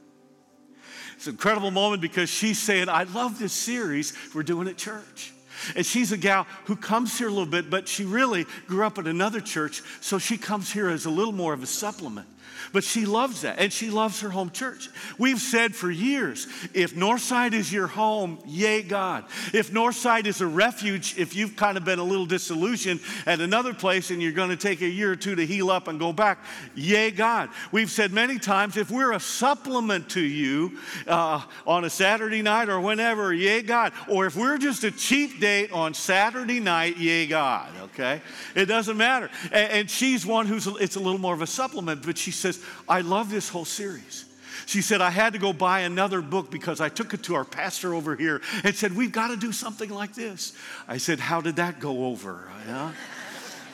It's 1.19 1.27
an 1.27 1.33
incredible 1.33 1.69
moment 1.69 2.01
because 2.01 2.29
she's 2.29 2.57
saying, 2.57 2.87
I 2.87 3.03
love 3.03 3.39
this 3.39 3.51
series 3.51 4.13
we're 4.33 4.41
doing 4.41 4.69
at 4.69 4.77
church. 4.77 5.33
And 5.75 5.85
she's 5.85 6.13
a 6.13 6.17
gal 6.17 6.47
who 6.63 6.77
comes 6.77 7.17
here 7.17 7.27
a 7.27 7.29
little 7.29 7.45
bit, 7.45 7.69
but 7.69 7.89
she 7.89 8.05
really 8.05 8.45
grew 8.67 8.85
up 8.85 8.97
at 8.97 9.05
another 9.05 9.41
church, 9.41 9.83
so 9.99 10.17
she 10.17 10.37
comes 10.37 10.71
here 10.71 10.87
as 10.87 11.05
a 11.05 11.09
little 11.09 11.33
more 11.33 11.51
of 11.51 11.61
a 11.61 11.65
supplement. 11.65 12.25
But 12.73 12.83
she 12.83 13.05
loves 13.05 13.41
that, 13.41 13.59
and 13.59 13.71
she 13.71 13.89
loves 13.89 14.21
her 14.21 14.29
home 14.29 14.51
church. 14.51 14.89
We've 15.17 15.39
said 15.39 15.75
for 15.75 15.89
years 15.89 16.47
if 16.73 16.95
Northside 16.95 17.53
is 17.53 17.71
your 17.71 17.87
home, 17.87 18.39
yay, 18.45 18.81
God. 18.81 19.25
If 19.53 19.71
Northside 19.71 20.25
is 20.25 20.41
a 20.41 20.47
refuge, 20.47 21.15
if 21.17 21.35
you've 21.35 21.55
kind 21.55 21.77
of 21.77 21.85
been 21.85 21.99
a 21.99 22.03
little 22.03 22.25
disillusioned 22.25 22.99
at 23.25 23.39
another 23.39 23.73
place 23.73 24.11
and 24.11 24.21
you're 24.21 24.31
going 24.31 24.49
to 24.49 24.57
take 24.57 24.81
a 24.81 24.87
year 24.87 25.11
or 25.11 25.15
two 25.15 25.35
to 25.35 25.45
heal 25.45 25.69
up 25.69 25.87
and 25.87 25.99
go 25.99 26.13
back, 26.13 26.39
yay, 26.75 27.11
God. 27.11 27.49
We've 27.71 27.89
said 27.89 28.11
many 28.11 28.39
times 28.39 28.77
if 28.77 28.91
we're 28.91 29.13
a 29.13 29.19
supplement 29.19 30.09
to 30.11 30.21
you 30.21 30.77
uh, 31.07 31.41
on 31.65 31.85
a 31.85 31.89
Saturday 31.89 32.41
night 32.41 32.69
or 32.69 32.79
whenever, 32.79 33.33
yay, 33.33 33.61
God. 33.61 33.93
Or 34.07 34.25
if 34.25 34.35
we're 34.35 34.57
just 34.57 34.83
a 34.83 34.91
cheap 34.91 35.39
date 35.39 35.71
on 35.71 35.93
Saturday 35.93 36.59
night, 36.59 36.97
yay, 36.97 37.27
God, 37.27 37.69
okay? 37.83 38.21
It 38.55 38.65
doesn't 38.65 38.97
matter. 38.97 39.29
And, 39.51 39.71
and 39.71 39.89
she's 39.89 40.25
one 40.25 40.45
who's, 40.45 40.67
it's 40.67 40.95
a 40.95 40.99
little 40.99 41.19
more 41.19 41.33
of 41.33 41.41
a 41.41 41.47
supplement, 41.47 42.05
but 42.05 42.17
she 42.17 42.31
says, 42.53 42.63
I 42.87 43.01
love 43.01 43.29
this 43.29 43.49
whole 43.49 43.65
series. 43.65 44.25
She 44.65 44.81
said, 44.81 45.01
I 45.01 45.09
had 45.09 45.33
to 45.33 45.39
go 45.39 45.53
buy 45.53 45.81
another 45.81 46.21
book 46.21 46.51
because 46.51 46.81
I 46.81 46.89
took 46.89 47.13
it 47.13 47.23
to 47.23 47.35
our 47.35 47.45
pastor 47.45 47.93
over 47.93 48.15
here 48.15 48.41
and 48.63 48.75
said, 48.75 48.95
We've 48.95 49.11
got 49.11 49.29
to 49.29 49.37
do 49.37 49.51
something 49.51 49.89
like 49.89 50.13
this. 50.13 50.53
I 50.87 50.97
said, 50.97 51.19
How 51.19 51.41
did 51.41 51.55
that 51.55 51.79
go 51.79 52.05
over? 52.05 52.49
Yeah? 52.67 52.91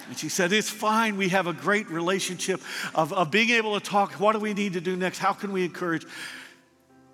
And 0.07 0.17
she 0.17 0.29
said, 0.29 0.53
It's 0.53 0.69
fine. 0.69 1.17
We 1.17 1.29
have 1.29 1.47
a 1.47 1.53
great 1.53 1.89
relationship 1.89 2.61
of, 2.93 3.11
of 3.11 3.31
being 3.31 3.49
able 3.49 3.77
to 3.79 3.85
talk. 3.85 4.13
What 4.13 4.33
do 4.33 4.39
we 4.39 4.53
need 4.53 4.73
to 4.73 4.81
do 4.81 4.95
next? 4.95 5.17
How 5.17 5.33
can 5.33 5.51
we 5.51 5.65
encourage? 5.65 6.05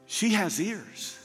She 0.06 0.32
has 0.34 0.60
ears. 0.60 1.18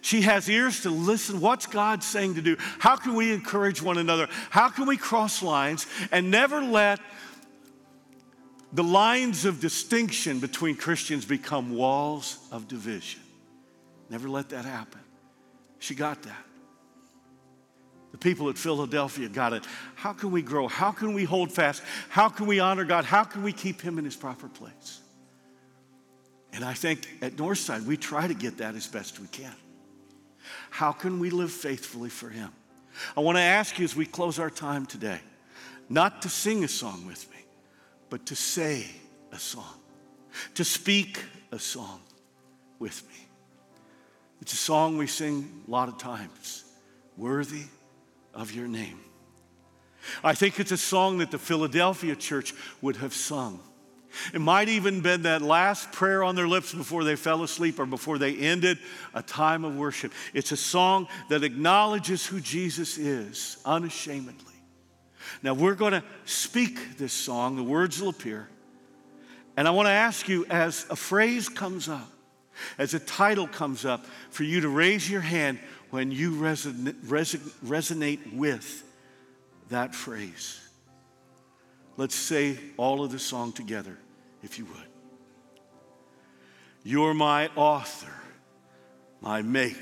She 0.00 0.22
has 0.22 0.48
ears 0.50 0.82
to 0.82 0.90
listen. 0.90 1.40
What's 1.40 1.66
God 1.66 2.02
saying 2.02 2.34
to 2.34 2.42
do? 2.42 2.56
How 2.78 2.96
can 2.96 3.14
we 3.14 3.32
encourage 3.32 3.80
one 3.80 3.98
another? 3.98 4.28
How 4.50 4.68
can 4.68 4.86
we 4.86 4.96
cross 4.96 5.42
lines 5.42 5.86
and 6.10 6.30
never 6.30 6.60
let 6.60 7.00
the 8.74 8.82
lines 8.82 9.44
of 9.44 9.60
distinction 9.60 10.40
between 10.40 10.74
Christians 10.74 11.24
become 11.24 11.76
walls 11.76 12.38
of 12.50 12.66
division. 12.66 13.20
Never 14.10 14.28
let 14.28 14.48
that 14.48 14.64
happen. 14.64 15.00
She 15.78 15.94
got 15.94 16.22
that. 16.24 16.44
The 18.10 18.18
people 18.18 18.48
at 18.48 18.58
Philadelphia 18.58 19.28
got 19.28 19.52
it. 19.52 19.64
How 19.94 20.12
can 20.12 20.32
we 20.32 20.42
grow? 20.42 20.66
How 20.66 20.90
can 20.90 21.14
we 21.14 21.24
hold 21.24 21.52
fast? 21.52 21.82
How 22.08 22.28
can 22.28 22.46
we 22.46 22.58
honor 22.58 22.84
God? 22.84 23.04
How 23.04 23.22
can 23.22 23.44
we 23.44 23.52
keep 23.52 23.80
Him 23.80 23.96
in 23.98 24.04
His 24.04 24.16
proper 24.16 24.48
place? 24.48 25.00
And 26.52 26.64
I 26.64 26.74
think 26.74 27.08
at 27.22 27.36
Northside, 27.36 27.84
we 27.84 27.96
try 27.96 28.26
to 28.26 28.34
get 28.34 28.58
that 28.58 28.74
as 28.74 28.86
best 28.88 29.20
we 29.20 29.28
can. 29.28 29.54
How 30.70 30.90
can 30.90 31.20
we 31.20 31.30
live 31.30 31.52
faithfully 31.52 32.10
for 32.10 32.28
Him? 32.28 32.50
I 33.16 33.20
want 33.20 33.38
to 33.38 33.42
ask 33.42 33.78
you 33.78 33.84
as 33.84 33.94
we 33.94 34.06
close 34.06 34.38
our 34.38 34.50
time 34.50 34.86
today, 34.86 35.20
not 35.88 36.22
to 36.22 36.28
sing 36.28 36.64
a 36.64 36.68
song 36.68 37.06
with 37.06 37.28
me 37.30 37.33
but 38.14 38.26
to 38.26 38.36
say 38.36 38.86
a 39.32 39.38
song, 39.40 39.74
to 40.54 40.62
speak 40.62 41.18
a 41.50 41.58
song 41.58 42.00
with 42.78 43.02
me. 43.08 43.26
It's 44.40 44.52
a 44.52 44.56
song 44.56 44.98
we 44.98 45.08
sing 45.08 45.64
a 45.66 45.70
lot 45.72 45.88
of 45.88 45.98
times 45.98 46.62
Worthy 47.16 47.64
of 48.32 48.52
Your 48.52 48.68
Name. 48.68 49.00
I 50.22 50.32
think 50.34 50.60
it's 50.60 50.70
a 50.70 50.76
song 50.76 51.18
that 51.18 51.32
the 51.32 51.40
Philadelphia 51.40 52.14
church 52.14 52.54
would 52.80 52.98
have 52.98 53.12
sung. 53.12 53.58
It 54.32 54.40
might 54.40 54.68
even 54.68 55.00
been 55.00 55.22
that 55.22 55.42
last 55.42 55.90
prayer 55.90 56.22
on 56.22 56.36
their 56.36 56.46
lips 56.46 56.72
before 56.72 57.02
they 57.02 57.16
fell 57.16 57.42
asleep 57.42 57.80
or 57.80 57.86
before 57.86 58.18
they 58.18 58.36
ended 58.36 58.78
a 59.12 59.22
time 59.22 59.64
of 59.64 59.74
worship. 59.74 60.12
It's 60.32 60.52
a 60.52 60.56
song 60.56 61.08
that 61.30 61.42
acknowledges 61.42 62.24
who 62.24 62.38
Jesus 62.38 62.96
is 62.96 63.56
unashamedly. 63.64 64.53
Now 65.42 65.54
we're 65.54 65.74
going 65.74 65.92
to 65.92 66.02
speak 66.24 66.96
this 66.96 67.12
song, 67.12 67.56
the 67.56 67.62
words 67.62 68.00
will 68.00 68.10
appear. 68.10 68.48
And 69.56 69.68
I 69.68 69.70
want 69.70 69.86
to 69.86 69.92
ask 69.92 70.28
you 70.28 70.46
as 70.46 70.86
a 70.90 70.96
phrase 70.96 71.48
comes 71.48 71.88
up, 71.88 72.10
as 72.78 72.94
a 72.94 72.98
title 72.98 73.46
comes 73.46 73.84
up, 73.84 74.04
for 74.30 74.42
you 74.42 74.60
to 74.62 74.68
raise 74.68 75.08
your 75.08 75.20
hand 75.20 75.58
when 75.90 76.10
you 76.10 76.32
resonate, 76.32 76.94
resonate 77.64 78.34
with 78.34 78.84
that 79.68 79.94
phrase. 79.94 80.60
Let's 81.96 82.16
say 82.16 82.58
all 82.76 83.04
of 83.04 83.12
the 83.12 83.18
song 83.18 83.52
together, 83.52 83.96
if 84.42 84.58
you 84.58 84.64
would. 84.64 84.88
You're 86.82 87.14
my 87.14 87.48
author, 87.54 88.12
my 89.20 89.40
maker, 89.40 89.78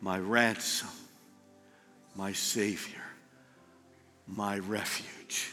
my 0.00 0.18
ransom, 0.18 0.88
my 2.16 2.32
Savior 2.32 3.03
my 4.26 4.58
refuge, 4.58 5.50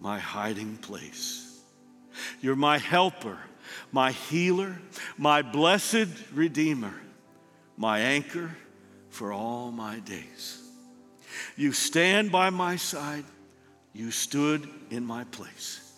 my 0.00 0.18
hiding 0.18 0.76
place. 0.78 1.60
You're 2.40 2.56
my 2.56 2.78
helper, 2.78 3.38
my 3.90 4.12
healer, 4.12 4.76
my 5.16 5.42
blessed 5.42 6.08
Redeemer, 6.32 6.94
my 7.76 8.00
anchor 8.00 8.50
for 9.10 9.32
all 9.32 9.70
my 9.70 10.00
days. 10.00 10.60
You 11.56 11.72
stand 11.72 12.32
by 12.32 12.50
my 12.50 12.76
side, 12.76 13.24
you 13.92 14.10
stood 14.10 14.68
in 14.90 15.04
my 15.04 15.24
place. 15.24 15.92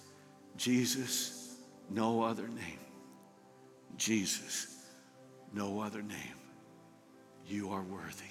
Jesus, 0.56 1.56
no 1.90 2.22
other 2.22 2.48
name. 2.48 2.78
Jesus, 3.96 4.76
no 5.52 5.80
other 5.80 6.02
name. 6.02 6.18
You 7.46 7.70
are 7.70 7.82
worthy. 7.82 8.24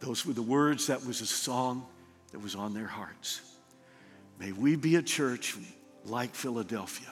Those 0.00 0.26
were 0.26 0.32
the 0.32 0.42
words, 0.42 0.88
that 0.88 1.04
was 1.06 1.20
a 1.20 1.26
song 1.26 1.86
that 2.32 2.40
was 2.40 2.54
on 2.54 2.74
their 2.74 2.86
hearts. 2.86 3.40
May 4.38 4.52
we 4.52 4.76
be 4.76 4.96
a 4.96 5.02
church 5.02 5.56
like 6.04 6.34
Philadelphia. 6.34 7.08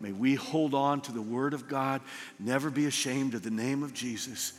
May 0.00 0.12
we 0.12 0.34
hold 0.34 0.74
on 0.74 1.00
to 1.02 1.12
the 1.12 1.22
Word 1.22 1.54
of 1.54 1.68
God, 1.68 2.00
never 2.38 2.70
be 2.70 2.86
ashamed 2.86 3.34
of 3.34 3.42
the 3.42 3.50
name 3.50 3.82
of 3.82 3.92
Jesus, 3.92 4.52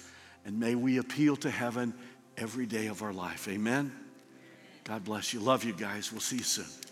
and 0.46 0.60
may 0.60 0.76
we 0.76 0.98
appeal 0.98 1.36
to 1.38 1.50
heaven 1.50 1.94
every 2.38 2.66
day 2.66 2.88
of 2.88 3.02
our 3.02 3.14
life. 3.14 3.48
Amen. 3.48 3.92
God 4.84 5.04
bless 5.04 5.34
you. 5.34 5.40
Love 5.40 5.64
you 5.64 5.74
guys. 5.74 6.12
We'll 6.12 6.22
see 6.22 6.38
you 6.38 6.44
soon. 6.44 6.83